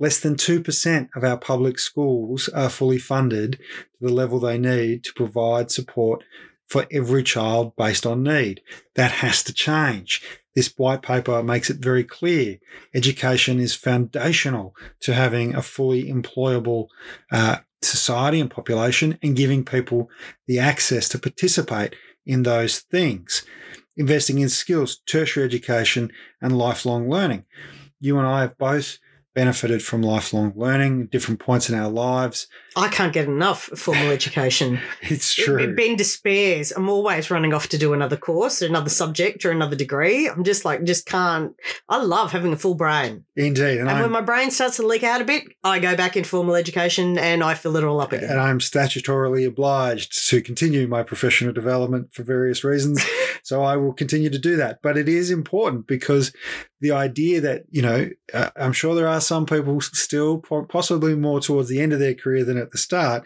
Less 0.00 0.18
than 0.18 0.34
2% 0.34 1.10
of 1.14 1.22
our 1.22 1.36
public 1.36 1.78
schools 1.78 2.48
are 2.48 2.70
fully 2.70 2.98
funded 2.98 3.52
to 3.52 4.06
the 4.06 4.12
level 4.12 4.40
they 4.40 4.56
need 4.56 5.04
to 5.04 5.12
provide 5.12 5.70
support 5.70 6.24
for 6.70 6.86
every 6.92 7.24
child 7.24 7.74
based 7.76 8.06
on 8.06 8.22
need. 8.22 8.62
That 8.94 9.10
has 9.10 9.42
to 9.42 9.52
change. 9.52 10.22
This 10.54 10.72
white 10.76 11.02
paper 11.02 11.42
makes 11.42 11.68
it 11.68 11.78
very 11.78 12.04
clear. 12.04 12.58
Education 12.94 13.58
is 13.58 13.74
foundational 13.74 14.74
to 15.00 15.12
having 15.12 15.54
a 15.54 15.62
fully 15.62 16.04
employable 16.04 16.86
uh, 17.32 17.58
society 17.82 18.40
and 18.40 18.50
population 18.50 19.18
and 19.20 19.36
giving 19.36 19.64
people 19.64 20.10
the 20.46 20.60
access 20.60 21.08
to 21.08 21.18
participate 21.18 21.96
in 22.24 22.44
those 22.44 22.78
things. 22.78 23.44
Investing 23.96 24.38
in 24.38 24.48
skills, 24.48 25.00
tertiary 25.08 25.44
education, 25.44 26.12
and 26.40 26.56
lifelong 26.56 27.10
learning. 27.10 27.44
You 27.98 28.16
and 28.18 28.26
I 28.26 28.42
have 28.42 28.56
both 28.58 28.98
benefited 29.34 29.82
from 29.82 30.02
lifelong 30.02 30.52
learning 30.56 31.02
at 31.02 31.10
different 31.10 31.40
points 31.40 31.68
in 31.68 31.74
our 31.74 31.90
lives. 31.90 32.46
I 32.76 32.88
can't 32.88 33.12
get 33.12 33.26
enough 33.26 33.62
formal 33.62 34.10
education. 34.10 34.80
It's 35.02 35.34
true. 35.34 35.74
Ben 35.74 35.96
despairs. 35.96 36.72
I'm 36.72 36.88
always 36.88 37.30
running 37.30 37.52
off 37.52 37.68
to 37.70 37.78
do 37.78 37.92
another 37.92 38.16
course, 38.16 38.62
another 38.62 38.90
subject, 38.90 39.44
or 39.44 39.50
another 39.50 39.74
degree. 39.74 40.28
I'm 40.28 40.44
just 40.44 40.64
like, 40.64 40.84
just 40.84 41.06
can't. 41.06 41.52
I 41.88 42.00
love 42.02 42.30
having 42.30 42.52
a 42.52 42.56
full 42.56 42.74
brain. 42.74 43.24
Indeed. 43.34 43.78
And, 43.78 43.88
And 43.88 44.00
when 44.00 44.12
my 44.12 44.20
brain 44.20 44.50
starts 44.50 44.76
to 44.76 44.86
leak 44.86 45.02
out 45.02 45.20
a 45.20 45.24
bit, 45.24 45.44
I 45.64 45.78
go 45.80 45.96
back 45.96 46.16
in 46.16 46.22
formal 46.24 46.54
education 46.54 47.18
and 47.18 47.42
I 47.42 47.54
fill 47.54 47.76
it 47.76 47.84
all 47.84 48.00
up 48.00 48.12
again. 48.12 48.30
and 48.30 48.38
I'm 48.40 48.60
statutorily 48.60 49.46
obliged 49.46 50.28
to 50.28 50.40
continue 50.42 50.86
my 50.86 51.02
professional 51.02 51.52
development 51.52 52.12
for 52.14 52.22
various 52.22 52.62
reasons. 52.62 53.04
so 53.42 53.62
I 53.62 53.76
will 53.76 53.92
continue 53.92 54.30
to 54.30 54.38
do 54.38 54.56
that. 54.56 54.80
But 54.82 54.96
it 54.96 55.08
is 55.08 55.30
important 55.30 55.86
because 55.86 56.32
the 56.80 56.92
idea 56.92 57.40
that, 57.40 57.64
you 57.70 57.82
know, 57.82 58.08
uh, 58.32 58.50
I'm 58.56 58.72
sure 58.72 58.94
there 58.94 59.08
are 59.08 59.20
some 59.20 59.44
people 59.44 59.80
still, 59.80 60.38
possibly 60.68 61.14
more 61.14 61.40
towards 61.40 61.68
the 61.68 61.80
end 61.80 61.92
of 61.92 61.98
their 61.98 62.14
career 62.14 62.44
than 62.44 62.59
at 62.60 62.70
the 62.70 62.78
start, 62.78 63.24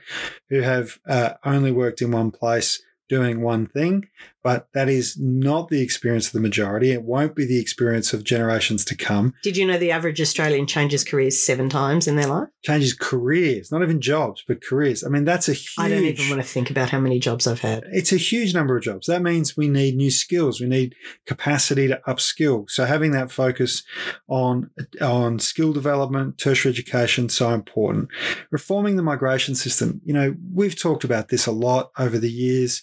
who 0.49 0.61
have 0.61 0.99
uh, 1.09 1.35
only 1.45 1.73
worked 1.73 2.01
in 2.03 2.11
one 2.11 2.31
place 2.31 2.83
doing 3.09 3.41
one 3.41 3.67
thing, 3.67 4.09
but 4.45 4.69
that 4.75 4.91
is 4.91 5.17
not 5.19 5.69
the 5.69 5.81
experience 5.81 6.27
of 6.27 6.35
the 6.35 6.41
majority. 6.41 6.93
It 6.93 7.03
won't 7.03 7.35
be 7.35 7.47
the 7.47 7.59
experience 7.59 8.13
of 8.13 8.25
generations 8.25 8.85
to 8.85 8.95
come. 8.95 9.33
Did 9.43 9.57
you 9.57 9.67
know 9.67 9.79
the 9.79 9.91
average 9.91 10.21
Australian 10.21 10.67
changes 10.67 11.03
careers 11.03 11.43
seven 11.43 11.71
times 11.71 12.07
in 12.07 12.17
their 12.17 12.27
life? 12.27 12.49
Changes 12.63 12.93
careers, 12.93 13.73
not 13.73 13.83
even 13.83 14.03
jobs, 14.03 14.45
but 14.47 14.63
careers. 14.63 15.03
I 15.03 15.09
mean, 15.09 15.25
that's 15.25 15.49
a 15.49 15.55
huge. 15.55 15.75
I 15.79 15.89
don't 15.89 16.05
even 16.05 16.29
want 16.29 16.43
to 16.43 16.47
think 16.47 16.71
about 16.71 16.91
how 16.91 17.01
many 17.01 17.19
jobs 17.19 17.47
I've 17.47 17.61
had. 17.61 17.85
It's 17.91 18.13
a 18.13 18.19
huge 18.19 18.55
number 18.55 18.77
of 18.77 18.83
jobs. 18.83 19.07
That 19.07 19.23
means 19.23 19.57
we 19.57 19.69
need 19.69 19.97
new 19.97 20.11
skills. 20.11 20.61
We 20.61 20.67
need 20.67 20.95
capacity 21.27 21.89
to 21.89 22.01
upskill. 22.07 22.69
So 22.69 22.85
having 22.85 23.13
that 23.13 23.33
focus 23.33 23.83
on 24.29 24.71
on 25.01 25.39
skill 25.39 25.73
development, 25.73 26.37
tertiary 26.37 26.71
education, 26.71 27.31
so 27.31 27.51
important. 27.51 28.09
Reforming 28.51 28.97
the 28.97 29.03
migration 29.03 29.55
system. 29.55 30.03
You 30.05 30.13
know, 30.13 30.35
we've 30.53 30.79
talked 30.79 31.05
about 31.05 31.29
this 31.29 31.47
a 31.47 31.53
lot 31.53 31.93
over 31.99 32.19
the 32.19 32.31
years. 32.31 32.83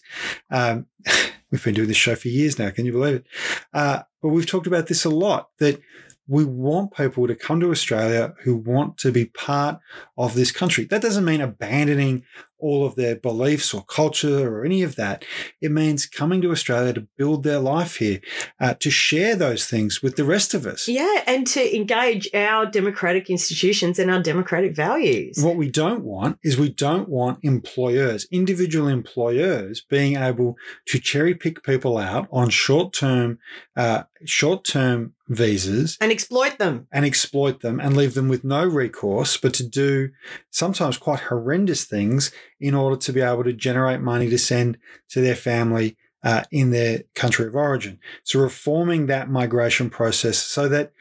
Um, 0.49 0.88
we've 1.52 1.64
been 1.64 1.76
doing 1.76 1.88
this 1.88 1.97
show 1.97 2.16
for 2.16 2.28
years 2.28 2.58
now. 2.58 2.70
Can 2.70 2.86
you 2.86 2.91
believe 2.91 3.16
it? 3.16 3.28
Uh, 3.74 4.04
but 4.22 4.30
we've 4.30 4.45
talked 4.45 4.68
about 4.68 4.88
this 4.88 5.06
a 5.06 5.10
lot 5.10 5.49
that 5.60 5.82
we 6.28 6.45
want 6.45 6.95
people 6.95 7.28
to 7.28 7.36
come 7.36 7.60
to 7.60 7.72
Australia 7.72 8.34
who 8.43 8.56
want 8.56 8.97
to 8.99 9.12
be 9.12 9.26
part 9.26 9.80
of 10.18 10.34
this 10.34 10.52
country. 10.52 10.86
That 10.86 11.02
doesn't 11.02 11.26
mean 11.26 11.41
abandoning 11.41 12.24
all 12.62 12.86
of 12.86 12.95
their 12.95 13.16
beliefs 13.16 13.74
or 13.74 13.84
culture 13.84 14.47
or 14.47 14.64
any 14.64 14.84
of 14.84 14.95
that. 14.95 15.26
It 15.62 15.72
means 15.72 16.05
coming 16.05 16.41
to 16.41 16.51
Australia 16.51 16.93
to 16.93 17.07
build 17.18 17.43
their 17.43 17.59
life 17.59 17.97
here, 17.97 18.22
uh, 18.59 18.76
to 18.80 18.89
share 18.89 19.36
those 19.36 19.66
things 19.66 20.01
with 20.01 20.16
the 20.16 20.24
rest 20.24 20.53
of 20.53 20.66
us. 20.66 20.88
Yeah, 20.88 21.24
and 21.28 21.45
to 21.47 21.76
engage 21.76 22.30
our 22.34 22.66
democratic 22.66 23.30
institutions 23.30 23.99
and 23.99 24.09
our 24.12 24.22
democratic 24.22 24.76
values. 24.76 25.38
What 25.43 25.55
we 25.55 25.70
don't 25.70 26.03
want 26.03 26.39
is 26.43 26.57
we 26.57 26.70
don't 26.70 27.09
want 27.09 27.39
employers, 27.43 28.28
individual 28.32 28.88
employers, 28.88 29.82
being 29.82 30.16
able 30.16 30.57
to 30.88 30.99
cherry 30.99 31.36
pick 31.36 31.64
people 31.64 31.97
out 31.97 32.28
on 32.32 32.49
short 32.49 32.93
term, 32.93 33.39
uh, 33.76 34.03
short 34.26 34.64
term 34.64 35.14
visas 35.32 35.97
and 36.01 36.12
exploit 36.12 36.57
them 36.57 36.88
and 36.91 37.05
exploit 37.05 37.62
them 37.62 37.80
and 37.80 37.95
leave 37.95 38.14
them 38.14 38.28
with 38.28 38.43
no 38.43 38.66
recourse, 38.66 39.38
but 39.38 39.53
to 39.53 39.66
do 39.66 40.09
sometimes 40.49 40.97
quite 40.97 41.22
horrendous 41.22 41.86
things 41.86 42.32
in 42.62 42.74
order 42.74 42.95
to 42.95 43.12
be 43.14 43.22
able 43.22 43.43
to 43.43 43.53
generate 43.53 44.01
money 44.01 44.30
to 44.30 44.38
send 44.38 44.78
to 45.09 45.22
their 45.22 45.36
family 45.36 45.97
uh, 46.24 46.43
in 46.51 46.70
their 46.70 47.03
country 47.16 47.47
of 47.47 47.55
origin. 47.55 47.99
So, 48.24 48.39
reforming 48.39 49.07
that 49.07 49.30
migration 49.30 49.89
process 49.89 50.38
so 50.38 50.70
that 50.70 50.93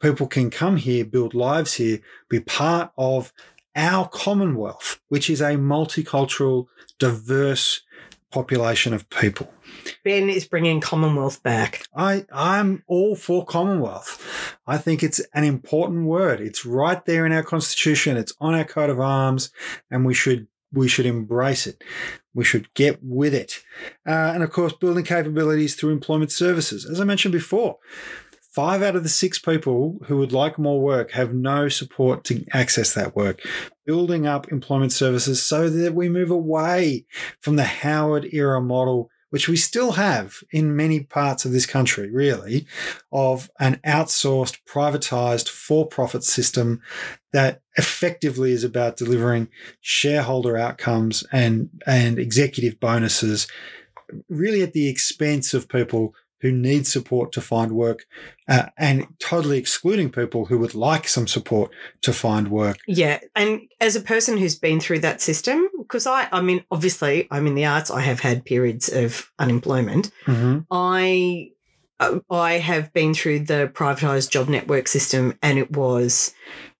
people 0.00 0.28
can 0.28 0.50
come 0.50 0.76
here, 0.76 1.04
build 1.04 1.34
lives 1.34 1.74
here, 1.74 1.98
be 2.28 2.40
part 2.40 2.92
of 2.96 3.32
our 3.74 4.08
Commonwealth, 4.08 5.00
which 5.08 5.28
is 5.28 5.40
a 5.40 5.56
multicultural, 5.56 6.66
diverse 6.98 7.82
population 8.30 8.94
of 8.94 9.08
people. 9.10 9.52
Ben 10.04 10.28
is 10.28 10.46
bringing 10.46 10.80
Commonwealth 10.80 11.42
back. 11.42 11.84
I, 11.94 12.24
I'm 12.32 12.82
all 12.86 13.14
for 13.14 13.44
Commonwealth. 13.44 14.58
I 14.66 14.78
think 14.78 15.02
it's 15.02 15.20
an 15.34 15.44
important 15.44 16.06
word. 16.06 16.40
It's 16.40 16.64
right 16.64 17.04
there 17.04 17.26
in 17.26 17.32
our 17.32 17.42
constitution. 17.42 18.16
It's 18.16 18.34
on 18.40 18.54
our 18.54 18.64
coat 18.64 18.90
of 18.90 19.00
arms 19.00 19.50
and 19.90 20.04
we 20.04 20.14
should, 20.14 20.48
we 20.72 20.88
should 20.88 21.06
embrace 21.06 21.66
it. 21.66 21.82
We 22.34 22.44
should 22.44 22.72
get 22.74 22.98
with 23.02 23.34
it. 23.34 23.62
Uh, 24.06 24.32
and 24.34 24.42
of 24.42 24.50
course, 24.50 24.72
building 24.72 25.04
capabilities 25.04 25.74
through 25.74 25.92
employment 25.92 26.32
services. 26.32 26.86
As 26.86 27.00
I 27.00 27.04
mentioned 27.04 27.32
before, 27.32 27.78
five 28.52 28.82
out 28.82 28.96
of 28.96 29.02
the 29.02 29.08
six 29.08 29.38
people 29.38 29.98
who 30.06 30.18
would 30.18 30.32
like 30.32 30.58
more 30.58 30.80
work 30.80 31.12
have 31.12 31.34
no 31.34 31.68
support 31.68 32.24
to 32.24 32.44
access 32.52 32.94
that 32.94 33.16
work. 33.16 33.40
Building 33.86 34.26
up 34.26 34.50
employment 34.50 34.92
services 34.92 35.44
so 35.44 35.68
that 35.68 35.94
we 35.94 36.08
move 36.08 36.30
away 36.30 37.06
from 37.40 37.56
the 37.56 37.64
Howard 37.64 38.28
era 38.32 38.60
model 38.60 39.10
which 39.32 39.48
we 39.48 39.56
still 39.56 39.92
have 39.92 40.44
in 40.50 40.76
many 40.76 41.00
parts 41.00 41.46
of 41.46 41.52
this 41.52 41.64
country, 41.64 42.10
really, 42.10 42.66
of 43.10 43.50
an 43.58 43.80
outsourced, 43.86 44.58
privatized, 44.68 45.48
for 45.48 45.86
profit 45.86 46.22
system 46.22 46.82
that 47.32 47.62
effectively 47.78 48.52
is 48.52 48.62
about 48.62 48.98
delivering 48.98 49.48
shareholder 49.80 50.58
outcomes 50.58 51.24
and, 51.32 51.70
and 51.86 52.18
executive 52.18 52.78
bonuses, 52.78 53.46
really 54.28 54.60
at 54.60 54.74
the 54.74 54.86
expense 54.86 55.54
of 55.54 55.66
people 55.66 56.14
who 56.42 56.52
need 56.52 56.86
support 56.86 57.32
to 57.32 57.40
find 57.40 57.72
work 57.72 58.04
uh, 58.48 58.66
and 58.76 59.06
totally 59.18 59.58
excluding 59.58 60.10
people 60.10 60.46
who 60.46 60.58
would 60.58 60.74
like 60.74 61.08
some 61.08 61.26
support 61.26 61.70
to 62.02 62.12
find 62.12 62.48
work. 62.48 62.78
Yeah. 62.86 63.20
And 63.34 63.62
as 63.80 63.96
a 63.96 64.00
person 64.00 64.36
who's 64.36 64.58
been 64.58 64.80
through 64.80 64.98
that 65.00 65.20
system, 65.20 65.68
because 65.78 66.06
I, 66.06 66.28
I 66.32 66.42
mean, 66.42 66.64
obviously, 66.70 67.28
I'm 67.30 67.46
in 67.46 67.54
the 67.54 67.64
arts, 67.64 67.90
I 67.90 68.00
have 68.00 68.20
had 68.20 68.44
periods 68.44 68.88
of 68.88 69.30
unemployment. 69.38 70.10
Mm-hmm. 70.26 70.60
I 70.70 71.52
uh, 72.00 72.18
I 72.28 72.54
have 72.54 72.92
been 72.92 73.14
through 73.14 73.40
the 73.40 73.70
privatized 73.72 74.30
job 74.30 74.48
network 74.48 74.88
system 74.88 75.38
and 75.42 75.58
it 75.58 75.70
was 75.70 76.34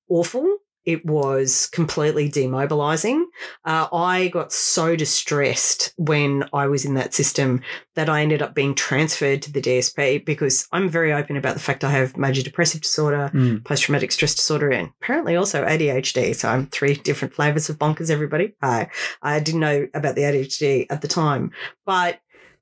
awful. 0.08 0.58
It 0.84 1.04
was 1.06 1.68
completely 1.68 2.28
demobilizing. 2.28 3.24
Uh, 3.64 3.86
I 3.92 4.28
got 4.28 4.52
so 4.52 4.96
distressed 4.96 5.94
when 5.96 6.44
I 6.52 6.66
was 6.66 6.84
in 6.84 6.94
that 6.94 7.14
system 7.14 7.62
that 7.94 8.08
I 8.08 8.22
ended 8.22 8.42
up 8.42 8.54
being 8.54 8.74
transferred 8.74 9.42
to 9.42 9.52
the 9.52 9.60
DSP 9.62 10.24
because 10.24 10.66
I'm 10.72 10.88
very 10.88 11.12
open 11.12 11.36
about 11.36 11.54
the 11.54 11.60
fact 11.60 11.84
I 11.84 11.90
have 11.90 12.16
major 12.16 12.42
depressive 12.42 12.80
disorder, 12.82 13.30
Mm. 13.32 13.64
post 13.64 13.84
traumatic 13.84 14.10
stress 14.12 14.34
disorder, 14.34 14.70
and 14.70 14.90
apparently 15.00 15.36
also 15.36 15.64
ADHD. 15.64 16.34
So 16.34 16.48
I'm 16.48 16.66
three 16.66 16.94
different 16.94 17.34
flavors 17.34 17.68
of 17.68 17.78
bonkers, 17.78 18.10
everybody. 18.10 18.54
I, 18.60 18.88
I 19.22 19.38
didn't 19.40 19.60
know 19.60 19.86
about 19.94 20.14
the 20.16 20.22
ADHD 20.22 20.86
at 20.90 21.00
the 21.00 21.08
time. 21.08 21.52
But 21.86 22.20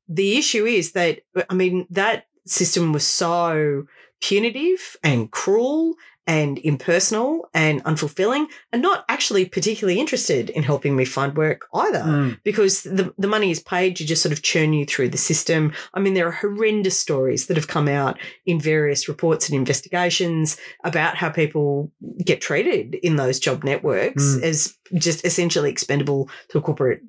the 0.09 0.37
issue 0.37 0.67
is 0.67 0.93
that, 0.93 1.21
I 1.49 1.55
mean, 1.55 1.87
that 1.91 2.27
system 2.47 2.93
was 2.93 3.07
so 3.07 3.85
punitive 4.21 4.97
and 5.03 5.31
cruel 5.31 5.95
and 6.37 6.59
impersonal 6.59 7.49
and 7.55 7.83
unfulfilling 7.85 8.47
and 8.73 8.81
not 8.83 9.05
actually 9.09 9.45
particularly 9.57 9.99
interested 9.99 10.49
in 10.51 10.63
helping 10.63 10.95
me 10.95 11.05
find 11.05 11.37
work 11.37 11.61
either 11.75 12.05
Mm. 12.05 12.39
because 12.45 12.75
the, 12.99 13.13
the 13.19 13.27
money 13.37 13.51
is 13.51 13.61
paid 13.61 13.97
to 13.97 14.05
just 14.07 14.23
sort 14.23 14.33
of 14.33 14.43
churn 14.51 14.73
you 14.73 14.85
through 14.87 15.09
the 15.11 15.19
system. 15.31 15.73
I 15.93 15.99
mean, 16.01 16.15
there 16.15 16.29
are 16.29 16.41
horrendous 16.45 16.99
stories 17.07 17.47
that 17.47 17.57
have 17.57 17.67
come 17.77 17.89
out 17.89 18.17
in 18.47 18.61
various 18.61 19.09
reports 19.09 19.49
and 19.49 19.57
investigations 19.59 20.57
about 20.85 21.17
how 21.17 21.31
people 21.31 21.91
get 22.25 22.41
treated 22.41 22.95
in 23.03 23.17
those 23.17 23.41
job 23.41 23.65
networks 23.65 24.23
Mm. 24.37 24.43
as 24.51 24.77
just 25.07 25.25
essentially 25.27 25.71
expendable 25.71 26.29
to 26.51 26.59
a 26.59 26.63
corporate 26.63 27.01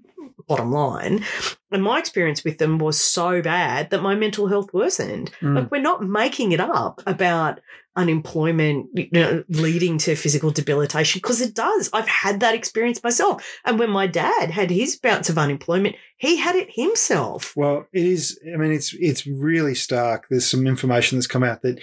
bottom 0.48 0.72
line. 0.72 1.24
And 1.72 1.84
my 1.84 2.00
experience 2.00 2.44
with 2.44 2.58
them 2.58 2.80
was 2.80 3.00
so 3.00 3.42
bad 3.42 3.92
that 3.92 4.02
my 4.02 4.16
mental 4.16 4.48
health 4.48 4.70
worsened. 4.74 5.32
Mm. 5.42 5.56
Like, 5.56 5.72
we're 5.72 5.82
not 5.92 6.04
making 6.04 6.52
it 6.52 6.60
up 6.60 7.02
about 7.06 7.60
unemployment 7.96 8.88
you 8.94 9.10
know, 9.12 9.44
leading 9.50 9.98
to 10.00 10.16
physical 10.16 10.52
debilitation 10.52 11.20
because 11.20 11.42
it 11.42 11.54
does. 11.54 11.90
I've 11.94 12.08
had 12.08 12.40
that 12.40 12.56
experience 12.56 13.04
myself. 13.04 13.46
And 13.66 13.78
when 13.80 13.90
my 13.90 14.08
dad 14.08 14.52
had 14.52 14.70
his 14.70 14.98
bouts 14.98 15.30
of 15.30 15.38
unemployment, 15.38 15.96
he 16.22 16.38
had 16.38 16.56
it 16.56 16.70
himself. 16.72 17.56
Well, 17.58 17.88
it 17.92 18.06
is. 18.06 18.40
I 18.54 18.56
mean, 18.56 18.72
it's 18.72 18.94
it's 18.94 19.26
really 19.26 19.74
stark. 19.74 20.28
There's 20.30 20.46
some 20.46 20.68
information 20.68 21.18
that's 21.18 21.26
come 21.26 21.44
out 21.44 21.64
that 21.64 21.80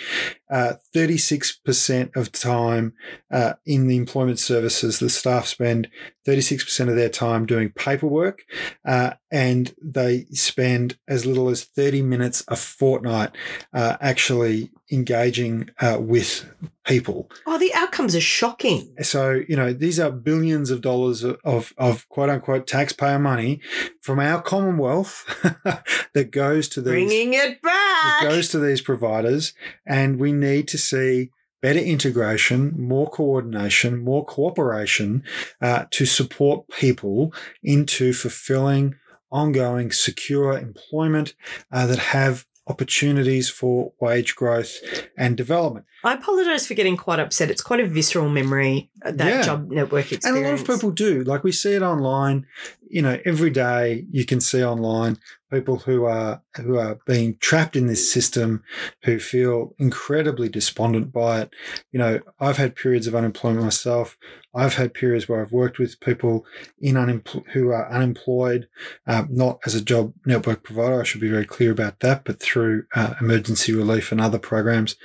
six 1.16 1.50
percent 1.52 2.12
of 2.14 2.30
time 2.30 2.94
uh, 3.32 3.54
in 3.66 3.88
the 3.88 3.96
employment 3.96 4.38
services, 4.38 5.00
the 5.00 5.10
staff 5.10 5.46
spend 5.46 5.88
thirty 6.24 6.40
six 6.40 6.62
percent 6.62 6.88
of 6.88 6.94
their 6.94 7.08
time 7.08 7.46
doing 7.46 7.70
paperwork, 7.70 8.44
uh, 8.84 9.14
and 9.32 9.74
they 9.82 10.26
spend 10.30 10.98
as 11.08 11.26
little 11.26 11.48
as 11.48 11.64
thirty 11.64 12.00
minutes 12.00 12.44
a 12.46 12.54
fortnight 12.54 13.32
uh, 13.72 13.96
actually 14.00 14.70
engaging 14.90 15.70
uh, 15.80 15.98
with 16.00 16.50
people. 16.84 17.30
Oh, 17.46 17.58
the 17.58 17.72
outcomes 17.74 18.14
are 18.16 18.20
shocking. 18.20 18.94
So, 19.02 19.42
you 19.48 19.56
know, 19.56 19.72
these 19.72 20.00
are 20.00 20.10
billions 20.10 20.70
of 20.70 20.80
dollars 20.80 21.22
of, 21.22 21.38
of, 21.44 21.74
of 21.76 22.08
quote 22.08 22.30
unquote 22.30 22.66
taxpayer 22.66 23.18
money 23.18 23.60
from 24.00 24.18
our 24.18 24.40
Commonwealth 24.42 25.24
that 26.14 26.30
goes 26.30 26.68
to 26.70 26.80
these 26.80 26.92
Bringing 26.92 27.34
it 27.34 27.60
that 27.62 28.20
back. 28.20 28.22
goes 28.30 28.48
to 28.50 28.58
these 28.58 28.80
providers. 28.80 29.52
And 29.86 30.18
we 30.18 30.32
need 30.32 30.68
to 30.68 30.78
see 30.78 31.30
better 31.60 31.80
integration, 31.80 32.74
more 32.80 33.10
coordination, 33.10 33.98
more 34.02 34.24
cooperation 34.24 35.24
uh, 35.60 35.84
to 35.90 36.06
support 36.06 36.68
people 36.68 37.32
into 37.62 38.12
fulfilling 38.12 38.94
ongoing 39.30 39.92
secure 39.92 40.56
employment 40.56 41.34
uh, 41.70 41.86
that 41.86 41.98
have 41.98 42.46
opportunities 42.68 43.48
for 43.48 43.92
wage 44.00 44.36
growth 44.36 44.78
and 45.16 45.36
development. 45.36 45.86
I 46.04 46.14
apologize 46.14 46.66
for 46.66 46.74
getting 46.74 46.96
quite 46.96 47.18
upset. 47.18 47.50
It's 47.50 47.62
quite 47.62 47.80
a 47.80 47.86
visceral 47.86 48.28
memory, 48.28 48.90
uh, 49.04 49.10
that 49.12 49.28
Yeah. 49.28 49.42
job 49.42 49.70
network 49.70 50.12
experience. 50.12 50.24
And 50.26 50.36
a 50.46 50.50
lot 50.50 50.60
of 50.60 50.66
people 50.66 50.90
do. 50.90 51.24
Like 51.24 51.42
we 51.44 51.50
see 51.52 51.72
it 51.72 51.82
online. 51.82 52.46
You 52.90 53.02
know, 53.02 53.18
every 53.24 53.50
day 53.50 54.06
you 54.10 54.24
can 54.24 54.40
see 54.40 54.64
online 54.64 55.18
people 55.50 55.78
who 55.78 56.04
are 56.04 56.42
who 56.56 56.76
are 56.76 56.98
being 57.06 57.36
trapped 57.38 57.76
in 57.76 57.86
this 57.86 58.12
system, 58.12 58.62
who 59.04 59.18
feel 59.18 59.74
incredibly 59.78 60.48
despondent 60.48 61.12
by 61.12 61.40
it. 61.42 61.50
You 61.92 61.98
know, 61.98 62.20
I've 62.38 62.56
had 62.56 62.76
periods 62.76 63.06
of 63.06 63.14
unemployment 63.14 63.64
myself. 63.64 64.16
I've 64.54 64.74
had 64.74 64.94
periods 64.94 65.28
where 65.28 65.40
I've 65.40 65.52
worked 65.52 65.78
with 65.78 66.00
people 66.00 66.44
in 66.80 66.96
unempl- 66.96 67.46
who 67.52 67.68
are 67.70 67.90
unemployed, 67.90 68.68
um, 69.06 69.28
not 69.30 69.60
as 69.66 69.74
a 69.74 69.84
job 69.84 70.12
network 70.26 70.62
provider. 70.62 71.00
I 71.00 71.04
should 71.04 71.20
be 71.20 71.30
very 71.30 71.46
clear 71.46 71.70
about 71.70 72.00
that, 72.00 72.24
but 72.24 72.40
through 72.40 72.84
uh, 72.94 73.14
emergency 73.20 73.72
relief 73.72 74.12
and 74.12 74.20
other 74.20 74.38
programs, 74.38 74.96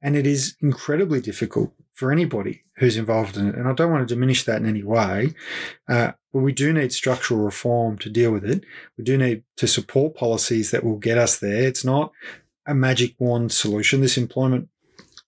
and 0.00 0.16
it 0.16 0.26
is 0.26 0.56
incredibly 0.60 1.20
difficult 1.20 1.72
for 1.92 2.10
anybody 2.10 2.64
who's 2.76 2.96
involved 2.96 3.36
in 3.36 3.48
it. 3.48 3.54
And 3.54 3.68
I 3.68 3.72
don't 3.72 3.90
want 3.90 4.06
to 4.06 4.14
diminish 4.14 4.44
that 4.44 4.60
in 4.60 4.66
any 4.66 4.82
way. 4.82 5.34
Uh, 5.88 6.12
but 6.32 6.40
we 6.40 6.52
do 6.52 6.72
need 6.72 6.92
structural 6.92 7.40
reform 7.40 7.98
to 7.98 8.10
deal 8.10 8.30
with 8.32 8.44
it. 8.44 8.64
We 8.96 9.04
do 9.04 9.18
need 9.18 9.44
to 9.56 9.66
support 9.66 10.16
policies 10.16 10.70
that 10.70 10.84
will 10.84 10.98
get 10.98 11.18
us 11.18 11.38
there. 11.38 11.62
It's 11.62 11.84
not 11.84 12.12
a 12.66 12.74
magic 12.74 13.14
wand 13.18 13.52
solution. 13.52 14.00
This 14.00 14.16
employment 14.16 14.68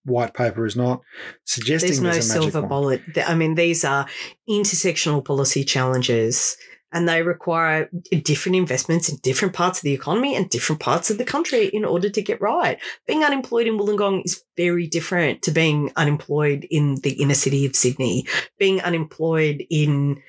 white 0.05 0.35
paper 0.35 0.67
is 0.67 0.77
not 0.77 1.03
suggesting 1.45 1.89
there's 1.89 2.01
no 2.01 2.11
there's 2.13 2.31
a 2.31 2.35
magic 2.35 2.53
silver 2.53 2.67
wand. 2.67 2.69
bullet. 2.69 3.03
I 3.27 3.35
mean, 3.35 3.55
these 3.55 3.85
are 3.85 4.07
intersectional 4.49 5.25
policy 5.25 5.65
challenges. 5.65 6.57
And 6.95 7.07
they 7.09 7.23
require 7.23 7.91
different 8.23 8.57
investments 8.57 9.11
in 9.11 9.17
different 9.17 9.53
parts 9.53 9.81
of 9.81 9.83
the 9.83 9.93
economy 9.93 10.35
and 10.35 10.49
different 10.49 10.81
parts 10.81 11.11
of 11.11 11.19
the 11.19 11.25
country 11.25 11.67
in 11.67 11.85
order 11.85 12.09
to 12.09 12.23
get 12.23 12.41
right. 12.41 12.79
Being 13.07 13.25
unemployed 13.25 13.67
in 13.67 13.77
Wollongong 13.77 14.23
is 14.25 14.43
very 14.57 14.87
different 14.87 15.43
to 15.43 15.51
being 15.51 15.93
unemployed 15.97 16.67
in 16.71 16.95
the 17.03 17.13
inner 17.21 17.35
city 17.35 17.67
of 17.67 17.77
Sydney. 17.77 18.27
Being 18.59 18.81
unemployed 18.81 19.67
in 19.69 20.23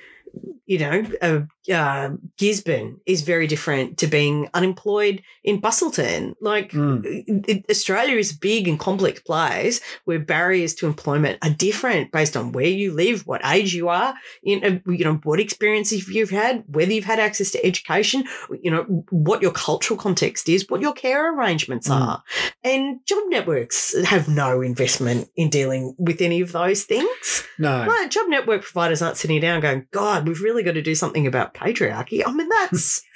you 0.66 0.80
know, 0.80 1.05
uh, 1.22 1.41
uh, 1.70 2.09
Gisborne 2.38 2.99
is 3.05 3.22
very 3.22 3.47
different 3.47 3.97
to 3.99 4.07
being 4.07 4.49
unemployed 4.53 5.22
in 5.43 5.59
Bustleton. 5.59 6.36
Like, 6.41 6.72
Mm. 6.72 7.43
it- 7.47 7.66
Australia 7.70 8.18
is 8.18 8.34
a 8.34 8.38
big 8.39 8.68
and 8.68 8.80
complex 8.80 9.20
place 9.22 9.82
where 10.05 10.20
barriers 10.20 10.74
to 10.76 10.88
employment 10.88 11.38
are 11.41 11.49
different 11.49 12.11
based 12.11 12.36
on 12.38 12.51
where 12.51 12.66
you 12.68 12.91
live, 12.93 13.26
what 13.26 13.41
age 13.45 13.74
you 13.74 13.89
are, 13.89 14.13
you 14.43 14.59
know, 14.59 14.80
you 14.88 15.03
know 15.03 15.20
what 15.24 15.39
experiences 15.39 16.07
you've 16.07 16.30
had, 16.30 16.63
whether 16.68 16.91
you've 16.93 17.05
had 17.05 17.20
access 17.20 17.51
to 17.51 17.66
education, 17.66 18.24
you 18.61 18.70
know, 18.72 18.84
what 19.09 19.41
your 19.41 19.51
cultural 19.51 19.97
context 19.99 20.47
is, 20.49 20.66
what 20.70 20.82
your 20.82 20.93
care 20.93 21.34
arrangements 21.36 21.88
Mm. 21.88 21.95
are. 22.01 22.24
And 22.63 22.99
job 23.05 23.24
networks 23.30 23.95
have 24.05 24.28
no 24.28 24.61
investment 24.61 25.30
in 25.36 25.49
dealing 25.49 25.95
with 25.97 26.22
any 26.22 26.41
of 26.41 26.51
those 26.51 26.84
things. 26.84 27.43
No. 27.57 27.86
No, 27.86 28.07
job 28.07 28.28
network 28.28 28.61
providers 28.63 29.01
aren't 29.01 29.18
sitting 29.18 29.39
down 29.41 29.61
going, 29.61 29.88
God, 29.91 30.28
we've 30.28 30.41
really 30.41 30.61
got 30.63 30.74
to 30.74 30.82
do 30.82 30.93
something 30.95 31.26
about 31.26 31.53
patriarchy. 31.56 32.22
I 32.26 32.32
mean, 32.32 32.49
that's. 32.49 33.01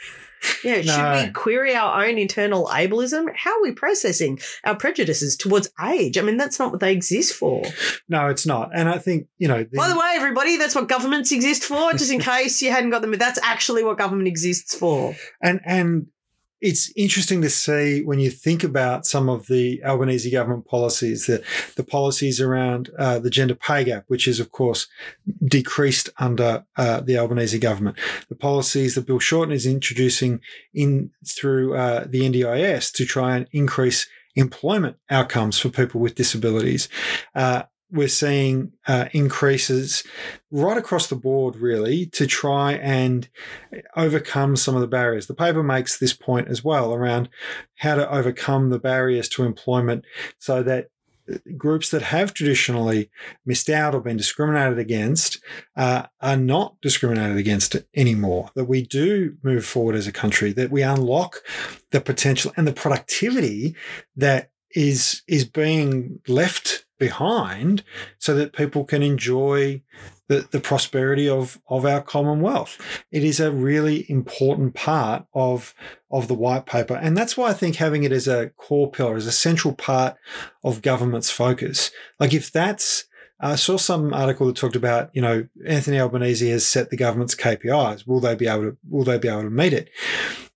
Yeah, 0.64 0.76
No. 0.84 0.94
should 0.94 1.28
we 1.28 1.34
query 1.34 1.76
our 1.76 2.06
own 2.06 2.18
internal 2.18 2.68
ableism? 2.68 3.26
How 3.36 3.58
are 3.58 3.62
we 3.62 3.74
processing 3.74 4.40
our 4.64 4.74
prejudices 4.74 5.36
towards 5.36 5.70
age? 5.86 6.18
I 6.18 6.22
mean, 6.22 6.38
that's 6.38 6.58
not 6.58 6.72
what 6.72 6.80
they 6.80 6.94
exist 6.94 7.34
for. 7.34 7.62
No, 8.08 8.28
it's 8.28 8.46
not. 8.46 8.70
And 8.74 8.88
I 8.88 9.00
think, 9.00 9.28
you 9.38 9.50
know, 9.50 9.66
the, 9.70 9.76
By 9.76 9.90
the 9.90 9.98
way, 10.00 10.14
everybody, 10.14 10.56
that's 10.56 10.76
what 10.76 10.88
governments 10.88 11.34
exist 11.34 11.66
for, 11.66 11.92
just 11.92 12.10
in 12.10 12.20
case 12.34 12.62
you 12.62 12.72
hadn't 12.72 12.92
got 12.92 13.02
them. 13.02 13.12
That's 13.18 13.38
actually 13.44 13.84
what 13.84 13.98
government 13.98 14.30
exists 14.30 14.74
for. 14.74 15.14
and 15.44 15.60
and 15.66 16.08
it's 16.62 16.92
interesting 16.96 17.42
to 17.42 17.50
see 17.50 18.04
when 18.04 18.20
you 18.20 18.30
think 18.30 18.64
about 18.64 19.06
some 19.06 19.30
of 19.30 19.48
the 19.48 19.82
Albanese 19.84 20.30
government 20.30 20.66
policies, 20.66 21.26
the, 21.26 21.44
the 21.76 21.84
policies 21.84 22.42
around 22.42 22.90
uh, 22.98 23.20
the 23.20 23.30
gender 23.30 23.56
pay 23.56 23.84
gap, 23.86 24.04
which 24.08 24.28
is, 24.28 24.40
of 24.40 24.52
course, 24.52 24.88
decreased 25.44 26.10
under 26.18 26.66
uh, 26.76 27.00
the 27.00 27.18
Albanese 27.18 27.60
government. 27.60 27.98
The 28.28 28.36
policies 28.36 28.96
that 28.96 29.08
Bill 29.08 29.20
Shorten 29.20 29.54
is 29.54 29.66
introducing 29.66 30.42
in 30.74 31.12
through 31.26 31.76
uh, 31.76 32.06
the 32.08 32.22
NDIS 32.22 32.92
to 32.94 33.06
try 33.06 33.38
and 33.38 33.48
increase 33.52 34.08
employment 34.36 34.98
outcomes 35.10 35.60
for 35.60 35.70
people 35.70 36.02
with 36.02 36.16
disabilities. 36.16 36.90
Uh, 37.90 37.96
we're 37.98 38.08
seeing 38.08 38.72
uh, 38.88 39.10
increases 39.14 40.04
right 40.52 40.78
across 40.78 41.08
the 41.08 41.16
board, 41.16 41.56
really, 41.56 42.06
to 42.08 42.28
try 42.28 42.74
and 42.74 43.30
overcome 43.96 44.56
some 44.56 44.76
of 44.76 44.82
the 44.82 44.88
barriers. 44.88 45.28
The 45.28 45.34
paper 45.34 45.64
makes 45.64 45.98
this 45.98 46.14
point 46.14 46.48
as 46.48 46.64
well 46.64 46.94
around 46.94 47.30
how 47.76 47.96
to 47.96 48.10
overcome 48.10 48.70
the 48.70 48.80
barriers 48.80 49.30
to 49.30 49.44
employment 49.44 50.06
so 50.38 50.64
that 50.64 50.90
groups 51.58 51.92
that 51.92 52.02
have 52.02 52.34
traditionally 52.34 53.10
missed 53.46 53.70
out 53.70 53.94
or 53.94 54.02
been 54.02 54.18
discriminated 54.18 54.80
against 54.80 55.42
uh, 55.76 56.08
are 56.22 56.38
not 56.38 56.76
discriminated 56.82 57.38
against 57.38 57.76
anymore. 57.96 58.50
That 58.56 58.66
we 58.66 58.82
do 58.82 59.38
move 59.44 59.66
forward 59.66 59.96
as 59.96 60.08
a 60.08 60.12
country, 60.12 60.52
that 60.54 60.72
we 60.72 60.82
unlock 60.82 61.44
the 61.92 62.02
potential 62.02 62.52
and 62.58 62.68
the 62.68 62.74
productivity 62.74 63.76
that 64.16 64.52
is 64.76 65.24
is 65.28 65.46
being 65.46 66.20
left 66.28 66.86
behind 67.00 67.84
so 68.18 68.36
that 68.36 68.54
people 68.54 68.84
can 68.84 69.02
enjoy 69.02 69.82
the, 70.28 70.48
the 70.52 70.60
prosperity 70.60 71.28
of, 71.28 71.60
of 71.68 71.86
our 71.86 72.02
commonwealth. 72.02 72.78
It 73.12 73.24
is 73.24 73.40
a 73.40 73.52
really 73.52 74.06
important 74.10 74.76
part 74.76 75.26
of, 75.34 75.74
of 76.12 76.28
the 76.28 76.36
white 76.36 76.68
paper. 76.68 76.96
And 76.96 77.18
that's 77.18 77.36
why 77.36 77.50
I 77.50 77.54
think 77.54 77.78
having 77.78 78.04
it 78.04 78.12
as 78.12 78.28
a 78.28 78.50
core 78.52 78.92
pillar, 78.92 79.16
as 79.16 79.26
a 79.26 79.32
central 79.32 79.74
part 79.74 80.16
of 80.64 80.84
government's 80.84 81.32
focus. 81.32 81.90
Like 82.20 82.34
if 82.34 82.52
that's 82.52 83.06
I 83.42 83.56
saw 83.56 83.78
some 83.78 84.14
article 84.14 84.48
that 84.48 84.58
talked 84.58 84.76
about, 84.76 85.10
you 85.14 85.22
know, 85.22 85.48
Anthony 85.66 85.98
Albanese 85.98 86.50
has 86.50 86.68
set 86.68 86.90
the 86.90 86.98
government's 86.98 87.36
KPIs. 87.36 88.06
Will 88.06 88.20
they 88.20 88.36
be 88.36 88.48
able 88.48 88.64
to 88.64 88.78
will 88.90 89.06
they 89.06 89.18
be 89.18 89.30
able 89.30 89.44
to 89.44 89.50
meet 89.50 89.72
it? 89.72 89.90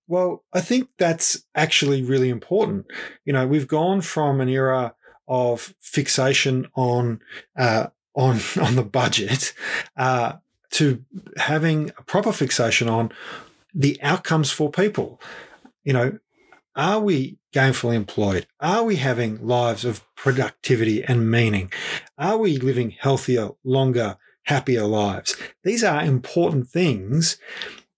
Well, 0.06 0.44
I 0.52 0.60
think 0.60 0.90
that's 0.98 1.44
actually 1.54 2.02
really 2.02 2.28
important. 2.28 2.86
You 3.24 3.32
know, 3.32 3.46
we've 3.46 3.66
gone 3.66 4.02
from 4.02 4.40
an 4.42 4.50
era 4.50 4.94
of 5.28 5.74
fixation 5.80 6.66
on 6.74 7.20
uh, 7.56 7.88
on 8.14 8.40
on 8.62 8.76
the 8.76 8.84
budget 8.84 9.52
uh, 9.96 10.34
to 10.70 11.04
having 11.36 11.90
a 11.98 12.02
proper 12.02 12.32
fixation 12.32 12.88
on 12.88 13.10
the 13.74 13.98
outcomes 14.02 14.50
for 14.50 14.70
people. 14.70 15.20
You 15.84 15.92
know, 15.92 16.18
are 16.76 17.00
we 17.00 17.38
gainfully 17.52 17.94
employed? 17.94 18.46
Are 18.60 18.84
we 18.84 18.96
having 18.96 19.46
lives 19.46 19.84
of 19.84 20.02
productivity 20.16 21.04
and 21.04 21.30
meaning? 21.30 21.72
Are 22.18 22.36
we 22.36 22.56
living 22.56 22.90
healthier, 22.90 23.50
longer, 23.62 24.16
happier 24.44 24.84
lives? 24.84 25.36
These 25.62 25.84
are 25.84 26.02
important 26.02 26.68
things. 26.68 27.38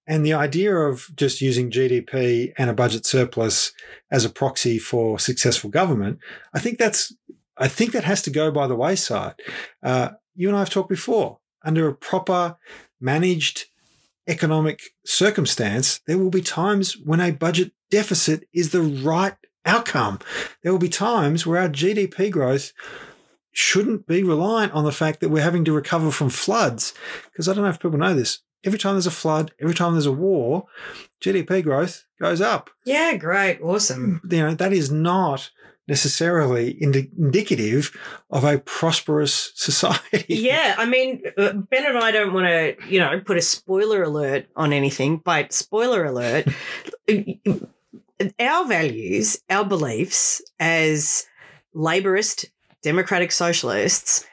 And 0.07 0.25
the 0.25 0.35
idea 0.35 0.75
of 0.75 1.09
just 1.17 1.41
using 1.41 1.71
GDP 1.71 2.53
and 2.57 2.71
a 2.71 2.75
budget 2.75 3.05
surplus 3.05 3.73
as 4.11 4.25
a 4.25 4.31
proxy 4.31 4.79
for 4.79 5.19
successful 5.19 5.69
government, 5.71 6.21
I 6.55 6.61
think 6.61 6.79
that's, 6.79 7.13
I 7.57 7.69
think 7.69 7.93
that 7.93 8.05
has 8.05 8.23
to 8.23 8.31
go 8.31 8.51
by 8.51 8.67
the 8.67 8.77
wayside. 8.77 9.35
Uh, 9.83 10.11
you 10.35 10.49
and 10.49 10.57
I 10.57 10.61
have 10.61 10.71
talked 10.71 10.89
before. 10.89 11.39
Under 11.65 11.89
a 11.89 11.95
proper, 11.95 12.57
managed 13.01 13.67
economic 14.29 14.83
circumstance, 15.05 16.01
there 16.07 16.19
will 16.19 16.31
be 16.31 16.43
times 16.43 16.97
when 16.97 17.21
a 17.21 17.33
budget 17.33 17.73
deficit 17.91 18.49
is 18.53 18.71
the 18.71 18.83
right 18.83 19.35
outcome. 19.65 20.19
There 20.63 20.73
will 20.73 20.79
be 20.79 20.89
times 20.89 21.47
where 21.47 21.61
our 21.61 21.69
GDP 21.69 22.31
growth 22.31 22.73
shouldn't 23.53 24.07
be 24.07 24.23
reliant 24.23 24.73
on 24.73 24.85
the 24.85 24.93
fact 24.93 25.21
that 25.21 25.31
we're 25.31 25.43
having 25.43 25.65
to 25.65 25.73
recover 25.73 26.11
from 26.11 26.29
floods. 26.29 26.95
Because 27.31 27.49
I 27.49 27.55
don't 27.55 27.65
know 27.65 27.71
if 27.71 27.81
people 27.81 27.99
know 27.99 28.15
this. 28.15 28.41
Every 28.67 28.79
time 28.79 28.95
there's 28.95 29.07
a 29.07 29.11
flood, 29.13 29.53
every 29.61 29.75
time 29.75 29.93
there's 29.93 30.07
a 30.07 30.13
war, 30.13 30.67
GDP 31.23 31.63
growth 31.63 32.05
goes 32.21 32.41
up. 32.41 32.69
Yeah, 32.85 33.15
great. 33.17 33.61
Awesome. 33.63 34.21
You 34.29 34.39
know, 34.43 34.55
that 34.55 34.73
is 34.73 34.91
not 34.91 35.51
necessarily 35.89 36.71
indi- 36.73 37.11
indicative 37.17 37.97
of 38.31 38.43
a 38.45 38.59
prosperous 38.59 39.53
society. 39.55 40.35
Yeah, 40.35 40.75
I 40.77 40.85
mean, 40.87 41.23
uh, 41.39 41.53
Ben 41.53 41.87
and 41.87 41.99
I 41.99 42.11
don't 42.11 42.33
want 42.33 42.47
to, 42.47 42.77
you 42.89 42.99
know, 42.99 43.21
put 43.21 43.37
a 43.37 43.43
spoiler 43.43 44.03
alert 44.03 44.47
on 44.57 44.73
anything, 44.73 45.19
but 45.19 45.53
spoiler 45.53 46.05
alert, 46.05 46.49
our 48.41 48.67
values, 48.67 49.39
our 49.49 49.65
beliefs 49.65 50.43
as 50.59 51.27
laborist, 51.75 52.47
democratic 52.83 53.31
socialists 53.31 54.27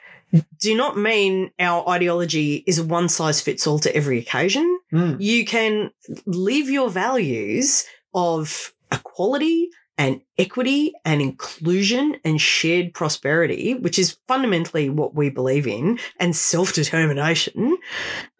do 0.58 0.76
not 0.76 0.96
mean 0.96 1.50
our 1.58 1.88
ideology 1.88 2.64
is 2.66 2.80
one 2.80 3.08
size 3.08 3.40
fits 3.40 3.66
all 3.66 3.78
to 3.80 3.94
every 3.94 4.18
occasion. 4.18 4.78
Mm. 4.92 5.20
You 5.20 5.44
can 5.44 5.90
live 6.26 6.68
your 6.68 6.90
values 6.90 7.84
of 8.14 8.72
equality 8.92 9.70
and 9.96 10.20
equity 10.38 10.92
and 11.04 11.20
inclusion 11.20 12.16
and 12.24 12.40
shared 12.40 12.94
prosperity, 12.94 13.74
which 13.74 13.98
is 13.98 14.18
fundamentally 14.26 14.90
what 14.90 15.14
we 15.14 15.30
believe 15.30 15.66
in, 15.66 15.98
and 16.18 16.34
self 16.34 16.72
determination, 16.72 17.76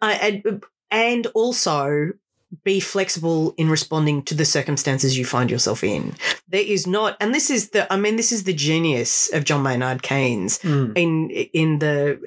uh, 0.01 0.17
and, 0.21 0.63
and 0.91 1.27
also 1.27 2.11
be 2.63 2.79
flexible 2.79 3.53
in 3.57 3.69
responding 3.69 4.23
to 4.23 4.35
the 4.35 4.45
circumstances 4.45 5.17
you 5.17 5.25
find 5.25 5.49
yourself 5.51 5.83
in. 5.83 6.13
There 6.47 6.63
is 6.63 6.85
not, 6.87 7.17
and 7.19 7.33
this 7.33 7.49
is 7.49 7.69
the, 7.71 7.91
I 7.91 7.97
mean, 7.97 8.15
this 8.15 8.31
is 8.31 8.43
the 8.43 8.53
genius 8.53 9.31
of 9.33 9.43
John 9.43 9.63
Maynard 9.63 10.01
Keynes 10.03 10.59
Mm. 10.59 10.93
in 10.95 11.29
in 11.29 11.79
the 11.79 12.19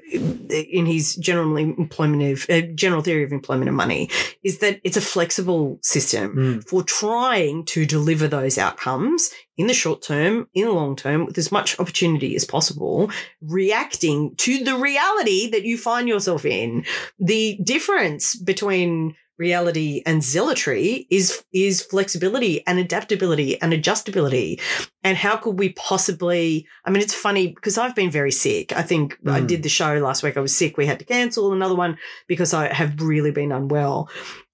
in 0.51 0.87
his 0.87 1.15
general 1.17 1.57
employment 1.57 2.23
of 2.23 2.47
uh, 2.51 2.61
general 2.75 3.03
theory 3.03 3.25
of 3.25 3.33
employment 3.33 3.69
and 3.69 3.77
money 3.77 4.11
is 4.43 4.59
that 4.59 4.81
it's 4.85 4.97
a 4.97 5.01
flexible 5.01 5.79
system 5.83 6.35
Mm. 6.37 6.69
for 6.69 6.83
trying 6.83 7.65
to 7.67 7.87
deliver 7.87 8.29
those 8.29 8.59
outcomes 8.59 9.31
in 9.57 9.67
the 9.67 9.75
short 9.75 10.03
term, 10.03 10.47
in 10.55 10.67
the 10.67 10.73
long 10.73 10.95
term, 10.95 11.25
with 11.27 11.37
as 11.39 11.51
much 11.51 11.79
opportunity 11.81 12.37
as 12.37 12.45
possible, 12.45 13.11
reacting 13.43 14.35
to 14.37 14.63
the 14.63 14.77
reality 14.77 15.51
that 15.51 15.65
you 15.65 15.77
find 15.77 16.09
yourself 16.09 16.45
in. 16.45 16.85
The 17.19 17.59
difference 17.63 18.37
between 18.37 19.17
reality 19.39 20.03
and 20.05 20.23
zealotry 20.23 21.07
is 21.11 21.45
is 21.53 21.81
flexibility 21.83 22.67
and 22.67 22.79
adaptability 22.79 23.61
and 23.63 23.73
adjustability. 23.73 24.61
And 25.05 25.17
how 25.17 25.37
could 25.37 25.59
we 25.59 25.71
possibly 25.71 26.67
i 26.85 26.91
mean 26.91 27.03
it's 27.03 27.15
funny 27.15 27.49
because 27.49 27.79
i've 27.79 27.95
been 27.95 28.11
very 28.11 28.33
sick. 28.33 28.73
I 28.77 28.83
think 28.83 29.17
i 29.27 29.41
Mm. 29.41 29.47
did 29.47 29.63
the 29.63 29.69
show 29.69 29.95
last 29.99 30.23
week. 30.23 30.37
I 30.37 30.41
was 30.41 30.57
sick. 30.57 30.77
We 30.77 30.87
had 30.87 30.99
to 30.99 31.05
cancel 31.05 31.53
another 31.53 31.75
one 31.77 31.99
because 32.27 32.53
i 32.53 32.73
have 32.73 33.01
really 33.01 33.31
been 33.31 33.53
unwell 33.53 34.11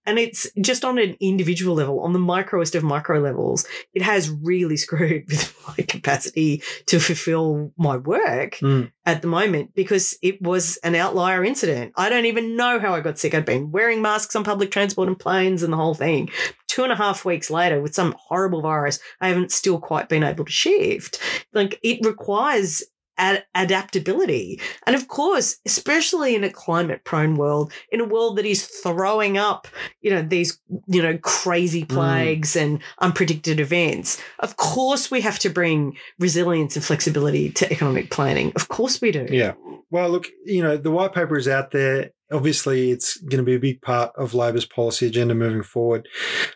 and 0.07 0.19
it's 0.19 0.47
just 0.61 0.85
on 0.85 0.99
an 0.99 1.17
individual 1.21 1.75
level 1.75 2.01
on 2.01 2.13
the 2.13 2.19
microest 2.19 2.75
of 2.75 2.83
micro 2.83 3.19
levels 3.21 3.67
it 3.95 4.03
has 4.03 4.31
really 4.31 4.77
screwed 4.85 5.25
with 5.29 5.55
my 5.69 5.75
capacity 5.85 6.63
to 6.87 6.99
fulfill 6.99 7.73
my 7.77 7.97
work 7.97 8.55
Mm. 8.61 8.91
at 9.07 9.23
the 9.23 9.29
moment 9.29 9.75
because 9.75 10.17
it 10.23 10.41
was 10.41 10.77
an 10.79 10.95
outlier 10.95 11.45
incident. 11.45 11.93
I 11.97 12.09
don't 12.09 12.27
even 12.27 12.57
know 12.57 12.79
how 12.79 12.95
I 12.95 13.01
got 13.01 13.19
sick. 13.19 13.35
I'd 13.35 13.45
been 13.45 13.71
wearing 13.73 14.01
masks 14.03 14.37
on 14.37 14.45
public 14.45 14.71
transport 14.71 15.09
and 15.09 15.19
planes 15.19 15.63
and 15.63 15.73
the 15.73 15.77
whole 15.77 15.95
thing. 15.95 16.31
Two 16.69 16.83
and 16.85 16.93
a 16.93 16.97
half 16.97 17.25
weeks 17.25 17.51
later, 17.51 17.81
with 17.81 17.95
some 17.95 18.15
horrible 18.19 18.61
virus, 18.63 18.99
I 19.21 19.29
haven't 19.29 19.53
still 19.53 19.79
quite 19.81 20.09
been 20.09 20.23
able 20.25 20.45
to 20.45 20.53
shift. 20.53 21.21
Like 21.53 21.79
it 21.83 22.05
requires 22.05 22.83
ad- 23.19 23.45
adaptability. 23.55 24.61
And 24.87 24.97
of 24.97 25.09
course, 25.09 25.59
especially 25.67 26.35
in 26.35 26.45
a 26.45 26.51
climate 26.51 27.05
prone 27.05 27.37
world, 27.37 27.73
in 27.91 28.01
a 28.01 28.05
world 28.05 28.37
that 28.37 28.47
is 28.47 28.67
throwing 28.67 29.39
up, 29.39 29.69
you 30.01 30.11
know, 30.11 30.23
these, 30.23 30.61
you 30.87 31.03
know, 31.03 31.19
crazy 31.19 31.85
mm. 31.85 31.89
plagues 31.89 32.57
and 32.57 32.81
unpredicted 33.01 33.59
events, 33.59 34.21
of 34.41 34.57
course 34.57 35.11
we 35.11 35.21
have 35.21 35.39
to 35.41 35.51
bring 35.51 35.97
resilience 36.19 36.77
and 36.77 36.85
flexibility 36.85 37.51
to 37.51 37.71
economic 37.73 38.11
planning. 38.11 38.53
Of 38.57 38.69
course 38.69 39.01
we 39.01 39.13
do. 39.13 39.27
Yeah. 39.31 39.55
Well, 39.91 40.11
look, 40.11 40.29
you 40.45 40.63
know, 40.63 40.77
the 40.77 40.91
white 40.91 41.15
paper 41.15 41.37
is 41.37 41.49
out 41.49 41.71
there. 41.71 42.11
Obviously, 42.33 42.91
it's 42.91 43.17
going 43.19 43.39
to 43.39 43.45
be 43.45 43.55
a 43.55 43.61
big 43.61 43.81
part 43.83 44.13
of 44.17 44.35
Labor's 44.35 44.65
policy 44.65 45.07
agenda 45.07 45.35
moving 45.35 45.63
forward. 45.63 46.09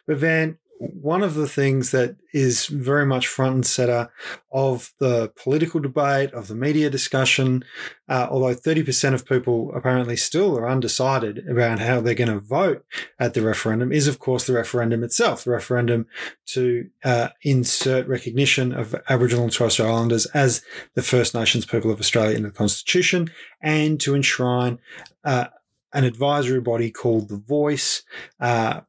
But 0.07 0.17
Van, 0.17 0.59
one 0.79 1.23
of 1.23 1.35
the 1.35 1.49
things 1.49 1.91
that 1.91 2.17
is 2.33 2.67
very 2.67 3.05
much 3.05 3.27
front 3.27 3.55
and 3.55 3.67
center 3.67 4.11
of 4.53 4.93
the 5.01 5.33
political 5.43 5.81
debate, 5.81 6.33
of 6.33 6.49
the 6.49 6.55
media 6.55 6.89
discussion, 6.89 7.65
uh, 8.09 8.29
although 8.31 8.55
30% 8.55 9.15
of 9.15 9.27
people 9.27 9.73
apparently 9.75 10.17
still 10.17 10.57
are 10.57 10.69
undecided 10.69 11.47
about 11.49 11.81
how 11.81 12.01
they're 12.01 12.15
going 12.15 12.31
to 12.31 12.39
vote 12.39 12.85
at 13.19 13.35
the 13.35 13.43
referendum, 13.43 13.93
is 13.93 14.07
of 14.07 14.19
course 14.19 14.47
the 14.47 14.53
referendum 14.53 15.03
itself, 15.03 15.45
the 15.45 15.51
referendum 15.51 16.07
to 16.47 16.89
uh, 17.05 17.29
insert 17.43 18.07
recognition 18.07 18.73
of 18.73 18.95
Aboriginal 19.09 19.45
and 19.45 19.53
Torres 19.53 19.75
Strait 19.75 19.87
Islanders 19.87 20.27
as 20.27 20.63
the 20.95 21.03
First 21.03 21.35
Nations 21.35 21.67
people 21.67 21.91
of 21.91 22.01
Australia 22.01 22.37
in 22.37 22.45
the 22.45 22.51
Constitution 22.51 23.31
and 23.61 24.01
to 24.01 24.15
enshrine 24.15 24.79
uh, 25.25 25.47
an 25.93 26.05
advisory 26.05 26.61
body 26.61 26.91
called 26.91 27.29
the 27.29 27.39
Voice 27.39 28.03
uh, 28.41 28.81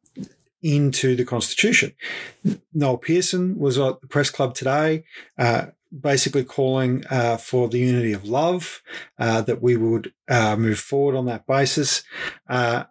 into 0.62 1.16
the 1.16 1.26
Constitution. 1.26 1.93
Noel 2.74 2.97
Pearson 2.97 3.57
was 3.57 3.78
at 3.78 4.01
the 4.01 4.07
press 4.07 4.30
club 4.30 4.53
today. 4.53 5.03
Uh, 5.38 5.68
basically 5.97 6.43
calling 6.43 7.03
uh, 7.10 7.38
for 7.38 7.68
the 7.68 7.80
unity 7.80 8.14
of 8.14 8.26
love, 8.26 8.82
uh, 9.18 9.41
that 9.41 9.62
we 9.62 9.76
would 9.76 10.14
uh, 10.30 10.55
move 10.55 10.80
forward 10.80 11.16
on 11.16 11.26
that 11.26 11.47
basis. 11.47 12.03
Uh, 12.47 12.84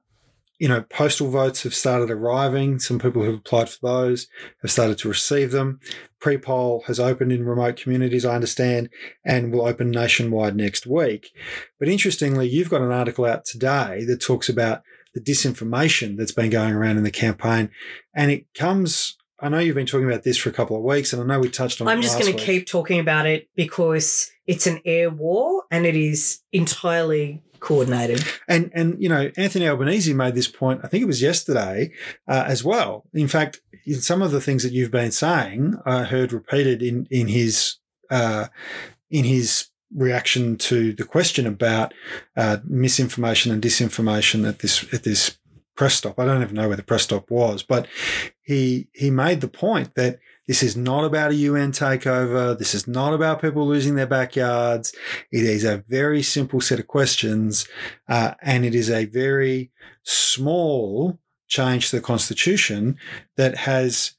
you 0.59 0.67
know, 0.67 0.83
postal 0.83 1.31
votes 1.31 1.63
have 1.63 1.75
started 1.75 2.11
arriving. 2.11 2.81
Some 2.81 2.99
people 2.99 3.23
who've 3.23 3.39
applied 3.39 3.69
for 3.69 3.79
those 3.87 4.27
have 4.63 4.73
started 4.73 4.99
to 4.99 5.09
receive 5.09 5.53
them. 5.53 5.79
Pre 6.21 6.37
poll 6.37 6.83
has 6.89 6.99
opened 6.99 7.31
in 7.31 7.47
remote 7.47 7.77
communities, 7.77 8.25
I 8.25 8.35
understand, 8.35 8.91
and 9.25 9.53
will 9.53 9.67
open 9.67 9.93
nationwide 9.93 10.57
next 10.57 10.85
week. 10.85 11.31
But 11.79 11.89
interestingly, 11.89 12.49
you've 12.49 12.71
got 12.71 12.83
an 12.83 12.91
article 12.91 13.25
out 13.25 13.45
today 13.45 14.05
that 14.07 14.21
talks 14.21 14.49
about 14.49 14.83
the 15.15 15.21
disinformation 15.21 16.17
that's 16.17 16.33
been 16.33 16.51
going 16.51 16.75
around 16.75 16.97
in 16.97 17.05
the 17.05 17.11
campaign. 17.11 17.71
And 18.15 18.31
it 18.31 18.47
comes, 18.55 19.17
I 19.41 19.49
know 19.49 19.59
you've 19.59 19.75
been 19.75 19.87
talking 19.87 20.09
about 20.09 20.23
this 20.23 20.37
for 20.37 20.49
a 20.49 20.53
couple 20.53 20.77
of 20.77 20.83
weeks, 20.83 21.13
and 21.13 21.23
I 21.23 21.27
know 21.27 21.41
we 21.41 21.49
touched 21.49 21.81
on 21.81 21.89
it 21.89 21.91
I'm 21.91 22.03
just 22.03 22.19
going 22.19 22.35
to 22.35 22.43
keep 22.43 22.67
talking 22.67 23.01
about 23.01 23.27
it 23.27 23.49
because 23.55 24.31
it's 24.47 24.67
an 24.67 24.81
air 24.85 25.11
war 25.11 25.65
and 25.71 25.87
it 25.87 25.97
is 25.97 26.41
entirely 26.53 27.43
coordinated. 27.61 28.25
And 28.47 28.71
and 28.75 29.01
you 29.03 29.09
know, 29.09 29.31
Anthony 29.37 29.69
Albanese 29.69 30.15
made 30.15 30.35
this 30.35 30.49
point. 30.49 30.81
I 30.83 30.89
think 30.89 31.03
it 31.03 31.07
was 31.07 31.23
yesterday 31.23 31.93
uh, 32.27 32.45
as 32.47 32.65
well. 32.65 33.05
In 33.13 33.29
fact, 33.29 33.61
in 33.87 34.01
some 34.01 34.23
of 34.23 34.31
the 34.31 34.41
things 34.41 34.63
that 34.63 34.73
you've 34.73 34.91
been 34.91 35.13
saying, 35.13 35.77
I 35.85 36.05
heard 36.05 36.33
repeated 36.33 36.83
in 36.83 37.07
in 37.11 37.29
his 37.29 37.77
uh, 38.11 38.49
in 39.11 39.25
his 39.25 39.69
reaction 39.95 40.57
to 40.57 40.93
the 40.93 41.05
question 41.05 41.47
about 41.47 41.95
uh, 42.37 42.59
misinformation 42.65 43.53
and 43.53 43.63
disinformation 43.63 44.49
at 44.49 44.61
this 44.61 44.85
at 44.93 45.05
this 45.05 45.39
press 45.77 45.95
stop. 45.95 46.19
I 46.19 46.25
don't 46.25 46.43
even 46.43 46.57
know 46.57 46.69
where 46.69 46.77
the 46.77 46.83
press 46.83 47.05
stop 47.05 47.31
was, 47.31 47.63
but 47.63 47.87
he 48.43 48.89
he 48.93 49.11
made 49.11 49.41
the 49.41 49.49
point 49.49 49.95
that 49.95 50.19
this 50.47 50.63
is 50.63 50.77
not 50.77 51.05
about 51.05 51.31
a 51.31 51.37
UN 51.37 51.73
takeover. 51.73 52.59
This 52.59 52.75
is 52.75 52.89
not 52.89 53.13
about 53.13 53.43
people 53.43 53.67
losing 53.67 53.95
their 53.95 54.07
backyards. 54.07 54.95
It 55.31 55.45
is 55.45 55.63
a 55.63 55.85
very 55.89 56.23
simple 56.23 56.61
set 56.61 56.81
of 56.81 56.87
questions, 56.87 57.69
uh, 58.09 58.35
and 58.43 58.65
it 58.65 58.75
is 58.75 58.91
a 58.91 59.05
very 59.05 59.71
small 60.03 61.19
change 61.49 61.91
to 61.91 61.97
the 61.97 62.03
constitution 62.03 62.99
that 63.37 63.57
has 63.57 64.13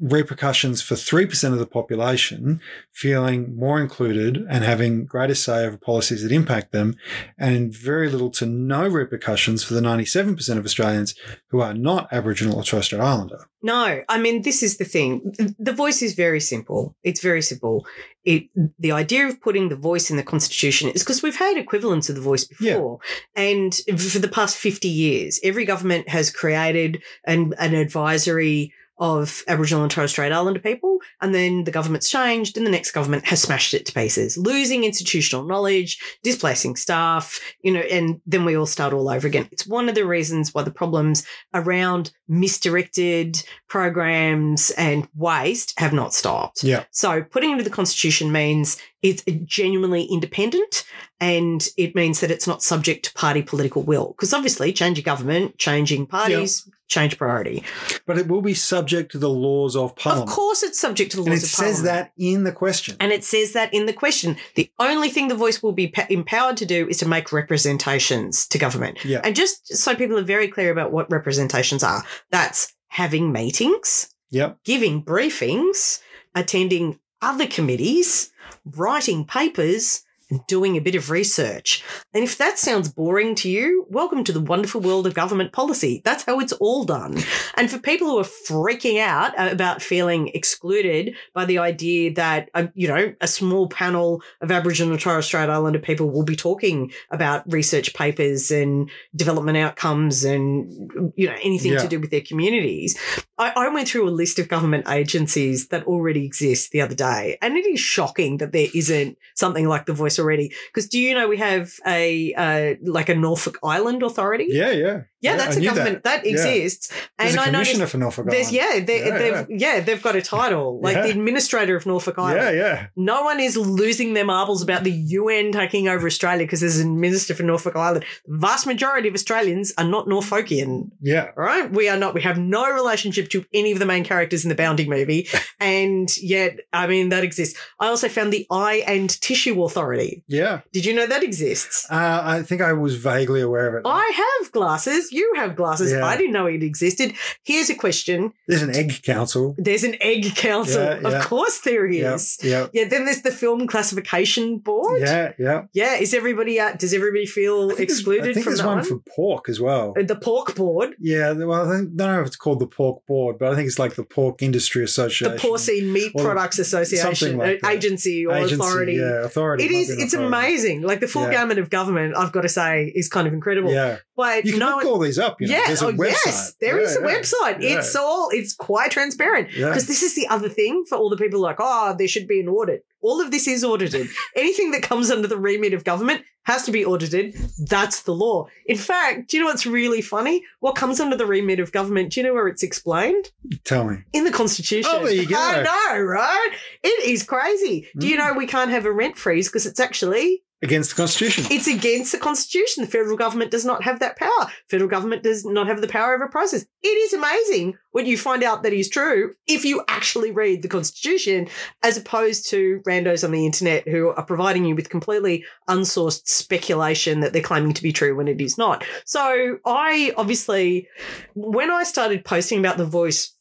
repercussions 0.00 0.82
for 0.82 0.94
3% 0.94 1.52
of 1.52 1.58
the 1.58 1.66
population 1.66 2.60
feeling 2.92 3.56
more 3.56 3.80
included 3.80 4.44
and 4.48 4.64
having 4.64 5.04
greater 5.04 5.34
say 5.34 5.64
over 5.64 5.76
policies 5.76 6.22
that 6.22 6.32
impact 6.32 6.72
them, 6.72 6.96
and 7.38 7.74
very 7.74 8.08
little 8.08 8.30
to 8.30 8.46
no 8.46 8.88
repercussions 8.88 9.62
for 9.62 9.74
the 9.74 9.80
97% 9.80 10.58
of 10.58 10.64
Australians 10.64 11.14
who 11.48 11.60
are 11.60 11.74
not 11.74 12.08
Aboriginal 12.12 12.56
or 12.56 12.64
Torres 12.64 12.86
Strait 12.86 13.00
Islander. 13.00 13.46
No, 13.62 14.02
I 14.10 14.18
mean 14.18 14.42
this 14.42 14.62
is 14.62 14.76
the 14.76 14.84
thing. 14.84 15.34
The 15.58 15.72
voice 15.72 16.02
is 16.02 16.14
very 16.14 16.40
simple. 16.40 16.94
It's 17.02 17.22
very 17.22 17.40
simple. 17.40 17.86
It 18.22 18.50
the 18.78 18.92
idea 18.92 19.26
of 19.26 19.40
putting 19.40 19.70
the 19.70 19.76
voice 19.76 20.10
in 20.10 20.18
the 20.18 20.22
constitution 20.22 20.90
is 20.90 21.02
because 21.02 21.22
we've 21.22 21.36
had 21.36 21.56
equivalents 21.56 22.10
of 22.10 22.14
the 22.14 22.20
voice 22.20 22.44
before, 22.44 22.98
and 23.34 23.74
for 23.96 24.18
the 24.18 24.28
past 24.28 24.58
fifty 24.58 24.88
years, 24.88 25.40
every 25.42 25.64
government 25.64 26.10
has 26.10 26.30
created 26.30 27.02
an, 27.24 27.54
an 27.58 27.74
advisory 27.74 28.74
of 28.98 29.42
Aboriginal 29.48 29.82
and 29.82 29.90
Torres 29.90 30.10
Strait 30.10 30.32
Islander 30.32 30.60
people, 30.60 30.98
and 31.20 31.34
then 31.34 31.64
the 31.64 31.70
government's 31.70 32.10
changed, 32.10 32.56
and 32.56 32.66
the 32.66 32.70
next 32.70 32.92
government 32.92 33.24
has 33.26 33.42
smashed 33.42 33.74
it 33.74 33.86
to 33.86 33.92
pieces, 33.92 34.38
losing 34.38 34.84
institutional 34.84 35.44
knowledge, 35.44 35.98
displacing 36.22 36.76
staff, 36.76 37.40
you 37.62 37.72
know, 37.72 37.80
and 37.80 38.20
then 38.26 38.44
we 38.44 38.56
all 38.56 38.66
start 38.66 38.92
all 38.92 39.08
over 39.08 39.26
again. 39.26 39.48
It's 39.50 39.66
one 39.66 39.88
of 39.88 39.94
the 39.94 40.06
reasons 40.06 40.54
why 40.54 40.62
the 40.62 40.70
problems 40.70 41.26
around 41.52 42.12
misdirected 42.28 43.42
programs 43.68 44.70
and 44.72 45.08
waste 45.14 45.78
have 45.78 45.92
not 45.92 46.14
stopped. 46.14 46.64
Yeah. 46.64 46.84
So 46.90 47.22
putting 47.22 47.50
into 47.50 47.64
the 47.64 47.70
constitution 47.70 48.32
means 48.32 48.78
it's 49.02 49.22
genuinely 49.44 50.04
independent 50.04 50.84
and 51.20 51.66
it 51.76 51.94
means 51.94 52.20
that 52.20 52.30
it's 52.30 52.46
not 52.46 52.62
subject 52.62 53.06
to 53.06 53.14
party 53.14 53.42
political 53.42 53.82
will. 53.82 54.14
Because 54.16 54.32
obviously 54.32 54.72
change 54.72 54.98
of 54.98 55.04
government, 55.04 55.58
changing 55.58 56.06
parties, 56.06 56.68
change 56.88 57.18
priority. 57.18 57.62
But 58.06 58.18
it 58.18 58.28
will 58.28 58.40
be 58.42 58.54
subject 58.54 59.12
to 59.12 59.18
the 59.18 59.28
laws 59.28 59.76
of 59.76 59.96
Parliament. 59.96 60.30
Of 60.30 60.34
course 60.34 60.62
it's 60.62 60.78
subject 60.78 61.10
to 61.12 61.18
the 61.18 61.22
And 61.22 61.32
laws 61.32 61.42
it 61.42 61.46
of 61.46 61.50
says 61.50 61.82
that 61.82 62.12
in 62.16 62.44
the 62.44 62.52
question. 62.52 62.96
And 63.00 63.12
it 63.12 63.24
says 63.24 63.52
that 63.52 63.72
in 63.74 63.86
the 63.86 63.92
question. 63.92 64.36
The 64.54 64.70
only 64.78 65.10
thing 65.10 65.28
the 65.28 65.34
voice 65.34 65.62
will 65.62 65.72
be 65.72 65.92
empowered 66.08 66.56
to 66.58 66.66
do 66.66 66.88
is 66.88 66.98
to 66.98 67.08
make 67.08 67.32
representations 67.32 68.46
to 68.48 68.58
government. 68.58 69.04
Yeah. 69.04 69.20
And 69.24 69.36
just 69.36 69.74
so 69.76 69.94
people 69.94 70.18
are 70.18 70.22
very 70.22 70.48
clear 70.48 70.70
about 70.72 70.92
what 70.92 71.10
representations 71.10 71.82
are, 71.82 72.04
that's 72.30 72.72
having 72.88 73.32
meetings, 73.32 74.14
Yep. 74.30 74.58
giving 74.64 75.02
briefings, 75.04 76.00
attending 76.34 76.98
other 77.22 77.46
committees, 77.46 78.30
writing 78.64 79.24
papers, 79.24 80.02
doing 80.48 80.76
a 80.76 80.80
bit 80.80 80.94
of 80.94 81.10
research. 81.10 81.82
And 82.12 82.24
if 82.24 82.38
that 82.38 82.58
sounds 82.58 82.88
boring 82.88 83.34
to 83.36 83.48
you, 83.48 83.86
welcome 83.90 84.24
to 84.24 84.32
the 84.32 84.40
wonderful 84.40 84.80
world 84.80 85.06
of 85.06 85.14
government 85.14 85.52
policy. 85.52 86.02
That's 86.04 86.24
how 86.24 86.40
it's 86.40 86.52
all 86.54 86.84
done. 86.84 87.18
And 87.56 87.70
for 87.70 87.78
people 87.78 88.08
who 88.08 88.18
are 88.18 88.24
freaking 88.24 89.00
out 89.00 89.32
about 89.38 89.82
feeling 89.82 90.28
excluded 90.34 91.14
by 91.34 91.44
the 91.44 91.58
idea 91.58 92.12
that, 92.14 92.50
uh, 92.54 92.66
you 92.74 92.88
know, 92.88 93.14
a 93.20 93.26
small 93.28 93.68
panel 93.68 94.22
of 94.40 94.50
Aboriginal 94.50 94.92
and 94.92 95.00
Torres 95.00 95.26
Strait 95.26 95.48
Islander 95.48 95.78
people 95.78 96.10
will 96.10 96.24
be 96.24 96.36
talking 96.36 96.92
about 97.10 97.50
research 97.52 97.94
papers 97.94 98.50
and 98.50 98.90
development 99.14 99.58
outcomes 99.58 100.24
and, 100.24 101.12
you 101.16 101.26
know, 101.26 101.36
anything 101.42 101.72
Yeah. 101.72 101.78
to 101.82 101.88
do 101.88 102.00
with 102.00 102.10
their 102.10 102.20
communities, 102.20 102.98
I, 103.38 103.52
I 103.56 103.68
went 103.68 103.88
through 103.88 104.08
a 104.08 104.10
list 104.10 104.38
of 104.38 104.48
government 104.48 104.88
agencies 104.88 105.68
that 105.68 105.84
already 105.86 106.24
exist 106.24 106.70
the 106.70 106.80
other 106.80 106.94
day, 106.94 107.36
and 107.42 107.56
it 107.56 107.66
is 107.66 107.80
shocking 107.80 108.38
that 108.38 108.52
there 108.52 108.68
isn't 108.74 109.18
something 109.34 109.66
like 109.68 109.86
The 109.86 109.92
Voice 109.92 110.18
already. 110.24 110.52
Because 110.68 110.88
do 110.88 110.98
you 110.98 111.14
know 111.14 111.28
we 111.28 111.36
have 111.36 111.72
a 111.86 112.32
uh, 112.34 112.74
like 112.82 113.08
a 113.08 113.14
Norfolk 113.14 113.58
Island 113.62 114.02
Authority? 114.02 114.46
Yeah, 114.48 114.70
yeah. 114.70 115.02
Yeah, 115.24 115.36
that's 115.36 115.56
a 115.56 115.60
government 115.60 116.04
that, 116.04 116.24
Yeah. 116.24 116.32
exists, 116.32 116.92
and 117.18 117.36
a 117.36 117.40
I 117.40 117.44
commissioner 117.46 117.86
for 117.86 117.98
Norfolk 117.98 118.26
Island. 118.30 118.52
yeah, 118.52 118.80
they, 118.80 119.10
they've 119.10 119.46
yeah. 119.48 119.80
they've 119.80 120.02
got 120.02 120.16
a 120.16 120.22
title 120.22 120.80
like 120.80 121.02
the 121.02 121.10
administrator 121.10 121.76
of 121.76 121.86
Norfolk 121.86 122.18
Island. 122.18 122.56
Yeah, 122.56 122.64
yeah. 122.64 122.86
No 122.96 123.22
one 123.22 123.40
is 123.40 123.56
losing 123.56 124.14
their 124.14 124.24
marbles 124.24 124.62
about 124.62 124.84
the 124.84 124.92
UN 124.92 125.52
taking 125.52 125.88
over 125.88 126.06
Australia 126.06 126.44
because 126.44 126.60
there's 126.60 126.80
a 126.80 126.86
minister 126.86 127.34
for 127.34 127.42
Norfolk 127.42 127.76
Island. 127.76 128.04
The 128.26 128.36
vast 128.38 128.66
majority 128.66 129.08
of 129.08 129.14
Australians 129.14 129.72
are 129.78 129.84
not 129.84 130.06
Norfolkian. 130.06 130.90
Yeah. 131.00 131.30
Right? 131.36 131.70
We 131.70 131.88
are 131.88 131.96
not, 131.96 132.14
we 132.14 132.22
have 132.22 132.38
no 132.38 132.70
relationship 132.70 133.30
to 133.30 133.44
any 133.52 133.72
of 133.72 133.78
the 133.78 133.86
main 133.86 134.04
characters 134.04 134.44
in 134.44 134.48
the 134.48 134.54
Bounty 134.54 134.88
movie. 134.88 135.28
and 135.60 136.14
yet, 136.18 136.60
I 136.72 136.86
mean, 136.86 137.08
that 137.08 137.24
exists. 137.24 137.58
I 137.80 137.88
also 137.88 138.08
found 138.08 138.32
the 138.32 138.46
Eye 138.50 138.84
and 138.86 139.08
Tissue 139.20 139.62
Authority. 139.64 140.22
Yeah. 140.26 140.60
Did 140.72 140.84
you 140.84 140.94
know 140.94 141.06
that 141.06 141.22
exists? 141.22 141.86
Uh, 141.90 142.20
I 142.24 142.42
think 142.42 142.60
I 142.60 142.72
was 142.72 142.96
vaguely 142.96 143.40
aware 143.40 143.68
of 143.68 143.74
it. 143.74 143.82
I 143.88 144.40
have 144.42 144.52
glasses. 144.52 145.12
You 145.14 145.32
have 145.36 145.54
glasses. 145.54 145.92
Yeah. 145.92 146.04
I 146.04 146.16
didn't 146.16 146.32
know 146.32 146.46
it 146.46 146.62
existed. 146.62 147.14
Here's 147.44 147.70
a 147.70 147.74
question. 147.74 148.32
There's 148.48 148.62
an 148.62 148.74
egg 148.74 149.02
council. 149.02 149.54
There's 149.56 149.84
an 149.84 149.96
egg 150.00 150.34
council. 150.34 150.82
Yeah, 150.82 151.00
yeah. 151.00 151.08
Of 151.08 151.24
course 151.26 151.60
there 151.60 151.86
is. 151.86 152.38
yeah. 152.42 152.66
Yeah, 152.72 152.88
then 152.88 153.04
there's 153.04 153.22
the 153.22 153.30
film 153.30 153.68
classification 153.68 154.58
board. 154.58 155.02
Yeah, 155.02 155.32
yeah. 155.38 155.66
Yeah, 155.72 155.94
is 155.94 156.14
everybody 156.14 156.58
uh, 156.58 156.72
does 156.72 156.92
everybody 156.92 157.26
feel 157.26 157.70
I 157.70 157.82
excluded 157.82 158.30
I 158.30 158.34
think 158.34 158.46
there's 158.46 158.62
one, 158.62 158.78
one? 158.78 158.84
for 158.84 158.98
pork 159.14 159.48
as 159.48 159.60
well. 159.60 159.94
Uh, 159.96 160.02
the 160.02 160.16
pork 160.16 160.56
board, 160.56 160.96
Yeah, 160.98 161.32
well, 161.32 161.68
I 161.68 161.76
think, 161.76 161.92
I, 161.92 161.96
don't 161.96 162.12
know 162.14 162.20
if 162.20 162.26
it's 162.26 162.36
called 162.36 162.58
the 162.58 162.66
Pork 162.66 163.06
Board, 163.06 163.38
but 163.38 163.52
I 163.52 163.54
think 163.54 163.68
it's 163.68 163.78
like 163.78 163.94
the 163.94 164.04
Pork 164.04 164.42
Industry 164.42 164.82
association, 164.82 165.32
the. 165.32 165.38
Porcine 165.38 165.92
Meat 165.92 166.12
Products 166.16 166.58
Association, 166.58 167.38
like 167.38 167.62
uh, 167.62 167.68
agency 167.68 168.26
or 168.26 168.34
Agency, 168.34 168.54
authority. 168.54 168.94
Yeah, 168.94 169.24
authority. 169.24 169.64
It 169.64 169.70
is. 169.70 169.90
It's 169.90 170.14
authority. 170.14 170.26
amazing. 170.26 170.82
Like 170.82 171.00
the 171.00 171.08
full 171.08 171.30
gamut 171.30 171.58
of 171.58 171.70
government, 171.70 172.16
I've 172.16 172.32
got 172.32 172.42
to 172.42 172.48
say, 172.48 172.92
is 172.94 173.08
kind 173.08 173.26
of 173.28 173.32
incredible. 173.32 173.70
Yeah, 173.70 173.98
But 174.16 174.44
you 174.44 174.52
can 174.52 174.60
no 174.60 174.66
look 174.76 174.84
one, 174.84 174.86
all 174.86 175.03
these 175.04 175.18
up. 175.18 175.40
You 175.40 175.46
know. 175.48 175.54
yeah, 175.56 175.62
There's 175.66 175.82
a 175.82 175.86
oh, 175.86 175.92
website. 175.92 176.26
yes, 176.26 176.54
there 176.60 176.78
is 176.80 176.94
Yeah, 177.00 177.06
a 177.06 177.10
yeah. 177.12 177.18
website. 177.20 177.56
It's 177.60 177.94
all. 177.96 178.28
It's 178.32 178.54
quite 178.54 178.90
transparent. 178.90 179.48
Because 179.50 179.86
this 179.86 180.02
is 180.02 180.14
the 180.14 180.26
other 180.28 180.48
thing 180.48 180.84
for 180.88 180.96
all 180.98 181.08
the 181.10 181.16
people 181.16 181.40
like, 181.40 181.56
oh, 181.60 181.94
there 181.96 182.08
should 182.08 182.26
be 182.26 182.40
an 182.40 182.48
audit. 182.48 182.84
All 183.00 183.20
of 183.20 183.30
this 183.30 183.46
is 183.46 183.62
audited. 183.62 184.08
Anything 184.36 184.70
that 184.72 184.82
comes 184.82 185.10
under 185.10 185.28
the 185.28 185.36
remit 185.38 185.74
of 185.74 185.84
government 185.84 186.22
has 186.44 186.64
to 186.64 186.72
be 186.72 186.84
audited. 186.84 187.34
That's 187.68 188.02
the 188.02 188.12
law. 188.14 188.46
In 188.66 188.76
fact, 188.76 189.28
do 189.30 189.36
you 189.36 189.42
know 189.42 189.48
what's 189.48 189.66
really 189.66 190.00
funny? 190.02 190.42
What 190.60 190.74
comes 190.76 191.00
under 191.00 191.16
the 191.16 191.26
remit 191.26 191.58
of 191.60 191.72
government, 191.72 192.12
do 192.12 192.20
you 192.20 192.26
know 192.26 192.34
where 192.34 192.48
it's 192.48 192.62
explained? 192.62 193.30
Tell 193.64 193.84
me. 193.84 193.98
In 194.12 194.24
the 194.24 194.30
Constitution. 194.30 194.90
Oh, 194.94 195.04
there 195.04 195.14
you 195.14 195.26
go. 195.26 195.36
I 195.38 195.62
know, 195.62 196.00
right? 196.02 196.50
It 196.82 197.04
is 197.08 197.22
crazy. 197.24 197.88
Do 197.98 198.06
you 198.08 198.14
Mm. 198.16 198.18
know 198.18 198.32
we 198.34 198.46
can't 198.46 198.70
have 198.70 198.84
a 198.86 198.92
rent 198.92 199.16
freeze 199.18 199.48
because 199.48 199.66
it's 199.66 199.80
actually 199.80 200.42
Against 200.64 200.90
the 200.90 200.96
Constitution. 200.96 201.44
it's 201.50 201.68
against 201.68 202.12
the 202.12 202.18
Constitution. 202.18 202.84
The 202.84 202.90
federal 202.90 203.18
government 203.18 203.50
does 203.50 203.66
not 203.66 203.84
have 203.84 204.00
that 204.00 204.16
power. 204.16 204.50
Federal 204.70 204.88
government 204.88 205.22
does 205.22 205.44
not 205.44 205.66
have 205.66 205.82
the 205.82 205.88
power 205.88 206.14
over 206.14 206.26
prices. 206.26 206.66
It 206.82 206.88
is 206.88 207.12
amazing 207.12 207.76
when 207.90 208.06
you 208.06 208.16
find 208.16 208.42
out 208.42 208.62
that 208.62 208.72
is 208.72 208.88
true 208.88 209.34
if 209.46 209.66
you 209.66 209.84
actually 209.88 210.30
read 210.30 210.62
the 210.62 210.68
Constitution, 210.68 211.48
as 211.82 211.98
opposed 211.98 212.48
to 212.48 212.80
randos 212.86 213.24
on 213.24 213.30
the 213.30 213.44
internet 213.44 213.86
who 213.86 214.08
are 214.08 214.24
providing 214.24 214.64
you 214.64 214.74
with 214.74 214.88
completely 214.88 215.44
unsourced 215.68 216.26
speculation 216.26 217.20
that 217.20 217.34
they're 217.34 217.42
claiming 217.42 217.74
to 217.74 217.82
be 217.82 217.92
true 217.92 218.16
when 218.16 218.26
it 218.26 218.40
is 218.40 218.56
not. 218.56 218.84
So 219.04 219.58
I 219.66 220.14
obviously, 220.16 220.88
when 221.34 221.70
I 221.70 221.84
started 221.84 222.24
posting 222.24 222.58
about 222.58 222.78
the 222.78 222.86
voice 222.86 223.34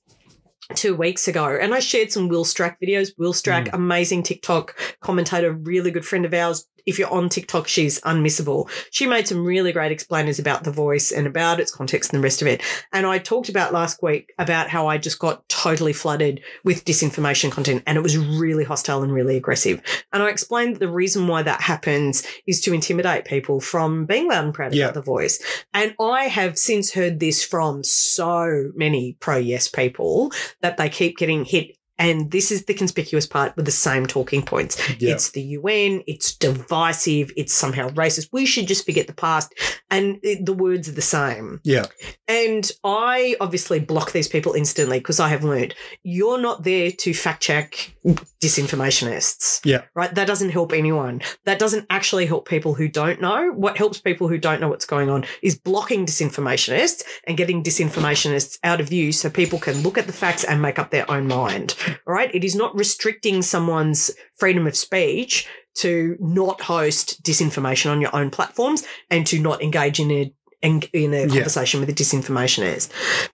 two 0.76 0.95
weeks 0.95 1.28
ago 1.28 1.57
and 1.59 1.74
I 1.74 1.80
shared 1.80 2.11
some 2.11 2.28
Wil 2.28 2.45
Stracke 2.45 2.78
videos. 2.82 3.11
Wil 3.17 3.34
Stracke, 3.34 3.67
mm. 3.67 3.74
amazing 3.74 4.24
TikTok 4.24 4.76
commentator, 5.01 5.51
really 5.51 5.91
good 5.91 6.05
friend 6.05 6.26
of 6.26 6.34
ours. 6.34 6.65
If 6.86 6.99
you're 6.99 7.11
on 7.11 7.29
TikTok, 7.29 7.67
she's 7.67 7.99
unmissable. 8.01 8.69
She 8.91 9.05
made 9.05 9.27
some 9.27 9.45
really 9.45 9.71
great 9.71 9.91
explainers 9.91 10.39
about 10.39 10.63
the 10.63 10.71
voice 10.71 11.11
and 11.11 11.25
about 11.27 11.59
its 11.59 11.71
context 11.73 12.13
and 12.13 12.21
the 12.21 12.23
rest 12.23 12.41
of 12.41 12.47
it. 12.47 12.61
And 12.91 13.05
I 13.05 13.19
talked 13.19 13.49
about 13.49 13.73
last 13.73 14.01
week 14.03 14.34
about 14.38 14.69
how 14.69 14.88
I 14.88 14.97
just 14.97 15.19
got 15.19 15.47
totally 15.49 15.93
flooded 15.93 16.41
with 16.63 16.86
disinformation 16.86 17.51
content 17.51 17.84
and 17.88 17.97
it 17.97 18.01
was 18.01 18.17
really 18.17 18.63
hostile 18.63 19.03
and 19.03 19.13
really 19.13 19.38
aggressive. 19.38 19.81
And 20.11 20.21
I 20.23 20.29
explained 20.29 20.75
that 20.75 20.79
the 20.79 20.89
reason 20.91 21.27
why 21.27 21.43
that 21.43 21.61
happens 21.61 22.25
is 22.47 22.59
to 22.61 22.73
intimidate 22.73 23.25
people 23.25 23.61
from 23.61 24.05
being 24.05 24.27
loud 24.27 24.45
and 24.45 24.53
proud 24.53 24.73
Yeah. 24.73 24.86
about 24.86 24.93
the 24.95 25.01
voice. 25.01 25.41
And 25.73 25.95
I 25.99 26.25
have 26.25 26.57
since 26.57 26.93
heard 26.93 27.19
this 27.19 27.43
from 27.43 27.84
so 27.84 28.71
many 28.75 29.15
pro 29.19 29.38
yes 29.38 29.67
people 29.67 30.31
that 30.61 30.77
they 30.77 30.89
keep 30.89 31.17
getting 31.17 31.45
hit. 31.45 31.77
And 32.03 32.31
this 32.31 32.51
is 32.51 32.65
the 32.65 32.73
conspicuous 32.73 33.25
part 33.25 33.55
with 33.55 33.63
the 33.63 33.71
same 33.71 34.05
talking 34.05 34.43
points. 34.43 34.77
Yeah. 34.99 35.13
It's 35.13 35.31
the 35.31 35.41
UN, 35.41 36.03
it's 36.05 36.35
divisive, 36.35 37.31
it's 37.37 37.53
somehow 37.53 37.87
racist. 37.91 38.27
We 38.33 38.45
should 38.45 38.67
just 38.67 38.85
forget 38.85 39.07
the 39.07 39.13
past. 39.13 39.53
And 39.89 40.19
the 40.21 40.53
words 40.53 40.89
are 40.89 40.93
the 40.93 41.01
same. 41.01 41.61
yeah. 41.63 41.85
And 42.27 42.69
I 42.83 43.35
obviously 43.39 43.79
block 43.79 44.11
these 44.11 44.27
people 44.27 44.53
instantly 44.53 44.99
because 44.99 45.19
I 45.19 45.29
have 45.29 45.43
learned 45.43 45.75
you're 46.03 46.41
not 46.41 46.63
there 46.63 46.91
to 46.91 47.13
fact 47.13 47.43
check 47.43 47.95
disinformationists. 48.41 49.61
Yeah. 49.63 49.83
Right? 49.93 50.13
That 50.13 50.25
doesn't 50.25 50.49
help 50.49 50.73
anyone. 50.73 51.21
That 51.45 51.59
doesn't 51.59 51.85
actually 51.89 52.25
help 52.25 52.47
people 52.47 52.73
who 52.73 52.87
don't 52.87 53.21
know. 53.21 53.51
What 53.51 53.77
helps 53.77 54.01
people 54.01 54.27
who 54.27 54.37
don't 54.37 54.59
know 54.59 54.67
what's 54.67 54.85
going 54.85 55.09
on 55.09 55.25
is 55.41 55.57
blocking 55.57 56.05
disinformationists 56.05 57.03
and 57.25 57.37
getting 57.37 57.63
disinformationists 57.63 58.57
out 58.63 58.81
of 58.81 58.89
view 58.89 59.11
so 59.11 59.29
people 59.29 59.59
can 59.59 59.81
look 59.83 59.97
at 59.97 60.07
the 60.07 60.13
facts 60.13 60.43
and 60.43 60.61
make 60.61 60.79
up 60.79 60.89
their 60.89 61.09
own 61.09 61.27
mind. 61.27 61.75
All 62.07 62.13
right? 62.13 62.33
It 62.33 62.43
is 62.43 62.55
not 62.55 62.75
restricting 62.75 63.41
someone's 63.41 64.11
freedom 64.35 64.67
of 64.67 64.75
speech 64.75 65.47
to 65.75 66.17
not 66.19 66.61
host 66.61 67.23
disinformation 67.23 67.89
on 67.91 68.01
your 68.01 68.15
own 68.15 68.29
platforms 68.29 68.83
and 69.09 69.25
to 69.27 69.39
not 69.39 69.61
engage 69.61 69.99
in 69.99 70.11
a 70.11 70.33
in, 70.64 70.82
in 70.93 71.14
a 71.14 71.22
Yeah. 71.22 71.28
conversation 71.28 71.80
with 71.82 71.89
a 71.89 71.93
disinformationist. 71.93 72.89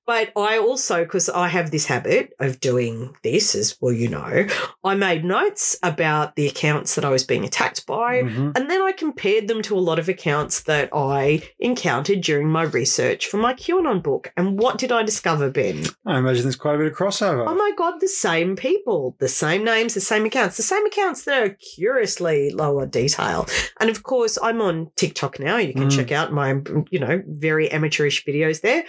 But 0.06 0.32
I 0.36 0.58
also, 0.58 1.04
because 1.06 1.30
I 1.30 1.48
have 1.48 1.72
this 1.72 1.86
habit 1.86 2.34
of 2.40 2.60
doing 2.60 3.16
this, 3.24 3.56
as 3.56 3.78
well, 3.80 3.94
you 3.94 4.10
know, 4.10 4.48
I 4.84 4.96
made 4.96 5.24
notes 5.24 5.78
about 5.84 6.36
the 6.36 6.48
accounts 6.48 6.96
that 6.96 7.06
I 7.06 7.10
was 7.10 7.24
being 7.24 7.46
attacked 7.46 7.86
by. 7.86 8.24
Mhm. 8.24 8.58
And 8.58 8.70
then 8.70 8.82
I 8.82 8.92
compared 8.92 9.48
them 9.48 9.62
to 9.64 9.78
a 9.78 9.80
lot 9.80 10.00
of 10.00 10.10
accounts 10.10 10.64
that 10.64 10.90
I 10.92 11.42
encountered 11.60 12.22
during 12.22 12.50
my 12.50 12.64
research 12.64 13.28
for 13.28 13.38
my 13.38 13.54
QAnon 13.54 14.02
book. 14.02 14.32
And 14.36 14.60
what 14.60 14.78
did 14.80 14.92
I 14.92 15.04
discover, 15.04 15.50
Ben? 15.52 15.86
I 16.06 16.18
imagine 16.18 16.44
there's 16.44 16.56
quite 16.56 16.76
a 16.76 16.78
bit 16.80 16.88
of 16.92 16.98
crossover. 16.98 17.46
Oh 17.48 17.56
my 17.56 17.72
God, 17.78 18.00
the 18.02 18.08
same 18.08 18.56
people, 18.56 19.16
the 19.20 19.28
same 19.28 19.64
names, 19.64 19.94
the 19.94 20.02
same 20.02 20.26
accounts, 20.26 20.58
the 20.58 20.64
same 20.64 20.86
accounts 20.88 21.24
that 21.26 21.44
are 21.44 21.50
curiously 21.76 22.50
lower 22.52 22.86
detail. 22.88 23.48
And 23.80 23.90
of 23.90 24.02
course, 24.04 24.38
I'm 24.42 24.62
on 24.62 24.90
TikTok 24.96 25.40
now. 25.40 25.58
You 25.58 25.74
can 25.74 25.90
Mm. 25.90 25.96
check 25.96 26.12
out 26.12 26.34
my, 26.34 26.56
you 26.90 27.00
know, 27.00 27.19
very 27.28 27.72
amateurish 27.72 28.26
videos 28.26 28.62
there. 28.62 28.84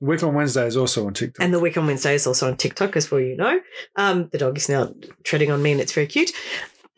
Week 0.00 0.22
on 0.22 0.34
Wednesday 0.34 0.66
is 0.66 0.76
also 0.76 1.06
on 1.06 1.14
TikTok. 1.14 1.42
And 1.44 1.52
the 1.52 1.58
Week 1.58 1.76
on 1.76 1.86
Wednesday 1.86 2.14
is 2.14 2.26
also 2.26 2.46
on 2.46 2.56
TikTok, 2.56 2.96
as 2.96 3.10
well, 3.10 3.20
you 3.20 3.36
know. 3.36 3.60
Um, 3.96 4.28
the 4.30 4.38
dog 4.38 4.56
is 4.56 4.68
now 4.68 4.94
treading 5.24 5.50
on 5.50 5.60
me 5.60 5.72
and 5.72 5.80
it's 5.80 5.92
very 5.92 6.06
cute. 6.06 6.30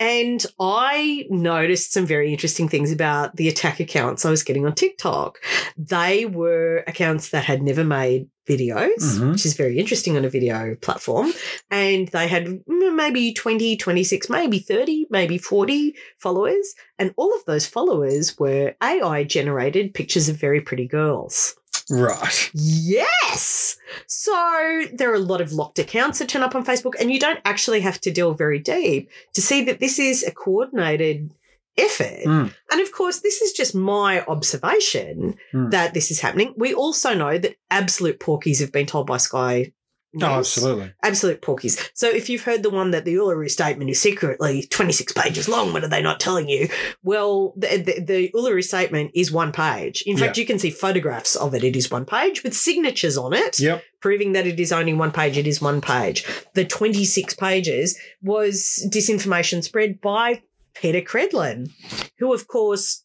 And 0.01 0.45
I 0.59 1.27
noticed 1.29 1.93
some 1.93 2.07
very 2.07 2.33
interesting 2.33 2.69
things 2.69 2.91
about 2.91 3.37
the 3.37 3.49
attack 3.49 3.79
accounts 3.81 4.25
I 4.25 4.31
was 4.31 4.43
getting 4.43 4.65
on 4.65 4.75
TikTok. 4.75 5.39
They 5.77 6.25
were 6.25 6.83
accounts 6.89 7.29
that 7.31 7.45
had 7.45 7.63
never 7.63 7.85
made 7.85 8.27
videos, 8.49 8.97
Mhm. 8.97 9.33
which 9.33 9.47
is 9.47 9.55
very 9.55 9.79
interesting 9.79 10.17
on 10.17 10.25
a 10.25 10.31
video 10.31 10.75
platform. 10.81 11.33
And 11.71 12.09
they 12.09 12.27
had 12.27 12.61
maybe 12.67 13.33
20, 13.33 13.77
26, 13.77 14.29
maybe 14.29 14.59
30, 14.59 15.07
maybe 15.11 15.39
40 15.39 15.95
followers. 16.19 16.75
And 16.99 17.13
all 17.17 17.33
of 17.35 17.45
those 17.45 17.67
followers 17.67 18.39
were 18.39 18.75
AI 18.83 19.23
generated 19.23 19.95
pictures 19.95 20.29
of 20.29 20.37
very 20.37 20.61
pretty 20.63 20.87
girls. 20.89 21.55
Right. 21.91 22.51
Yes. 22.55 23.77
So 24.07 24.83
there 24.93 25.11
are 25.11 25.15
a 25.15 25.19
lot 25.19 25.41
of 25.41 25.53
locked 25.53 25.79
accounts 25.79 26.19
that 26.19 26.29
turn 26.29 26.43
up 26.43 26.55
on 26.55 26.65
Facebook, 26.65 26.95
and 27.01 27.11
you 27.11 27.19
don't 27.19 27.41
actually 27.45 27.81
have 27.81 28.01
to 28.03 28.11
delve 28.11 28.39
very 28.39 28.59
deep 28.59 29.11
to 29.35 29.43
see 29.43 29.65
that 29.65 29.81
this 29.81 29.99
is 29.99 30.23
a 30.23 30.31
coordinated 30.31 31.33
effort. 31.79 32.25
Mm. 32.27 32.53
And 32.73 32.81
of 32.81 32.93
course, 32.93 33.21
this 33.21 33.41
is 33.41 33.53
just 33.53 33.75
my 33.75 34.23
observation 34.27 35.37
Mm. 35.55 35.71
that 35.71 35.95
this 35.95 36.11
is 36.11 36.21
happening. 36.21 36.53
We 36.57 36.75
also 36.75 37.15
know 37.15 37.39
that 37.39 37.57
absolute 37.71 38.21
porkies 38.21 38.61
have 38.61 38.73
been 38.73 38.87
told 38.87 39.07
by 39.07 39.17
Sky 39.19 39.73
Oh, 40.21 40.27
absolutely. 40.27 40.93
Absolute 41.05 41.41
porkies. 41.41 41.91
So 41.95 42.09
if 42.09 42.29
you've 42.29 42.43
heard 42.43 42.63
the 42.65 42.71
one 42.71 42.91
that 42.91 43.05
the 43.05 43.15
Uluru 43.15 43.49
Statement 43.49 43.91
is 43.91 44.01
secretly 44.01 44.63
26 44.71 45.13
pages 45.13 45.49
long, 45.49 45.73
what 45.73 45.85
are 45.85 45.89
they 45.89 46.03
not 46.03 46.19
telling 46.19 46.49
you? 46.49 46.69
Well, 47.05 47.53
the, 47.57 47.77
the, 47.77 48.01
the 48.01 48.31
Uluru 48.35 48.65
Statement 48.65 49.13
is 49.15 49.31
one 49.31 49.53
page. 49.53 50.03
In 50.07 50.17
fact, 50.17 50.37
you 50.37 50.45
can 50.47 50.59
see 50.59 50.71
photographs 50.71 51.37
of 51.37 51.55
it. 51.55 51.63
It 51.63 51.77
is 51.77 51.91
one 51.91 52.07
page 52.07 52.43
with 52.43 52.55
signatures 52.57 53.17
on 53.17 53.33
it, 53.33 53.61
Yep. 53.61 53.85
proving 54.01 54.33
that 54.33 54.47
it 54.49 54.59
is 54.59 54.73
only 54.73 54.95
one 54.95 55.13
page. 55.13 55.37
It 55.39 55.47
is 55.47 55.63
one 55.63 55.81
page. 55.81 56.25
The 56.55 56.65
26 56.65 57.35
pages 57.35 57.97
was 58.23 58.85
disinformation 58.93 59.63
spread 59.63 60.01
by 60.01 60.43
Peta 60.75 61.03
Credlin, 61.03 61.71
who, 62.19 62.33
of 62.33 62.47
course, 62.49 63.05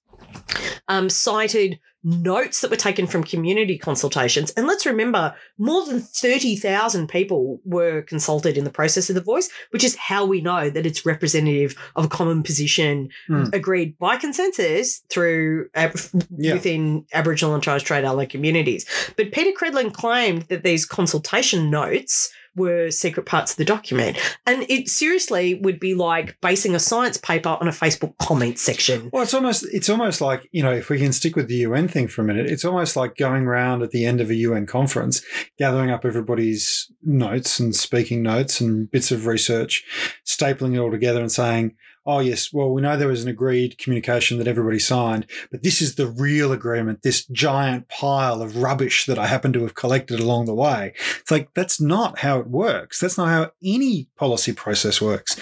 um, 0.87 1.09
cited 1.09 1.79
notes 2.07 2.61
that 2.61 2.69
were 2.69 2.77
taken 2.77 3.07
from 3.07 3.23
community 3.23 3.79
consultations. 3.79 4.51
And 4.51 4.67
let's 4.67 4.85
remember, 4.85 5.33
more 5.57 5.83
than 5.87 5.99
30,000 6.01 7.07
people 7.07 7.59
were 7.65 8.03
consulted 8.03 8.57
in 8.59 8.63
the 8.63 8.69
process 8.69 9.09
of 9.09 9.15
the 9.15 9.21
voice, 9.23 9.49
which 9.71 9.83
is 9.83 9.95
how 9.95 10.23
we 10.23 10.39
know 10.39 10.69
that 10.69 10.85
it's 10.85 11.03
representative 11.03 11.75
of 11.95 12.05
a 12.05 12.09
common 12.09 12.43
position 12.43 13.09
Hmm. 13.25 13.45
agreed 13.53 13.97
by 13.97 14.17
consensus 14.17 15.01
through 15.09 15.69
ab- 15.73 15.97
Yeah. 16.37 16.53
within 16.53 17.05
Aboriginal 17.11 17.55
and 17.55 17.63
Torres 17.63 17.81
Strait 17.81 18.05
Islander 18.05 18.29
communities. 18.29 18.85
But 19.17 19.31
Peta 19.31 19.51
Credlin 19.57 19.91
claimed 19.91 20.43
that 20.49 20.63
these 20.63 20.85
consultation 20.85 21.71
notes 21.71 22.29
were 22.55 22.91
secret 22.91 23.25
parts 23.25 23.51
of 23.51 23.57
the 23.57 23.65
document. 23.65 24.17
And 24.45 24.65
it 24.69 24.87
seriously 24.89 25.55
would 25.55 25.79
be 25.79 25.93
like 25.93 26.39
basing 26.41 26.75
a 26.75 26.79
science 26.79 27.17
paper 27.17 27.57
on 27.59 27.67
a 27.67 27.71
Facebook 27.71 28.17
comment 28.17 28.59
section. 28.59 29.09
Well, 29.11 29.23
it's 29.23 29.33
almost 29.33 29.65
it's 29.71 29.89
almost 29.89 30.21
like 30.21 30.47
you 30.51 30.63
know 30.63 30.73
if 30.73 30.89
we 30.89 30.99
can 30.99 31.13
stick 31.13 31.35
with 31.35 31.47
the 31.47 31.55
UN 31.55 31.87
thing 31.87 32.07
for 32.07 32.21
a 32.21 32.25
minute, 32.25 32.47
it's 32.47 32.65
almost 32.65 32.95
like 32.95 33.15
going 33.17 33.43
around 33.43 33.81
at 33.81 33.91
the 33.91 34.05
end 34.05 34.21
of 34.21 34.29
a 34.29 34.35
UN 34.35 34.65
conference, 34.65 35.21
gathering 35.57 35.91
up 35.91 36.05
everybody's 36.05 36.91
notes 37.03 37.59
and 37.59 37.75
speaking 37.75 38.21
notes 38.21 38.61
and 38.61 38.89
bits 38.91 39.11
of 39.11 39.25
research, 39.25 39.83
stapling 40.25 40.75
it 40.75 40.79
all 40.79 40.91
together 40.91 41.19
and 41.19 41.31
saying, 41.31 41.75
"Oh 42.05 42.19
yes, 42.19 42.51
well 42.53 42.71
we 42.71 42.81
know 42.81 42.97
there 42.97 43.07
was 43.07 43.23
an 43.23 43.29
agreed 43.29 43.77
communication 43.77 44.37
that 44.37 44.47
everybody 44.47 44.79
signed, 44.79 45.25
but 45.51 45.63
this 45.63 45.81
is 45.81 45.95
the 45.95 46.07
real 46.07 46.51
agreement. 46.51 47.01
This 47.01 47.25
giant 47.25 47.87
pile 47.87 48.41
of 48.41 48.57
rubbish 48.57 49.05
that 49.05 49.19
I 49.19 49.27
happen 49.27 49.53
to 49.53 49.61
have 49.63 49.75
collected 49.75 50.19
along 50.19 50.45
the 50.45 50.53
way." 50.53 50.93
It's 51.19 51.31
like 51.31 51.53
that's 51.53 51.79
not 51.81 52.19
how 52.19 52.39
it 52.39 52.47
works. 52.47 52.99
That's 52.99 53.17
not 53.17 53.29
how 53.29 53.51
any 53.63 54.09
policy 54.17 54.53
process 54.53 55.01
works 55.01 55.35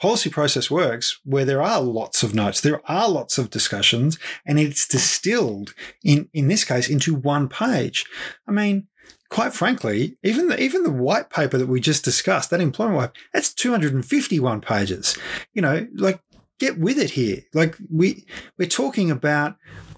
policy 0.00 0.30
process 0.30 0.70
works 0.70 1.20
where 1.24 1.44
there 1.44 1.62
are 1.62 1.80
lots 1.80 2.22
of 2.22 2.34
notes, 2.34 2.60
there 2.60 2.80
are 2.90 3.08
lots 3.08 3.36
of 3.38 3.50
discussions, 3.50 4.18
and 4.46 4.58
it's 4.58 4.88
distilled 4.88 5.74
in 6.02 6.28
in 6.32 6.48
this 6.48 6.64
case 6.64 6.88
into 6.88 7.14
one 7.14 7.48
page. 7.48 8.06
I 8.48 8.52
mean, 8.52 8.88
quite 9.30 9.54
frankly, 9.54 10.16
even 10.22 10.48
the 10.48 10.60
even 10.60 10.82
the 10.82 10.90
white 10.90 11.30
paper 11.30 11.56
that 11.56 11.68
we 11.68 11.80
just 11.80 12.04
discussed, 12.04 12.50
that 12.50 12.60
employment 12.60 12.96
white, 12.96 13.10
that's 13.32 13.54
251 13.54 14.60
pages. 14.60 15.16
You 15.54 15.62
know, 15.62 15.86
like 15.94 16.20
get 16.58 16.78
with 16.78 16.98
it 16.98 17.12
here. 17.12 17.42
Like 17.54 17.76
we 17.90 18.26
we're 18.58 18.68
talking 18.68 19.10
about 19.10 19.56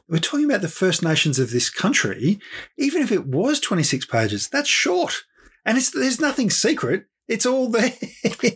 we're 0.09 0.18
talking 0.18 0.45
about 0.45 0.61
the 0.61 0.68
First 0.68 1.03
Nations 1.03 1.39
of 1.39 1.51
this 1.51 1.70
country. 1.70 2.39
Even 2.78 3.03
if 3.03 3.11
it 3.11 3.26
was 3.26 3.59
26 3.61 4.07
pages, 4.07 4.49
that's 4.49 4.68
short. 4.68 5.24
And 5.64 5.78
it's 5.78 5.91
there's 5.91 6.20
nothing 6.20 6.51
secret. 6.51 7.07
It's 7.28 7.46
all 7.46 7.68
there. 7.70 7.92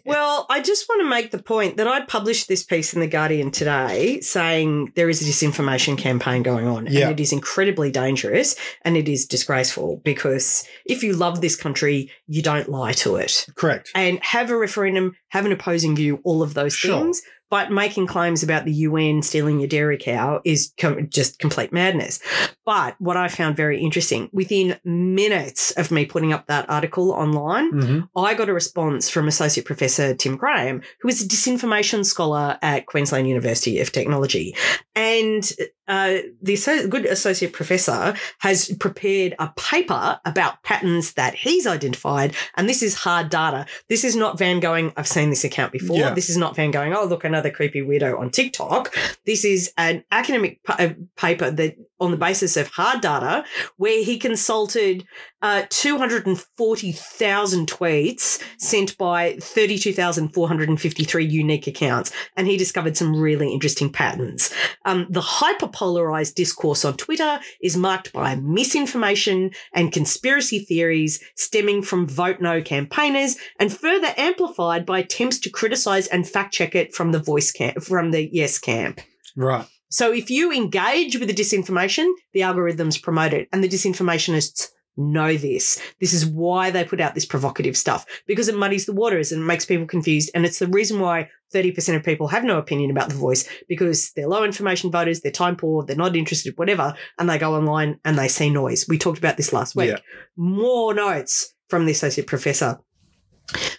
Well, 0.05 0.47
I 0.51 0.61
just 0.61 0.89
want 0.89 1.01
to 1.03 1.09
make 1.09 1.31
the 1.31 1.43
point 1.43 1.77
that 1.77 1.87
I 1.87 2.01
published 2.05 2.49
this 2.49 2.63
piece 2.65 2.93
in 2.95 3.01
The 3.01 3.07
Guardian 3.07 3.51
today 3.51 4.21
saying 4.21 4.93
there 4.97 5.09
is 5.09 5.23
a 5.23 5.25
disinformation 5.25 5.97
campaign 5.97 6.43
going 6.43 6.67
on 6.67 6.87
Yeah. 6.87 7.09
and 7.09 7.19
it 7.19 7.23
is 7.23 7.33
incredibly 7.33 7.91
dangerous 7.91 8.57
and 8.83 8.97
it 8.97 9.09
is 9.09 9.27
disgraceful 9.27 10.01
because 10.05 10.67
if 10.85 11.03
you 11.03 11.13
love 11.15 11.41
this 11.41 11.57
country, 11.57 12.11
you 12.27 12.43
don't 12.43 12.69
lie 12.69 12.93
to 12.95 13.17
it. 13.17 13.47
Correct. 13.55 13.91
And 13.95 14.19
have 14.23 14.51
a 14.51 14.57
referendum, 14.57 15.17
have 15.29 15.47
an 15.47 15.53
opposing 15.53 15.95
view, 15.97 16.21
all 16.25 16.43
of 16.43 16.55
those 16.55 16.75
Sure. 16.75 17.01
things. 17.03 17.23
But 17.51 17.71
making 17.71 18.07
claims 18.07 18.43
about 18.43 18.65
the 18.65 18.73
UN 18.73 19.23
stealing 19.23 19.61
your 19.61 19.69
dairy 19.69 19.99
cow 19.99 20.41
is 20.45 20.73
com- 20.79 21.09
just 21.09 21.39
complete 21.39 21.73
madness. 21.73 22.21
But 22.65 22.97
what 22.99 23.17
I 23.17 23.29
found 23.29 23.57
very 23.57 23.81
interesting, 23.81 24.29
within 24.33 24.79
minutes 24.85 25.71
of 25.73 25.91
me 25.91 26.05
putting 26.05 26.33
up 26.33 26.47
that 26.47 26.69
article 26.69 27.13
online, 27.13 27.71
hmm 27.71 28.01
I 28.17 28.35
got 28.35 28.49
a 28.49 28.55
response 28.55 29.09
from 29.09 29.29
Associate 29.29 29.65
Professor 29.65 30.15
Tim 30.15 30.37
Graham, 30.37 30.83
who 31.01 31.09
is 31.09 31.23
a 31.23 31.29
disinformation 31.29 32.05
scholar 32.05 32.59
at 32.63 32.87
Queensland 32.87 33.29
University 33.29 33.79
of 33.79 33.93
Technology. 33.93 34.57
And 34.95 35.49
uh, 35.89 36.19
the 36.43 36.87
good 36.89 37.07
associate 37.07 37.53
professor 37.53 38.15
has 38.39 38.75
prepared 38.79 39.35
a 39.39 39.53
paper 39.57 40.21
about 40.25 40.63
patterns 40.63 41.15
that 41.15 41.35
he's 41.35 41.67
identified. 41.67 42.35
And 42.57 42.69
this 42.69 42.83
is 42.83 42.95
hard 42.95 43.31
data. 43.31 43.67
This 43.89 44.05
is 44.05 44.17
not 44.17 44.39
Van 44.39 44.61
going, 44.61 44.93
I've 44.97 45.09
seen 45.09 45.31
this 45.31 45.45
account 45.45 45.73
before. 45.73 45.99
Yeah. 45.99 46.15
This 46.15 46.31
is 46.31 46.37
not 46.37 46.57
Van 46.57 46.71
going, 46.71 46.95
oh, 46.95 47.05
look, 47.05 47.25
another 47.25 47.51
creepy 47.51 47.83
weirdo 47.83 48.19
on 48.19 48.31
TikTok. 48.31 48.95
This 49.25 49.45
is 49.45 49.73
an 49.77 50.05
academic 50.11 50.63
pa- 50.65 50.77
uh, 50.79 50.95
paper 51.17 51.51
that 51.51 51.77
on 52.01 52.11
the 52.11 52.17
basis 52.17 52.57
of 52.57 52.69
hard 52.69 53.01
data 53.01 53.45
where 53.77 54.03
he 54.03 54.19
consulted 54.19 55.05
uh, 55.43 55.63
240,000 55.71 57.67
tweets 57.69 58.43
sent 58.59 58.99
by 58.99 59.37
32,453 59.41 61.25
unique 61.25 61.67
accounts. 61.67 62.13
And 62.37 62.47
he 62.47 62.57
discovered 62.57 62.97
some 62.97 63.15
really 63.15 63.53
interesting 63.53 63.93
patterns. 63.93 64.53
Um, 64.85 65.07
the 65.11 65.21
hyperpolarized 65.21 66.35
discourse 66.35 66.85
on 66.85 66.97
Twitter 66.97 67.39
is 67.63 67.77
marked 67.77 68.13
by 68.13 68.35
misinformation 68.37 69.51
and 69.73 69.93
conspiracy 69.93 70.59
theories 70.61 71.23
stemming 71.37 71.83
from 71.83 72.07
vote 72.07 72.41
no 72.41 72.63
campaigners 72.63 73.37
and 73.59 73.73
further 73.73 74.13
amplified 74.17 74.87
by 74.87 75.01
attempts 75.01 75.39
to 75.41 75.51
criticize 75.51 76.07
and 76.09 76.29
fact 76.29 76.55
check 76.55 76.75
it 76.75 76.95
from 76.95 77.13
the 77.13 77.19
voice 77.19 77.53
camp, 77.53 77.83
from 77.83 78.11
the 78.11 78.29
yes 78.33 78.59
camp. 78.59 79.01
Right. 79.37 79.67
So 79.91 80.13
if 80.13 80.31
you 80.31 80.53
engage 80.53 81.19
with 81.19 81.29
the 81.29 81.35
disinformation, 81.35 82.11
the 82.33 82.41
algorithms 82.41 83.01
promote 83.01 83.33
it, 83.33 83.49
and 83.53 83.63
the 83.63 83.69
disinformationists 83.69 84.69
know 84.97 85.37
this. 85.37 85.81
This 86.01 86.13
is 86.13 86.27
why 86.27 86.71
they 86.71 86.85
put 86.85 87.01
out 87.01 87.15
this 87.15 87.27
provocative 87.27 87.77
stuff 87.77 88.07
because 88.27 88.49
it 88.49 88.57
muddies 88.57 88.87
the 88.87 88.95
waters 88.95 89.31
and 89.31 89.47
makes 89.47 89.65
people 89.65 89.87
confused. 89.87 90.31
And 90.35 90.47
it's 90.47 90.59
the 90.59 90.69
reason 90.69 91.01
why 91.01 91.29
30% 91.55 91.97
of 91.97 92.03
people 92.03 92.29
have 92.29 92.45
no 92.45 92.59
opinion 92.59 92.91
about 92.91 93.09
the 93.09 93.15
voice 93.15 93.49
because 93.69 94.13
they're 94.13 94.29
low 94.29 94.45
information 94.45 94.91
voters, 94.91 95.21
they're 95.21 95.33
time 95.33 95.57
poor, 95.57 95.85
they're 95.85 95.97
not 95.97 96.17
interested, 96.17 96.55
whatever, 96.57 96.95
and 97.19 97.29
they 97.29 97.39
go 97.39 97.55
online 97.55 98.01
and 98.05 98.19
they 98.19 98.29
see 98.29 98.51
noise. 98.51 98.87
We 98.89 98.99
talked 98.99 99.19
about 99.19 99.37
this 99.37 99.53
last 99.53 99.77
week. 99.77 99.91
Yeah. 99.91 99.99
More 100.37 100.95
notes 100.95 101.55
from 101.69 101.85
the 101.85 101.93
associate 101.93 102.27
professor. 102.27 102.79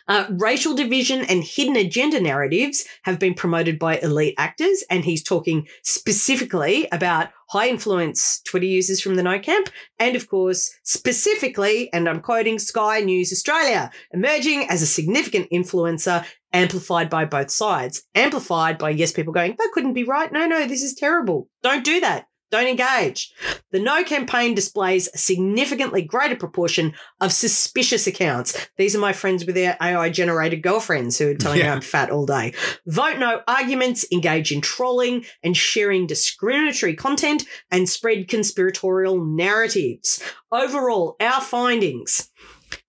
Uh, 0.07 0.25
racial 0.31 0.73
division 0.73 1.21
and 1.21 1.43
hidden 1.43 1.75
agenda 1.75 2.19
narratives 2.19 2.85
have 3.03 3.19
been 3.19 3.33
promoted 3.33 3.77
by 3.77 3.97
elite 3.97 4.35
actors, 4.37 4.83
and 4.89 5.03
he's 5.03 5.23
talking 5.23 5.67
specifically 5.83 6.87
about 6.91 7.29
high 7.49 7.67
influence 7.67 8.41
Twitter 8.41 8.65
users 8.65 9.01
from 9.01 9.15
the 9.15 9.23
No 9.23 9.39
Camp, 9.39 9.69
and 9.99 10.15
of 10.15 10.29
course, 10.29 10.71
specifically, 10.83 11.91
and 11.93 12.07
I'm 12.07 12.21
quoting 12.21 12.59
Sky 12.59 13.01
News 13.01 13.31
Australia, 13.31 13.91
emerging 14.11 14.67
as 14.69 14.81
a 14.81 14.87
significant 14.87 15.49
influencer, 15.51 16.25
amplified 16.53 17.09
by 17.09 17.25
both 17.25 17.51
sides. 17.51 18.03
Amplified 18.15 18.77
by 18.77 18.91
yes, 18.91 19.11
people 19.11 19.33
going, 19.33 19.55
that 19.57 19.71
couldn't 19.73 19.93
be 19.93 20.03
right. 20.03 20.31
No, 20.31 20.47
no, 20.47 20.67
this 20.67 20.83
is 20.83 20.93
terrible. 20.93 21.49
Don't 21.63 21.83
do 21.83 21.99
that. 21.99 22.27
Don't 22.49 22.67
engage. 22.67 23.33
The 23.71 23.79
No 23.79 24.03
campaign 24.03 24.55
displays 24.55 25.09
a 25.13 25.17
significantly 25.17 26.01
greater 26.01 26.35
proportion 26.35 26.93
of 27.19 27.33
suspicious 27.33 28.07
accounts. 28.07 28.69
These 28.77 28.95
are 28.95 28.99
my 28.99 29.13
friends 29.13 29.45
with 29.45 29.55
their 29.55 29.77
AI 29.81 30.09
generated 30.09 30.63
girlfriends 30.63 31.17
who 31.17 31.31
are 31.31 31.35
telling 31.35 31.59
me 31.59 31.67
I'm 31.67 31.81
fat 31.81 32.09
all 32.09 32.25
day. 32.25 32.53
Vote 32.85 33.17
No 33.17 33.41
arguments, 33.47 34.05
engage 34.11 34.51
in 34.51 34.61
trolling 34.61 35.25
and 35.43 35.57
sharing 35.57 36.07
discriminatory 36.07 36.95
content, 36.95 37.43
and 37.69 37.89
spread 37.89 38.27
conspiratorial 38.27 39.23
narratives. 39.23 40.23
Overall, 40.51 41.17
our 41.19 41.41
findings 41.41 42.31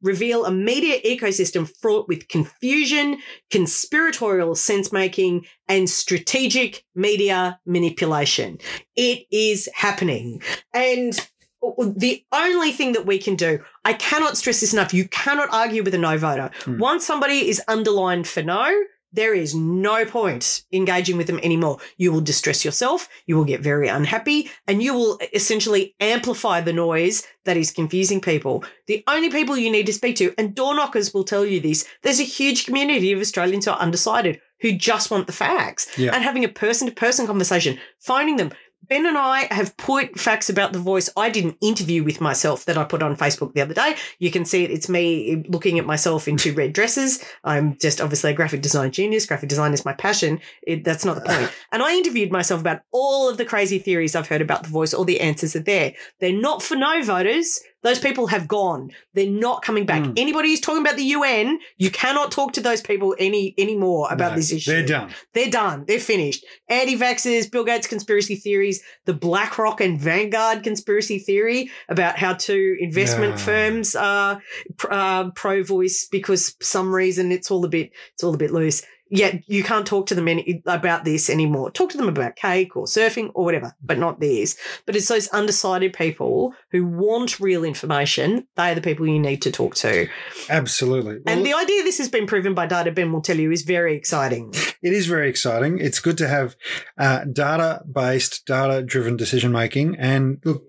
reveal 0.02 0.44
a 0.44 0.50
media 0.50 1.00
ecosystem 1.04 1.70
fraught 1.80 2.08
with 2.08 2.28
confusion, 2.28 3.18
conspiratorial 3.50 4.54
sense 4.54 4.92
making, 4.92 5.46
and 5.68 5.88
strategic 5.88 6.84
media 6.94 7.60
manipulation. 7.66 8.58
It 8.96 9.26
is 9.30 9.68
happening. 9.74 10.42
And 10.72 11.14
the 11.60 12.24
only 12.32 12.72
thing 12.72 12.92
that 12.92 13.06
we 13.06 13.18
can 13.18 13.34
do, 13.34 13.60
I 13.84 13.92
cannot 13.92 14.36
stress 14.36 14.60
this 14.60 14.72
enough, 14.72 14.94
you 14.94 15.08
cannot 15.08 15.52
argue 15.52 15.82
with 15.82 15.94
a 15.94 15.98
no 15.98 16.16
voter. 16.16 16.50
Hmm. 16.64 16.78
Once 16.78 17.06
somebody 17.06 17.48
is 17.48 17.60
underlined 17.68 18.26
for 18.26 18.42
no, 18.42 18.72
there 19.12 19.34
is 19.34 19.54
no 19.54 20.04
point 20.04 20.64
engaging 20.72 21.16
with 21.16 21.26
them 21.26 21.40
anymore. 21.42 21.78
You 21.96 22.12
will 22.12 22.20
distress 22.20 22.64
yourself, 22.64 23.08
you 23.26 23.36
will 23.36 23.44
get 23.44 23.60
very 23.60 23.88
unhappy, 23.88 24.50
and 24.66 24.82
you 24.82 24.94
will 24.94 25.18
essentially 25.32 25.94
amplify 26.00 26.60
the 26.60 26.72
noise 26.72 27.26
that 27.44 27.56
is 27.56 27.70
confusing 27.70 28.20
people. 28.20 28.64
The 28.86 29.02
only 29.06 29.30
people 29.30 29.56
you 29.56 29.70
need 29.70 29.86
to 29.86 29.92
speak 29.92 30.16
to, 30.16 30.34
and 30.36 30.54
door 30.54 30.74
knockers 30.74 31.14
will 31.14 31.24
tell 31.24 31.44
you 31.44 31.60
this, 31.60 31.86
there's 32.02 32.20
a 32.20 32.24
huge 32.24 32.66
community 32.66 33.12
of 33.12 33.20
Australians 33.20 33.64
who 33.64 33.70
are 33.70 33.78
undecided 33.78 34.40
who 34.60 34.72
just 34.72 35.10
want 35.10 35.26
the 35.26 35.32
facts. 35.32 35.96
Yeah. 35.98 36.14
And 36.14 36.24
having 36.24 36.44
a 36.44 36.48
person 36.48 36.88
to 36.88 36.94
person 36.94 37.26
conversation, 37.26 37.78
phoning 37.98 38.36
them, 38.36 38.52
Ben 38.82 39.06
and 39.06 39.18
I 39.18 39.52
have 39.52 39.76
put 39.76 40.18
facts 40.18 40.48
about 40.48 40.72
the 40.72 40.78
voice. 40.78 41.10
I 41.16 41.30
did 41.30 41.44
an 41.44 41.56
interview 41.60 42.04
with 42.04 42.20
myself 42.20 42.64
that 42.64 42.78
I 42.78 42.84
put 42.84 43.02
on 43.02 43.16
Facebook 43.16 43.52
the 43.52 43.60
other 43.60 43.74
day. 43.74 43.96
You 44.18 44.30
can 44.30 44.44
see 44.44 44.64
it. 44.64 44.70
It's 44.70 44.88
me 44.88 45.44
looking 45.48 45.78
at 45.78 45.84
myself 45.84 46.26
in 46.26 46.36
two 46.36 46.54
red 46.54 46.72
dresses. 46.72 47.22
I'm 47.44 47.76
just 47.78 48.00
obviously 48.00 48.30
a 48.30 48.34
graphic 48.34 48.62
design 48.62 48.90
genius. 48.92 49.26
Graphic 49.26 49.48
design 49.48 49.74
is 49.74 49.84
my 49.84 49.92
passion. 49.92 50.40
It, 50.62 50.84
that's 50.84 51.04
not 51.04 51.16
the 51.16 51.22
point. 51.22 51.52
And 51.70 51.82
I 51.82 51.92
interviewed 51.92 52.32
myself 52.32 52.60
about 52.60 52.80
all 52.92 53.28
of 53.28 53.36
the 53.36 53.44
crazy 53.44 53.78
theories 53.78 54.16
I've 54.16 54.28
heard 54.28 54.40
about 54.40 54.62
the 54.62 54.70
voice. 54.70 54.94
All 54.94 55.04
the 55.04 55.20
answers 55.20 55.54
are 55.54 55.60
there. 55.60 55.92
They're 56.18 56.32
not 56.32 56.62
for 56.62 56.76
no 56.76 57.02
voters. 57.02 57.60
Those 57.82 58.00
people 58.00 58.26
have 58.26 58.48
gone. 58.48 58.90
They're 59.14 59.30
not 59.30 59.62
coming 59.62 59.86
back. 59.86 60.02
Mm. 60.02 60.14
Anybody 60.18 60.48
who's 60.50 60.60
talking 60.60 60.82
about 60.82 60.96
the 60.96 61.04
UN, 61.04 61.60
you 61.76 61.90
cannot 61.90 62.32
talk 62.32 62.52
to 62.54 62.60
those 62.60 62.80
people 62.80 63.14
any 63.18 63.54
anymore 63.56 64.08
about 64.10 64.32
No, 64.32 64.36
this 64.36 64.52
issue. 64.52 64.70
They're 64.72 64.84
done. 64.86 65.14
They're 65.32 65.50
done. 65.50 65.84
They're 65.86 66.00
finished. 66.00 66.44
Anti-vaxxers, 66.68 67.50
Bill 67.50 67.64
Gates 67.64 67.86
conspiracy 67.86 68.34
theories, 68.34 68.82
the 69.04 69.14
BlackRock 69.14 69.80
and 69.80 69.98
Vanguard 70.00 70.62
conspiracy 70.64 71.18
theory 71.18 71.70
about 71.88 72.18
how 72.18 72.34
two 72.34 72.76
investment 72.80 73.32
Yeah. 73.38 73.44
firms 73.44 73.94
are 73.94 74.42
uh, 74.90 75.30
pro-voice 75.30 76.08
because 76.10 76.56
some 76.60 76.94
reason 76.94 77.30
it's 77.32 77.50
all 77.50 77.64
a 77.64 77.68
bit 77.68 77.90
it's 78.14 78.24
all 78.24 78.34
a 78.34 78.38
bit 78.38 78.50
loose. 78.50 78.82
Yet 79.10 79.42
you 79.46 79.62
can't 79.62 79.86
talk 79.86 80.06
to 80.08 80.14
them 80.14 80.28
any, 80.28 80.62
about 80.66 81.04
this 81.04 81.30
anymore. 81.30 81.70
Talk 81.70 81.90
to 81.90 81.96
them 81.96 82.08
about 82.08 82.36
cake 82.36 82.76
or 82.76 82.84
surfing 82.84 83.30
or 83.34 83.44
whatever, 83.44 83.74
but 83.82 83.98
not 83.98 84.20
theirs. 84.20 84.56
But 84.86 84.96
it's 84.96 85.08
those 85.08 85.28
undecided 85.28 85.92
people 85.92 86.54
who 86.70 86.86
want 86.86 87.40
real 87.40 87.64
information. 87.64 88.46
They 88.56 88.72
are 88.72 88.74
the 88.74 88.80
people 88.80 89.06
you 89.06 89.18
need 89.18 89.42
to 89.42 89.50
talk 89.50 89.74
to. 89.76 90.08
Absolutely. 90.50 91.20
Well, 91.24 91.36
and 91.36 91.46
the 91.46 91.54
idea 91.54 91.82
this 91.82 91.98
has 91.98 92.08
been 92.08 92.26
proven 92.26 92.54
by 92.54 92.66
data, 92.66 92.92
Ben 92.92 93.12
will 93.12 93.22
tell 93.22 93.38
you, 93.38 93.50
is 93.50 93.62
very 93.62 93.96
exciting. 93.96 94.52
It 94.82 94.92
is 94.92 95.06
very 95.06 95.28
exciting. 95.28 95.78
It's 95.78 96.00
good 96.00 96.18
to 96.18 96.28
have 96.28 96.56
uh, 96.98 97.24
data 97.24 97.82
based, 97.90 98.46
data 98.46 98.82
driven 98.82 99.16
decision 99.16 99.52
making. 99.52 99.96
And 99.96 100.38
look, 100.44 100.64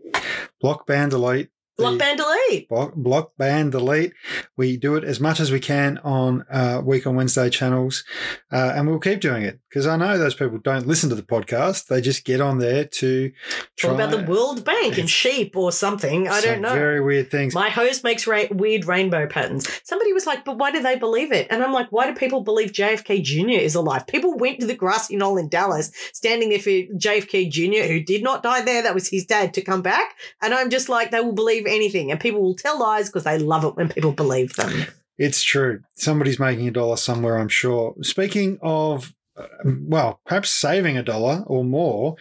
block, 0.62 0.88
ban, 0.88 1.10
the- 1.80 1.86
Block 1.86 2.00
band 2.00 2.18
delete. 2.20 2.70
Block, 2.70 2.94
block, 2.96 3.32
ban, 3.38 3.70
delete. 3.70 4.14
We 4.58 4.78
do 4.78 4.96
it 4.96 5.04
as 5.04 5.20
much 5.20 5.40
as 5.40 5.52
we 5.52 5.60
can 5.60 5.98
on 6.00 6.46
uh, 6.52 6.82
week 6.84 7.08
on 7.08 7.16
Wednesday 7.16 7.50
channels, 7.50 8.04
uh, 8.52 8.74
and 8.76 8.88
we'll 8.88 9.00
keep 9.00 9.20
doing 9.22 9.44
it 9.44 9.60
because 9.70 9.88
I 9.88 9.96
know 9.96 10.18
those 10.18 10.36
people 10.36 10.58
don't 10.58 10.86
listen 10.88 11.10
to 11.10 11.16
the 11.16 11.24
podcast; 11.24 11.88
they 11.88 12.02
just 12.02 12.26
get 12.26 12.42
on 12.42 12.60
there 12.60 12.86
to 12.86 13.32
Talk 13.78 13.92
about 13.94 14.12
the 14.12 14.24
World 14.24 14.66
Bank 14.66 14.98
and 14.98 15.10
sheep 15.10 15.56
or 15.56 15.72
something. 15.72 16.28
I 16.28 16.42
don't 16.42 16.62
know. 16.62 16.74
Very 16.74 17.02
weird 17.02 17.32
things. 17.32 17.54
My 17.54 17.70
host 17.70 18.04
makes 18.04 18.28
ra- 18.28 18.44
weird 18.52 18.86
rainbow 18.86 19.28
patterns. 19.28 19.68
Somebody 19.84 20.14
was 20.14 20.26
like, 20.26 20.44
but 20.46 20.58
why 20.58 20.72
do 20.72 20.82
they 20.82 20.98
believe 20.98 21.32
it? 21.32 21.48
And 21.50 21.64
I'm 21.64 21.72
like, 21.74 21.88
why 21.92 22.08
do 22.08 22.14
people 22.18 22.42
believe 22.42 22.72
JFK 22.72 23.24
Jr. 23.24 23.60
is 23.62 23.76
alive? 23.76 24.06
People 24.08 24.38
went 24.38 24.60
to 24.60 24.68
the 24.68 24.76
grassy 24.76 25.16
knoll 25.16 25.38
in 25.38 25.48
Dallas, 25.50 25.92
standing 26.14 26.50
there 26.50 26.60
for 26.60 26.70
JFK 26.70 27.50
Jr., 27.50 27.88
who 27.92 28.02
did 28.02 28.24
not 28.24 28.44
die 28.44 28.62
there. 28.62 28.84
That 28.84 28.94
was 28.96 29.08
his 29.10 29.26
dad 29.26 29.54
to 29.54 29.62
come 29.62 29.82
back. 29.82 30.16
And 30.42 30.54
I'm 30.54 30.70
just 30.70 30.90
like, 30.90 31.12
they 31.12 31.22
will 31.22 31.32
believe 31.34 31.66
anything. 31.70 32.12
And 32.12 32.20
people 32.20 32.42
will 32.42 32.56
tell 32.56 32.80
lies 32.80 33.10
because 33.10 33.24
they 33.24 33.40
love 33.40 33.64
it 33.64 33.76
when 33.76 33.90
people 33.90 34.12
believe 34.12 34.56
them. 34.56 34.86
It's 35.18 35.44
true. 35.44 35.82
Somebody's 35.96 36.40
making 36.40 36.68
a 36.68 36.72
dollar 36.72 36.98
somewhere, 36.98 37.38
I'm 37.38 37.50
sure. 37.50 37.94
Speaking 38.02 38.58
of, 38.62 39.14
uh, 39.36 39.48
well, 39.66 40.22
perhaps 40.26 40.50
saving 40.50 40.98
a 40.98 41.04
dollar 41.04 41.44
or 41.46 41.64
more, 41.64 42.16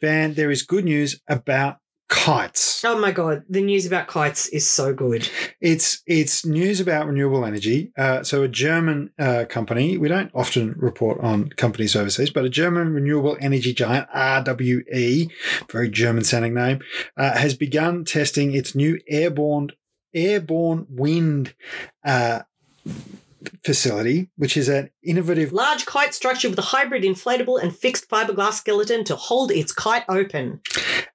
Van, 0.00 0.34
there 0.34 0.50
is 0.50 0.62
good 0.62 0.84
news 0.84 1.20
about 1.28 1.78
kites. 2.14 2.84
Oh 2.84 2.98
my 2.98 3.10
God. 3.10 3.42
The 3.48 3.60
news 3.60 3.86
about 3.86 4.06
kites 4.06 4.48
is 4.48 4.68
so 4.68 4.94
good. 4.94 5.28
It's 5.60 6.02
it's 6.06 6.46
news 6.46 6.80
about 6.80 7.06
renewable 7.06 7.44
energy. 7.44 7.92
Uh, 7.98 8.22
so 8.22 8.42
a 8.42 8.48
German 8.48 9.10
uh, 9.18 9.44
company, 9.48 9.98
we 9.98 10.08
don't 10.08 10.30
often 10.34 10.74
report 10.76 11.20
on 11.20 11.48
companies 11.50 11.96
overseas, 11.96 12.30
but 12.30 12.44
a 12.44 12.48
German 12.48 12.92
renewable 12.92 13.36
energy 13.40 13.74
giant, 13.74 14.08
RWE, 14.10 15.30
very 15.70 15.90
German 15.90 16.24
sounding 16.24 16.54
name, 16.54 16.80
uh, 17.16 17.36
has 17.36 17.54
begun 17.54 18.04
testing 18.04 18.54
its 18.54 18.74
new 18.74 18.98
airborne 19.08 19.70
airborne 20.14 20.86
wind 20.88 21.54
uh, 22.04 22.42
facility, 23.64 24.30
which 24.36 24.56
is 24.56 24.68
an 24.68 24.90
innovative 25.02 25.52
Large 25.52 25.86
kite 25.86 26.14
structure 26.14 26.48
with 26.48 26.58
a 26.58 26.62
hybrid 26.62 27.02
inflatable 27.02 27.62
and 27.62 27.74
fixed 27.74 28.08
fiberglass 28.08 28.54
skeleton 28.54 29.04
to 29.04 29.16
hold 29.16 29.50
its 29.50 29.72
kite 29.72 30.04
open. 30.08 30.60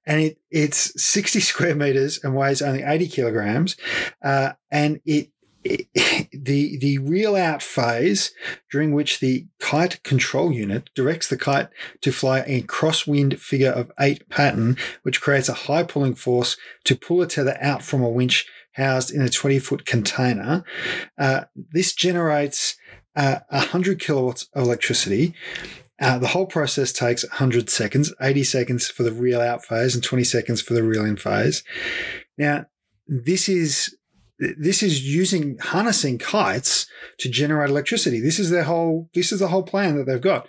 and 0.06 0.20
it 0.20 0.38
it's 0.50 0.92
60 1.02 1.40
square 1.40 1.74
meters 1.74 2.18
and 2.22 2.34
weighs 2.34 2.62
only 2.62 2.82
80 2.82 3.08
kilograms 3.08 3.76
uh, 4.22 4.52
and 4.70 5.00
it, 5.04 5.30
it 5.62 5.88
the 6.32 6.78
the 6.78 6.98
reel 6.98 7.36
out 7.36 7.62
phase 7.62 8.32
during 8.70 8.92
which 8.92 9.20
the 9.20 9.46
kite 9.58 10.02
control 10.02 10.50
unit 10.50 10.88
directs 10.94 11.28
the 11.28 11.36
kite 11.36 11.68
to 12.00 12.12
fly 12.12 12.40
a 12.46 12.62
crosswind 12.62 13.38
figure 13.38 13.70
of 13.70 13.92
eight 14.00 14.28
pattern 14.28 14.76
which 15.02 15.20
creates 15.20 15.48
a 15.48 15.54
high 15.54 15.82
pulling 15.82 16.14
force 16.14 16.56
to 16.84 16.96
pull 16.96 17.20
a 17.20 17.26
tether 17.26 17.58
out 17.60 17.82
from 17.82 18.02
a 18.02 18.08
winch 18.08 18.46
housed 18.72 19.10
in 19.10 19.22
a 19.22 19.28
20 19.28 19.58
foot 19.58 19.84
container 19.84 20.64
uh, 21.18 21.44
this 21.72 21.94
generates 21.94 22.76
uh, 23.16 23.40
100 23.50 24.00
kilowatts 24.00 24.48
of 24.54 24.64
electricity 24.64 25.34
uh, 26.00 26.18
the 26.18 26.28
whole 26.28 26.46
process 26.46 26.92
takes 26.92 27.24
100 27.24 27.68
seconds, 27.68 28.12
80 28.22 28.44
seconds 28.44 28.88
for 28.88 29.02
the 29.02 29.12
reel 29.12 29.40
out 29.40 29.64
phase 29.64 29.94
and 29.94 30.02
20 30.02 30.24
seconds 30.24 30.62
for 30.62 30.72
the 30.72 30.82
reel 30.82 31.04
in 31.04 31.16
phase. 31.16 31.62
Now, 32.38 32.66
this 33.06 33.48
is 33.50 33.94
this 34.58 34.82
is 34.82 35.06
using 35.06 35.58
harnessing 35.58 36.18
kites 36.18 36.86
to 37.18 37.28
generate 37.28 37.68
electricity. 37.70 38.20
This 38.20 38.38
is 38.38 38.50
their 38.50 38.64
whole 38.64 39.10
this 39.14 39.32
is 39.32 39.40
the 39.40 39.48
whole 39.48 39.62
plan 39.62 39.96
that 39.96 40.06
they've 40.06 40.20
got. 40.20 40.46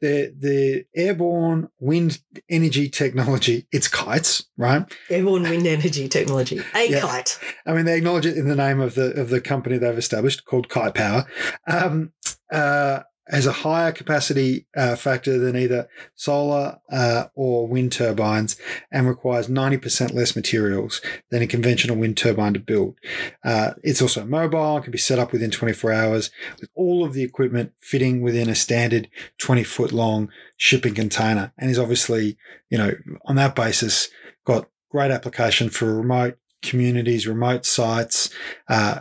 The 0.00 0.32
the 0.38 0.84
airborne 0.94 1.68
wind 1.80 2.20
energy 2.48 2.88
technology, 2.88 3.66
it's 3.72 3.88
kites, 3.88 4.44
right? 4.56 4.84
Airborne 5.10 5.42
wind 5.42 5.66
energy 5.66 6.08
technology. 6.08 6.60
A 6.74 6.88
Yeah. 6.90 7.00
kite. 7.00 7.38
I 7.66 7.72
mean, 7.72 7.84
they 7.84 7.96
acknowledge 7.96 8.26
it 8.26 8.36
in 8.36 8.48
the 8.48 8.56
name 8.56 8.80
of 8.80 8.94
the 8.94 9.12
of 9.20 9.28
the 9.30 9.40
company 9.40 9.78
they've 9.78 9.98
established 9.98 10.44
called 10.44 10.68
Kite 10.68 10.94
Power. 10.94 11.26
Um, 11.66 12.12
uh, 12.52 13.00
has 13.32 13.46
a 13.46 13.52
higher 13.52 13.90
capacity 13.90 14.66
uh, 14.76 14.94
factor 14.94 15.38
than 15.38 15.56
either 15.56 15.88
solar 16.14 16.78
uh, 16.92 17.24
or 17.34 17.66
wind 17.66 17.90
turbines 17.90 18.56
and 18.92 19.08
requires 19.08 19.48
90% 19.48 20.12
less 20.12 20.36
materials 20.36 21.00
than 21.30 21.42
a 21.42 21.46
conventional 21.46 21.96
wind 21.96 22.16
turbine 22.16 22.52
to 22.52 22.60
build. 22.60 22.94
Uh, 23.42 23.72
it's 23.82 24.02
also 24.02 24.24
mobile, 24.24 24.80
can 24.80 24.92
be 24.92 24.98
set 24.98 25.18
up 25.18 25.32
within 25.32 25.50
24 25.50 25.92
hours 25.92 26.30
with 26.60 26.68
all 26.74 27.04
of 27.04 27.14
the 27.14 27.22
equipment 27.22 27.72
fitting 27.80 28.20
within 28.20 28.50
a 28.50 28.54
standard 28.54 29.08
20 29.38 29.64
foot 29.64 29.92
long 29.92 30.28
shipping 30.58 30.94
container 30.94 31.52
and 31.56 31.70
is 31.70 31.78
obviously, 31.78 32.36
you 32.68 32.76
know, 32.76 32.92
on 33.24 33.36
that 33.36 33.54
basis, 33.54 34.08
got 34.44 34.68
great 34.90 35.10
application 35.10 35.70
for 35.70 35.96
remote 35.96 36.36
communities, 36.60 37.26
remote 37.26 37.64
sites. 37.64 38.30
Uh, 38.68 39.00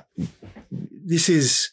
this 0.72 1.28
is 1.28 1.72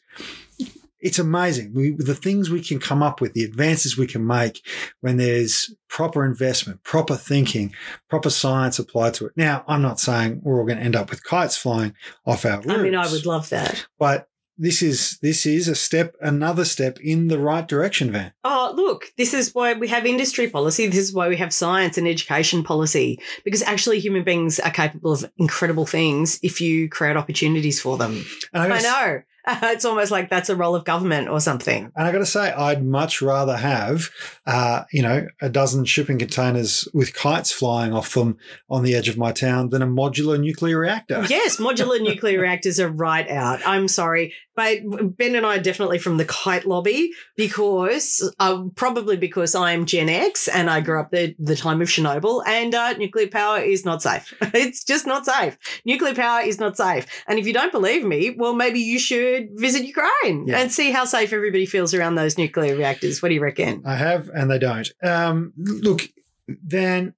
it's 1.01 1.19
amazing. 1.19 1.73
We, 1.75 1.93
the 1.93 2.15
things 2.15 2.51
we 2.51 2.63
can 2.63 2.79
come 2.79 3.03
up 3.03 3.21
with, 3.21 3.35
the 3.35 3.45
advances 3.45 3.97
we 3.97 4.07
can 4.07 4.27
make 4.27 4.65
when 5.01 5.17
there's 5.17 5.75
proper 5.89 6.25
investment, 6.25 6.83
proper 6.83 7.17
thinking, 7.17 7.73
proper 8.09 8.31
science 8.31 8.79
applied 8.79 9.15
to 9.15 9.27
it. 9.27 9.33
Now, 9.37 9.65
I'm 9.69 9.83
not 9.83 10.01
saying 10.01 10.41
we're 10.43 10.59
all 10.59 10.67
going 10.67 10.79
to 10.79 10.85
end 10.85 10.97
up 10.97 11.11
with 11.11 11.25
kites 11.25 11.57
flying 11.57 11.95
off 12.27 12.45
our 12.45 12.59
roofs. 12.59 12.71
I 12.71 12.83
mean, 12.83 12.95
I 12.95 13.11
would 13.11 13.27
love 13.27 13.49
that. 13.51 13.87
but 13.99 14.29
this 14.59 14.83
is 14.83 15.19
this 15.23 15.47
is 15.47 15.69
a 15.69 15.75
step, 15.75 16.17
another 16.21 16.65
step 16.65 16.99
in 17.01 17.29
the 17.29 17.39
right 17.39 17.67
direction, 17.67 18.11
Van. 18.11 18.33
Oh, 18.43 18.73
look, 18.75 19.13
this 19.17 19.33
is 19.33 19.55
why 19.55 19.75
we 19.75 19.87
have 19.89 20.05
industry 20.05 20.49
policy. 20.51 20.89
This 20.89 20.99
is 20.99 21.15
why 21.15 21.29
we 21.29 21.37
have 21.37 21.53
science 21.53 21.97
and 21.97 22.09
education 22.09 22.65
policy, 22.65 23.21
because 23.45 23.63
actually 23.63 24.01
human 24.01 24.25
beings 24.25 24.59
are 24.59 24.73
capable 24.73 25.13
of 25.13 25.31
incredible 25.39 25.87
things 25.87 26.41
if 26.43 26.61
you 26.61 26.89
create 26.89 27.17
opportunities 27.17 27.81
for 27.81 27.97
them. 27.97 28.25
I, 28.53 28.69
I 28.69 28.81
know. 28.81 29.23
It's 29.63 29.85
almost 29.85 30.11
like 30.11 30.29
that's 30.29 30.49
a 30.49 30.57
role 30.57 30.75
of 30.75 30.85
government 30.85 31.29
or 31.29 31.41
something. 31.41 31.91
And 31.97 32.07
I 32.07 32.13
got 32.13 32.19
to 32.19 32.27
say, 32.27 32.53
I'd 32.53 32.85
much 32.85 33.23
rather 33.23 33.57
have, 33.57 34.11
uh, 34.47 34.85
you 34.93 35.03
know, 35.03 35.27
a 35.41 35.49
dozen 35.49 35.85
shipping 35.85 36.19
containers 36.19 36.87
with 36.93 37.15
kites 37.15 37.53
flying 37.53 37.93
off 37.93 38.15
them 38.15 38.39
on 38.69 38.83
the 38.83 38.95
edge 38.95 39.09
of 39.09 39.17
my 39.17 39.33
town 39.33 39.71
than 39.71 39.83
a 39.83 39.87
modular 39.87 40.39
nuclear 40.39 40.79
reactor. 40.79 41.25
Yes, 41.29 41.59
modular 41.59 42.01
nuclear 42.03 42.41
reactors 42.41 42.79
are 42.79 42.91
right 42.91 43.29
out. 43.29 43.61
I'm 43.67 43.89
sorry. 43.89 44.35
But 44.59 45.17
Ben 45.17 45.37
and 45.37 45.47
I 45.47 45.57
are 45.59 45.61
definitely 45.63 46.01
from 46.01 46.17
the 46.17 46.25
kite 46.25 46.65
lobby 46.67 47.13
because, 47.37 48.29
uh, 48.41 48.65
probably 48.75 49.17
because 49.17 49.55
I'm 49.55 49.87
Gen 49.87 50.09
X 50.09 50.49
and 50.49 50.69
I 50.69 50.81
grew 50.81 50.99
up 51.01 51.13
the, 51.13 51.37
the 51.39 51.55
time 51.55 51.81
of 51.81 51.87
Chernobyl 51.87 52.43
and 52.45 52.75
uh, 52.75 52.95
nuclear 52.95 53.29
power 53.29 53.61
is 53.61 53.85
not 53.85 54.03
safe. 54.03 54.35
it's 54.53 54.83
just 54.83 55.07
not 55.07 55.25
safe. 55.25 55.57
Nuclear 55.85 56.13
power 56.13 56.41
is 56.41 56.59
not 56.59 56.77
safe. 56.77 57.07
And 57.29 57.39
if 57.39 57.47
you 57.47 57.53
don't 57.53 57.71
believe 57.71 58.05
me, 58.05 58.35
well, 58.37 58.53
maybe 58.53 58.81
you 58.81 58.99
should 58.99 59.49
visit 59.55 59.85
Ukraine 59.85 60.49
Yeah. 60.49 60.59
and 60.59 60.73
see 60.73 60.91
how 60.91 61.05
safe 61.05 61.33
everybody 61.33 61.65
feels 61.65 61.95
around 61.95 62.17
those 62.17 62.37
nuclear 62.37 62.75
reactors. 62.77 63.23
What 63.23 63.29
do 63.29 63.37
you 63.37 63.41
reckon? 63.41 63.83
I 63.87 63.95
have, 63.95 64.29
and 64.35 64.51
they 64.51 64.59
don't. 64.59 64.91
Um, 65.05 65.53
look, 65.57 66.03
then 66.49 67.15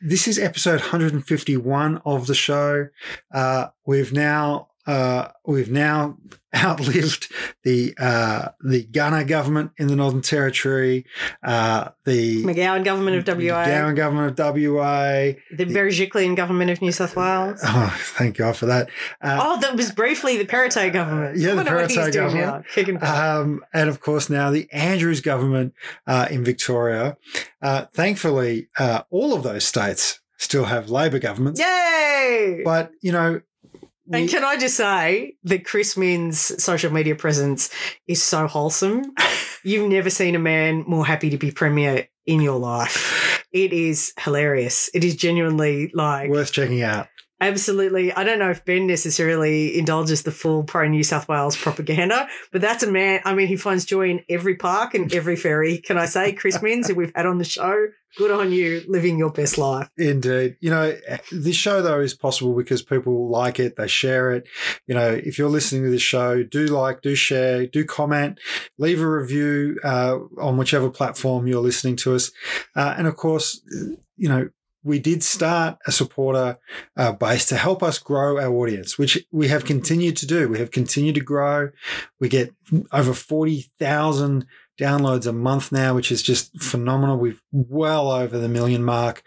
this 0.00 0.28
is 0.28 0.38
episode 0.38 0.78
151 0.80 2.02
of 2.06 2.28
the 2.28 2.34
show. 2.36 2.86
Uh, 3.32 3.66
we've 3.84 4.12
now 4.12 4.68
uh, 4.86 5.28
we've 5.46 5.70
now 5.70 6.18
outlived 6.64 7.32
the 7.64 7.94
uh, 7.98 8.48
the 8.62 8.84
Gunner 8.84 9.24
government 9.24 9.72
in 9.78 9.88
the 9.88 9.96
Northern 9.96 10.20
Territory, 10.22 11.04
uh, 11.42 11.90
the 12.04 12.44
McGowan 12.44 12.84
government 12.84 13.16
of 13.16 13.26
WA, 13.36 13.64
McGowan 13.64 13.96
government 13.96 14.38
of 14.38 14.54
WA. 14.54 15.32
the 15.56 15.64
Berejiklian 15.66 16.36
government 16.36 16.70
of 16.70 16.80
New 16.82 16.92
South 16.92 17.16
Wales. 17.16 17.60
Oh, 17.76 17.94
thank 18.16 18.36
God 18.36 18.56
for 18.56 18.66
that. 18.66 18.88
Uh, 19.20 19.38
Oh, 19.42 19.60
that 19.60 19.74
was 19.76 19.90
briefly 19.90 20.36
the 20.38 20.44
Perrottet 20.46 20.92
government. 20.92 21.36
Yeah, 21.38 21.54
the 21.54 21.62
Perrottet 21.64 22.12
government. 22.14 22.46
now. 22.46 22.62
Kicking 22.72 22.98
back. 22.98 23.18
Um, 23.18 23.64
and 23.74 23.88
of 23.88 24.00
course, 24.00 24.30
now 24.30 24.50
the 24.50 24.68
Andrews 24.72 25.20
government 25.20 25.74
uh, 26.06 26.28
in 26.30 26.44
Victoria. 26.44 27.16
Uh, 27.60 27.86
thankfully, 27.92 28.68
uh, 28.78 29.02
all 29.10 29.34
of 29.34 29.42
those 29.42 29.64
states 29.64 30.20
still 30.36 30.64
have 30.66 30.88
Labor 30.90 31.18
governments. 31.18 31.60
Yay! 31.60 32.62
But, 32.64 32.92
you 33.00 33.10
know, 33.12 33.40
and 34.12 34.28
can 34.28 34.44
I 34.44 34.56
just 34.56 34.76
say 34.76 35.36
that 35.44 35.64
Chris 35.64 35.96
Minns' 35.96 36.62
social 36.62 36.92
media 36.92 37.14
presence 37.14 37.70
is 38.06 38.22
so 38.22 38.46
wholesome. 38.46 39.14
You've 39.64 39.88
never 39.88 40.10
seen 40.10 40.34
a 40.34 40.38
man 40.38 40.84
more 40.86 41.06
happy 41.06 41.30
to 41.30 41.38
be 41.38 41.50
premier 41.50 42.08
in 42.26 42.40
your 42.40 42.58
life. 42.58 43.44
It 43.52 43.72
is 43.72 44.12
hilarious. 44.18 44.90
It 44.92 45.04
is 45.04 45.16
genuinely 45.16 45.90
like 45.94 46.28
worth 46.28 46.52
checking 46.52 46.82
out. 46.82 47.08
Absolutely. 47.40 48.12
I 48.12 48.24
don't 48.24 48.38
know 48.38 48.50
if 48.50 48.64
Ben 48.64 48.86
necessarily 48.86 49.76
indulges 49.76 50.22
the 50.22 50.30
full 50.30 50.62
pro 50.62 50.88
New 50.88 51.02
South 51.02 51.28
Wales 51.28 51.56
propaganda, 51.56 52.28
but 52.52 52.60
that's 52.60 52.82
a 52.82 52.90
man. 52.90 53.20
I 53.24 53.34
mean, 53.34 53.48
he 53.48 53.56
finds 53.56 53.84
joy 53.84 54.10
in 54.10 54.20
every 54.28 54.56
park 54.56 54.94
and 54.94 55.12
every 55.12 55.36
ferry. 55.36 55.78
Can 55.78 55.98
I 55.98 56.06
say, 56.06 56.32
Chris 56.32 56.62
Minns, 56.62 56.88
who 56.88 56.94
we've 56.94 57.12
had 57.14 57.26
on 57.26 57.38
the 57.38 57.44
show, 57.44 57.88
good 58.16 58.30
on 58.30 58.52
you, 58.52 58.82
living 58.86 59.18
your 59.18 59.30
best 59.30 59.58
life. 59.58 59.90
Indeed. 59.96 60.56
You 60.60 60.70
know, 60.70 60.96
this 61.32 61.56
show, 61.56 61.82
though, 61.82 62.00
is 62.00 62.14
possible 62.14 62.54
because 62.54 62.82
people 62.82 63.28
like 63.28 63.58
it, 63.58 63.76
they 63.76 63.88
share 63.88 64.32
it. 64.32 64.46
You 64.86 64.94
know, 64.94 65.08
if 65.08 65.38
you're 65.38 65.50
listening 65.50 65.84
to 65.84 65.90
this 65.90 66.02
show, 66.02 66.42
do 66.44 66.66
like, 66.66 67.02
do 67.02 67.14
share, 67.14 67.66
do 67.66 67.84
comment, 67.84 68.38
leave 68.78 69.00
a 69.00 69.08
review 69.08 69.78
uh, 69.82 70.18
on 70.38 70.56
whichever 70.56 70.88
platform 70.88 71.46
you're 71.46 71.60
listening 71.60 71.96
to 71.96 72.14
us. 72.14 72.30
Uh, 72.76 72.94
and 72.96 73.06
of 73.06 73.16
course, 73.16 73.60
you 74.16 74.28
know, 74.28 74.48
we 74.84 74.98
did 74.98 75.22
start 75.22 75.78
a 75.86 75.92
supporter 75.92 76.58
uh, 76.96 77.12
base 77.12 77.46
to 77.46 77.56
help 77.56 77.82
us 77.82 77.98
grow 77.98 78.38
our 78.38 78.52
audience, 78.54 78.98
which 78.98 79.18
we 79.32 79.48
have 79.48 79.64
continued 79.64 80.16
to 80.18 80.26
do. 80.26 80.48
We 80.48 80.58
have 80.58 80.70
continued 80.70 81.14
to 81.16 81.22
grow. 81.22 81.70
We 82.20 82.28
get 82.28 82.54
over 82.92 83.14
40,000 83.14 84.46
downloads 84.78 85.26
a 85.26 85.32
month 85.32 85.72
now, 85.72 85.94
which 85.94 86.12
is 86.12 86.22
just 86.22 86.60
phenomenal. 86.62 87.16
We've 87.16 87.42
well 87.50 88.10
over 88.10 88.38
the 88.38 88.48
million 88.48 88.84
mark. 88.84 89.26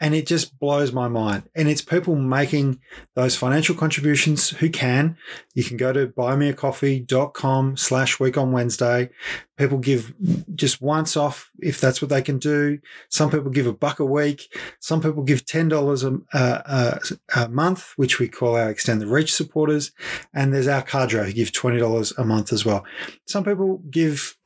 And 0.00 0.14
it 0.14 0.26
just 0.26 0.58
blows 0.58 0.92
my 0.92 1.08
mind. 1.08 1.44
And 1.54 1.68
it's 1.68 1.80
people 1.80 2.16
making 2.16 2.80
those 3.14 3.34
financial 3.34 3.74
contributions 3.74 4.50
who 4.50 4.68
can. 4.68 5.16
You 5.54 5.64
can 5.64 5.76
go 5.76 5.92
to 5.92 6.08
buymeacoffee.com 6.08 7.76
slash 7.76 8.20
week 8.20 8.36
on 8.36 8.52
Wednesday. 8.52 9.10
People 9.56 9.78
give 9.78 10.14
just 10.54 10.82
once 10.82 11.16
off 11.16 11.50
if 11.60 11.80
that's 11.80 12.02
what 12.02 12.10
they 12.10 12.20
can 12.20 12.38
do. 12.38 12.78
Some 13.08 13.30
people 13.30 13.50
give 13.50 13.66
a 13.66 13.72
buck 13.72 14.00
a 14.00 14.04
week. 14.04 14.54
Some 14.80 15.00
people 15.00 15.22
give 15.22 15.46
$10 15.46 16.24
a, 16.34 16.38
a, 16.38 17.00
a 17.34 17.48
month, 17.48 17.92
which 17.96 18.18
we 18.18 18.28
call 18.28 18.56
our 18.56 18.68
Extend 18.68 19.00
the 19.00 19.06
Reach 19.06 19.32
supporters. 19.32 19.92
And 20.34 20.52
there's 20.52 20.68
our 20.68 20.82
cadre 20.82 21.24
who 21.24 21.32
give 21.32 21.52
$20 21.52 22.18
a 22.18 22.24
month 22.24 22.52
as 22.52 22.66
well. 22.66 22.84
Some 23.26 23.44
people 23.44 23.82
give 23.90 24.36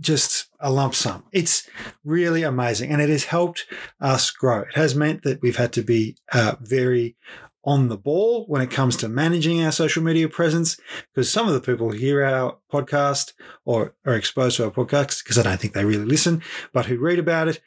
just 0.00 0.46
a 0.60 0.70
lump 0.70 0.94
sum. 0.94 1.24
It's 1.32 1.68
really 2.04 2.42
amazing. 2.42 2.90
And 2.90 3.00
it 3.00 3.08
has 3.08 3.24
helped 3.24 3.66
us 4.00 4.30
grow. 4.30 4.60
It 4.60 4.74
has 4.74 4.94
meant 4.94 5.22
that 5.22 5.42
we've 5.42 5.56
had 5.56 5.72
to 5.74 5.82
be 5.82 6.16
uh, 6.32 6.56
very 6.60 7.16
on 7.64 7.88
the 7.88 7.96
ball 7.96 8.44
when 8.46 8.60
it 8.60 8.70
comes 8.70 8.96
to 8.96 9.08
managing 9.08 9.62
our 9.62 9.70
social 9.70 10.02
media 10.02 10.28
presence 10.28 10.76
because 11.12 11.30
some 11.30 11.46
of 11.46 11.54
the 11.54 11.60
people 11.60 11.90
who 11.90 11.96
hear 11.96 12.24
our 12.24 12.58
podcast 12.72 13.34
or 13.64 13.94
are 14.04 14.16
exposed 14.16 14.56
to 14.56 14.64
our 14.64 14.70
podcast 14.70 15.22
because 15.22 15.38
I 15.38 15.42
don't 15.42 15.60
think 15.60 15.72
they 15.74 15.84
really 15.84 16.04
listen, 16.04 16.42
but 16.72 16.86
who 16.86 16.98
read 16.98 17.18
about 17.18 17.48
it 17.48 17.60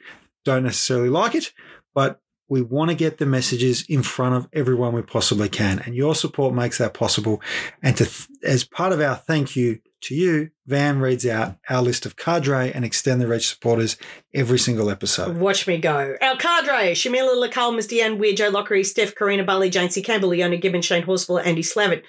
don't 0.44 0.64
necessarily 0.64 1.08
like 1.08 1.34
it. 1.34 1.52
But 1.94 2.20
we 2.48 2.62
want 2.62 2.90
to 2.90 2.94
get 2.94 3.18
the 3.18 3.26
messages 3.26 3.84
in 3.88 4.02
front 4.02 4.34
of 4.34 4.48
everyone 4.52 4.94
we 4.94 5.02
possibly 5.02 5.48
can. 5.48 5.80
And 5.80 5.96
your 5.96 6.14
support 6.14 6.54
makes 6.54 6.78
that 6.78 6.94
possible. 6.94 7.42
And 7.82 7.96
to, 7.96 8.08
as 8.44 8.64
part 8.64 8.92
of 8.92 9.00
our 9.00 9.16
thank 9.16 9.56
you 9.56 9.80
to 10.02 10.14
you, 10.14 10.50
Van 10.66 10.98
reads 10.98 11.24
out 11.24 11.56
our 11.68 11.80
list 11.80 12.06
of 12.06 12.16
cadre 12.16 12.72
and 12.72 12.84
extend 12.84 13.20
the 13.20 13.26
reach 13.28 13.48
supporters 13.48 13.96
every 14.34 14.58
single 14.58 14.90
episode. 14.90 15.36
Watch 15.36 15.66
me 15.66 15.78
go. 15.78 16.16
Our 16.20 16.36
cadre, 16.36 16.92
Shamila 16.92 17.42
Lacal, 17.42 17.74
Miss 17.74 17.86
Deanne 17.86 18.18
Weir, 18.18 18.34
Joe 18.34 18.50
Lockery, 18.50 18.84
Steph, 18.84 19.14
Karina 19.14 19.44
Bali, 19.44 19.70
Jane 19.70 19.90
C. 19.90 20.02
Campbell, 20.02 20.30
Leona 20.30 20.56
Gibbon, 20.56 20.82
Shane 20.82 21.04
Horsfall, 21.04 21.44
Andy 21.44 21.62
Slavitt, 21.62 22.02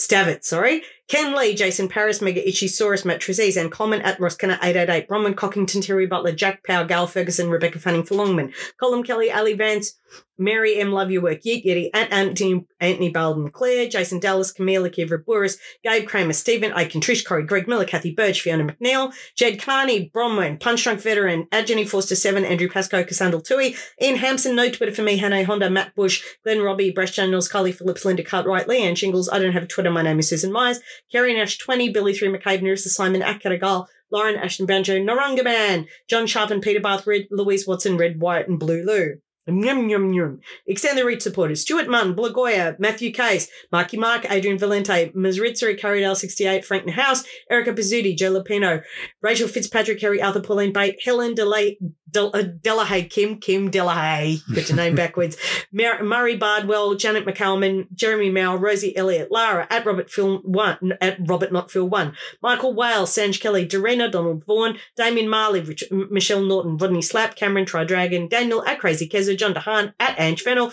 Stavitt, 0.00 0.44
sorry. 0.44 0.82
Ken 1.08 1.34
Lee, 1.34 1.54
Jason 1.54 1.88
Paris, 1.88 2.20
Mega 2.20 2.42
Ichisaurus, 2.42 3.06
Matt 3.06 3.20
Trezise, 3.20 3.58
and 3.58 3.72
Coleman 3.72 4.02
at 4.02 4.18
Roskinna 4.18 4.58
888, 4.62 5.08
Bronwyn 5.08 5.34
Cockington, 5.34 5.82
Terry 5.82 6.06
Butler, 6.06 6.32
Jack 6.32 6.62
Power, 6.64 6.84
Gal 6.84 7.06
Ferguson, 7.06 7.48
Rebecca 7.48 7.78
Fanning 7.78 8.02
for 8.02 8.14
Longman, 8.14 8.52
Colin 8.78 9.02
Kelly, 9.02 9.32
Ali 9.32 9.54
Vance, 9.54 9.98
Mary 10.36 10.78
M. 10.78 10.92
Love 10.92 11.10
Your 11.10 11.22
Work, 11.22 11.42
Yeet 11.44 11.64
Yeti, 11.64 11.88
at 11.94 12.12
Anthony, 12.12 12.66
Anthony 12.78 13.10
Balden, 13.10 13.50
Claire, 13.50 13.88
Jason 13.88 14.20
Dallas, 14.20 14.52
Camila 14.52 14.94
Kivra 14.94 15.24
Burris, 15.24 15.56
Gabe 15.82 16.06
Kramer, 16.06 16.34
Stephen 16.34 16.72
Aiken, 16.76 17.00
Trish 17.00 17.24
Corey, 17.24 17.42
Greg 17.42 17.66
Miller, 17.66 17.86
Kathy 17.98 18.12
Birch, 18.12 18.42
Fiona 18.42 18.64
McNeil, 18.64 19.12
Jed 19.34 19.60
Carney, 19.60 20.08
Bronwyn, 20.14 20.60
Punch 20.60 20.84
Drunk 20.84 21.00
Veteran, 21.00 21.48
Jenny 21.64 21.84
Forster 21.84 22.14
7, 22.14 22.44
Andrew 22.44 22.68
Pascoe, 22.68 23.02
Cassandra 23.02 23.40
Tui, 23.40 23.74
Ian 24.00 24.16
Hampson, 24.16 24.54
No 24.54 24.70
Twitter 24.70 24.94
for 24.94 25.02
me, 25.02 25.16
Hannah 25.16 25.44
Honda, 25.44 25.68
Matt 25.68 25.96
Bush, 25.96 26.22
Glenn 26.44 26.62
Robbie, 26.62 26.92
Breast 26.92 27.16
Daniels, 27.16 27.48
Carly 27.48 27.72
Phillips, 27.72 28.04
Linda 28.04 28.22
Cartwright, 28.22 28.68
Leanne 28.68 28.96
Shingles, 28.96 29.28
I 29.28 29.40
don't 29.40 29.52
have 29.52 29.64
a 29.64 29.66
Twitter, 29.66 29.90
my 29.90 30.02
name 30.02 30.20
is 30.20 30.28
Susan 30.28 30.52
Myers, 30.52 30.78
Kerry 31.10 31.34
Nash 31.34 31.58
20, 31.58 31.88
Billy 31.92 32.14
3 32.14 32.28
McCabe, 32.28 32.62
Nerissa 32.62 32.88
Simon, 32.88 33.22
Akaragal, 33.22 33.86
Lauren 34.12 34.36
Ashton 34.36 34.66
Banjo, 34.66 34.96
Narunga 34.96 35.42
Man, 35.42 35.86
John 36.08 36.28
Sharp 36.28 36.52
and 36.52 36.62
Peter 36.62 36.80
Bath, 36.80 37.04
Red, 37.04 37.26
Louise 37.32 37.66
Watson, 37.66 37.96
Red, 37.96 38.20
White, 38.20 38.48
and 38.48 38.60
Blue 38.60 38.84
Lou. 38.84 39.16
Yum, 39.48 39.88
yum, 39.88 40.12
yum. 40.12 40.40
Extend 40.66 40.98
the 40.98 41.04
reach 41.04 41.22
supporters. 41.22 41.62
Stuart 41.62 41.88
Munn, 41.88 42.14
Blagoya, 42.14 42.78
Matthew 42.78 43.12
Case, 43.12 43.48
Marky 43.72 43.96
Mark, 43.96 44.30
Adrian 44.30 44.58
Valente, 44.58 45.14
Mazritzer, 45.14 45.78
Carrydale 45.78 46.14
68, 46.16 46.64
Frank 46.64 46.90
House, 46.90 47.24
Erica 47.50 47.72
Pizzuti, 47.72 48.16
Joe 48.16 48.30
Lapino, 48.30 48.82
Rachel 49.22 49.48
Fitzpatrick, 49.48 50.00
Harry 50.02 50.20
Arthur, 50.20 50.42
Pauline 50.42 50.72
Bate, 50.72 50.96
Helen 51.02 51.34
Delay, 51.34 51.78
Del, 52.10 52.30
uh, 52.34 53.02
Kim, 53.10 53.38
Kim 53.38 53.70
Delahaye, 53.70 54.40
get 54.54 54.68
your 54.68 54.76
name 54.76 54.94
backwards, 54.94 55.36
Mar- 55.72 56.02
Murray 56.02 56.36
Bardwell, 56.36 56.94
Janet 56.94 57.26
McCalman, 57.26 57.86
Jeremy 57.94 58.30
Mao, 58.30 58.56
Rosie 58.56 58.96
Elliott, 58.96 59.30
Lara, 59.30 59.66
at 59.70 59.84
Robert 59.84 60.10
Film 60.10 60.40
1, 60.44 60.94
at 61.00 61.18
Robert 61.26 61.52
Not 61.52 61.70
Phil 61.70 61.88
1, 61.88 62.14
Michael 62.42 62.74
Whale, 62.74 63.04
Sanj 63.06 63.40
Kelly, 63.40 63.66
Dorena, 63.66 64.10
Donald 64.10 64.44
Vaughan, 64.46 64.78
Damien 64.96 65.28
Marley, 65.28 65.60
Rich, 65.60 65.84
M- 65.90 66.08
Michelle 66.10 66.42
Norton, 66.42 66.76
Rodney 66.76 67.02
Slap, 67.02 67.36
Cameron 67.36 67.66
Tridragon, 67.66 68.30
Daniel 68.30 68.64
at 68.64 68.78
Crazy 68.78 69.08
Kezo, 69.08 69.36
John 69.36 69.54
DeHaan, 69.54 69.92
at 70.00 70.18
Ange 70.18 70.40
Fennel, 70.42 70.72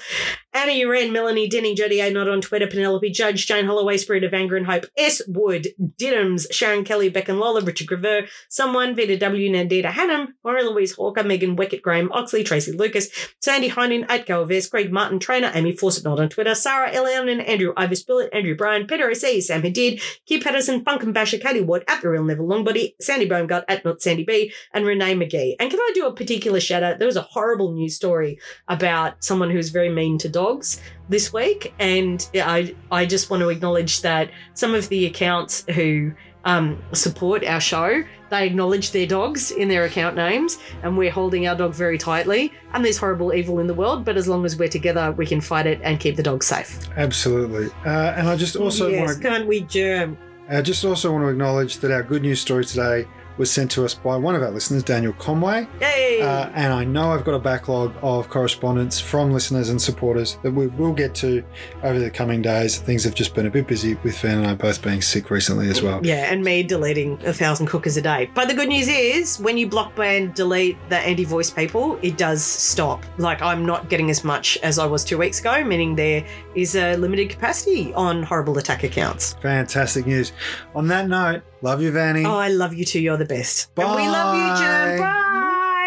Anna 0.53 0.71
Uren, 0.71 1.11
Melanie 1.11 1.49
Denny, 1.49 1.75
Jody 1.75 1.99
A. 1.99 2.09
Not 2.09 2.29
on 2.29 2.39
Twitter, 2.39 2.67
Penelope 2.67 3.09
Judge, 3.11 3.45
Jane 3.45 3.65
Holloway, 3.65 3.97
Spirit 3.97 4.23
of 4.23 4.33
Anger 4.33 4.55
and 4.55 4.65
Hope, 4.65 4.85
S. 4.97 5.21
Wood, 5.27 5.67
Diddums, 5.99 6.45
Sharon 6.53 6.85
Kelly, 6.85 7.09
Beck 7.09 7.27
and 7.27 7.39
Lola, 7.39 7.61
Richard 7.61 7.87
Graver, 7.87 8.21
Someone, 8.47 8.95
Vita 8.95 9.17
W. 9.17 9.51
Nandita 9.51 9.91
Hannum, 9.91 10.27
Maura 10.45 10.63
Louise 10.63 10.93
Hawker, 10.93 11.24
Megan 11.25 11.55
Weckett, 11.55 11.81
Graham 11.81 12.11
Oxley, 12.11 12.43
Tracy 12.43 12.71
Lucas, 12.71 13.09
Sandy 13.41 13.69
Heinen, 13.69 14.05
at 14.09 14.25
Galvez, 14.25 14.67
Greg 14.67 14.91
Martin, 14.91 15.19
Trainer, 15.19 15.51
Amy 15.53 15.75
Fawcett, 15.75 16.03
not 16.03 16.19
on 16.19 16.29
Twitter, 16.29 16.55
Sarah 16.55 16.89
and 16.89 17.41
Andrew 17.41 17.73
Ivor 17.75 17.95
Spillett, 17.95 18.29
Andrew 18.33 18.55
Bryan, 18.55 18.87
Peter 18.87 19.09
O.C., 19.09 19.41
Sam 19.41 19.61
Hadid, 19.61 20.01
Kip 20.25 20.43
Patterson, 20.43 20.83
Funk 20.83 21.03
and 21.03 21.13
Basher, 21.13 21.37
Katie 21.37 21.61
Wood, 21.61 21.83
at 21.87 22.01
The 22.01 22.09
Real 22.09 22.23
Neville 22.23 22.47
Longbody, 22.47 22.95
Sandy 23.01 23.27
Baumgart, 23.27 23.63
at 23.67 23.83
Not 23.85 24.01
Sandy 24.01 24.23
B, 24.23 24.53
and 24.73 24.85
Renee 24.85 25.15
McGee. 25.15 25.55
And 25.59 25.69
can 25.69 25.79
I 25.79 25.91
do 25.93 26.07
a 26.07 26.13
particular 26.13 26.59
shout 26.59 26.83
out? 26.83 26.99
There 26.99 27.07
was 27.07 27.17
a 27.17 27.21
horrible 27.21 27.73
news 27.73 27.95
story 27.95 28.39
about 28.67 29.23
someone 29.23 29.49
who's 29.49 29.69
very 29.69 29.89
mean 29.89 30.17
to 30.19 30.29
dogs 30.29 30.81
this 31.09 31.31
week, 31.31 31.73
and 31.79 32.27
I 32.35 32.75
I 32.91 33.05
just 33.05 33.29
want 33.29 33.41
to 33.41 33.49
acknowledge 33.49 34.01
that 34.01 34.31
some 34.53 34.73
of 34.73 34.89
the 34.89 35.05
accounts 35.05 35.65
who 35.69 36.13
um, 36.45 36.81
support 36.93 37.43
our 37.45 37.59
show 37.59 38.03
they 38.35 38.47
acknowledge 38.47 38.91
their 38.91 39.05
dogs 39.05 39.51
in 39.51 39.67
their 39.67 39.85
account 39.85 40.15
names, 40.15 40.57
and 40.83 40.97
we're 40.97 41.11
holding 41.11 41.47
our 41.47 41.55
dog 41.55 41.73
very 41.73 41.97
tightly. 41.97 42.51
And 42.73 42.83
there's 42.83 42.97
horrible 42.97 43.33
evil 43.33 43.59
in 43.59 43.67
the 43.67 43.73
world, 43.73 44.03
but 44.03 44.17
as 44.17 44.27
long 44.27 44.45
as 44.45 44.57
we're 44.57 44.69
together, 44.69 45.11
we 45.13 45.25
can 45.25 45.41
fight 45.41 45.65
it 45.65 45.79
and 45.83 45.99
keep 45.99 46.15
the 46.15 46.23
dogs 46.23 46.45
safe. 46.45 46.79
Absolutely. 46.97 47.67
Uh, 47.85 48.13
and 48.17 48.27
I 48.27 48.35
just 48.35 48.55
also 48.55 48.87
yes, 48.87 49.07
want 49.07 49.21
to 49.21 49.27
can't 49.27 49.47
we 49.47 49.61
germ? 49.61 50.17
I 50.49 50.61
just 50.61 50.83
also 50.85 51.11
want 51.11 51.23
to 51.23 51.29
acknowledge 51.29 51.77
that 51.77 51.91
our 51.91 52.03
good 52.03 52.21
news 52.21 52.39
story 52.39 52.65
today 52.65 53.07
was 53.37 53.51
sent 53.51 53.71
to 53.71 53.85
us 53.85 53.93
by 53.93 54.15
one 54.15 54.35
of 54.35 54.41
our 54.41 54.51
listeners, 54.51 54.83
Daniel 54.83 55.13
Conway. 55.13 55.67
Yay! 55.81 56.21
Uh, 56.21 56.49
and 56.53 56.71
I 56.73 56.83
know 56.85 57.11
I've 57.11 57.23
got 57.23 57.33
a 57.33 57.39
backlog 57.39 57.93
of 58.01 58.29
correspondence 58.29 58.99
from 58.99 59.31
listeners 59.31 59.69
and 59.69 59.81
supporters 59.81 60.37
that 60.43 60.51
we 60.51 60.67
will 60.67 60.93
get 60.93 61.13
to 61.15 61.43
over 61.83 61.99
the 61.99 62.09
coming 62.09 62.41
days. 62.41 62.77
Things 62.77 63.03
have 63.03 63.15
just 63.15 63.33
been 63.35 63.45
a 63.45 63.51
bit 63.51 63.67
busy 63.67 63.95
with 64.03 64.17
Van 64.19 64.39
and 64.39 64.47
I 64.47 64.53
both 64.55 64.81
being 64.81 65.01
sick 65.01 65.29
recently 65.29 65.69
as 65.69 65.81
well. 65.81 65.99
yeah, 66.05 66.31
and 66.31 66.43
me 66.43 66.63
deleting 66.63 67.19
a 67.25 67.33
thousand 67.33 67.67
cookers 67.67 67.97
a 67.97 68.01
day. 68.01 68.29
But 68.33 68.47
the 68.47 68.53
good 68.53 68.69
news 68.69 68.87
is, 68.87 69.39
when 69.39 69.57
you 69.57 69.67
block 69.67 69.95
ban 69.95 70.31
delete 70.31 70.77
the 70.89 70.97
anti 70.97 71.25
voice 71.25 71.49
people, 71.49 71.99
it 72.01 72.17
does 72.17 72.43
stop. 72.43 73.03
Like, 73.17 73.41
I'm 73.41 73.65
not 73.65 73.89
getting 73.89 74.09
as 74.09 74.23
much 74.23 74.57
as 74.63 74.79
I 74.79 74.85
was 74.85 75.03
two 75.03 75.17
weeks 75.17 75.39
ago, 75.39 75.63
meaning 75.63 75.95
there 75.95 76.25
is 76.55 76.75
a 76.75 76.95
limited 76.95 77.29
capacity 77.29 77.93
on 77.93 78.23
horrible 78.23 78.57
attack 78.57 78.83
accounts. 78.83 79.33
Fantastic 79.41 80.05
news. 80.05 80.31
On 80.75 80.87
that 80.87 81.07
note, 81.07 81.43
love 81.61 81.81
you, 81.81 81.91
Vanny. 81.91 82.25
Oh, 82.25 82.37
I 82.37 82.49
love 82.49 82.73
you 82.73 82.85
too. 82.85 82.99
You're 82.99 83.17
the 83.17 83.25
best. 83.25 83.69
And 83.77 83.95
we 83.95 84.07
love 84.07 84.35
you. 84.35 85.01
Bye. 85.01 85.09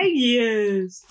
Bye. 0.00 0.10
Yes. 0.12 1.04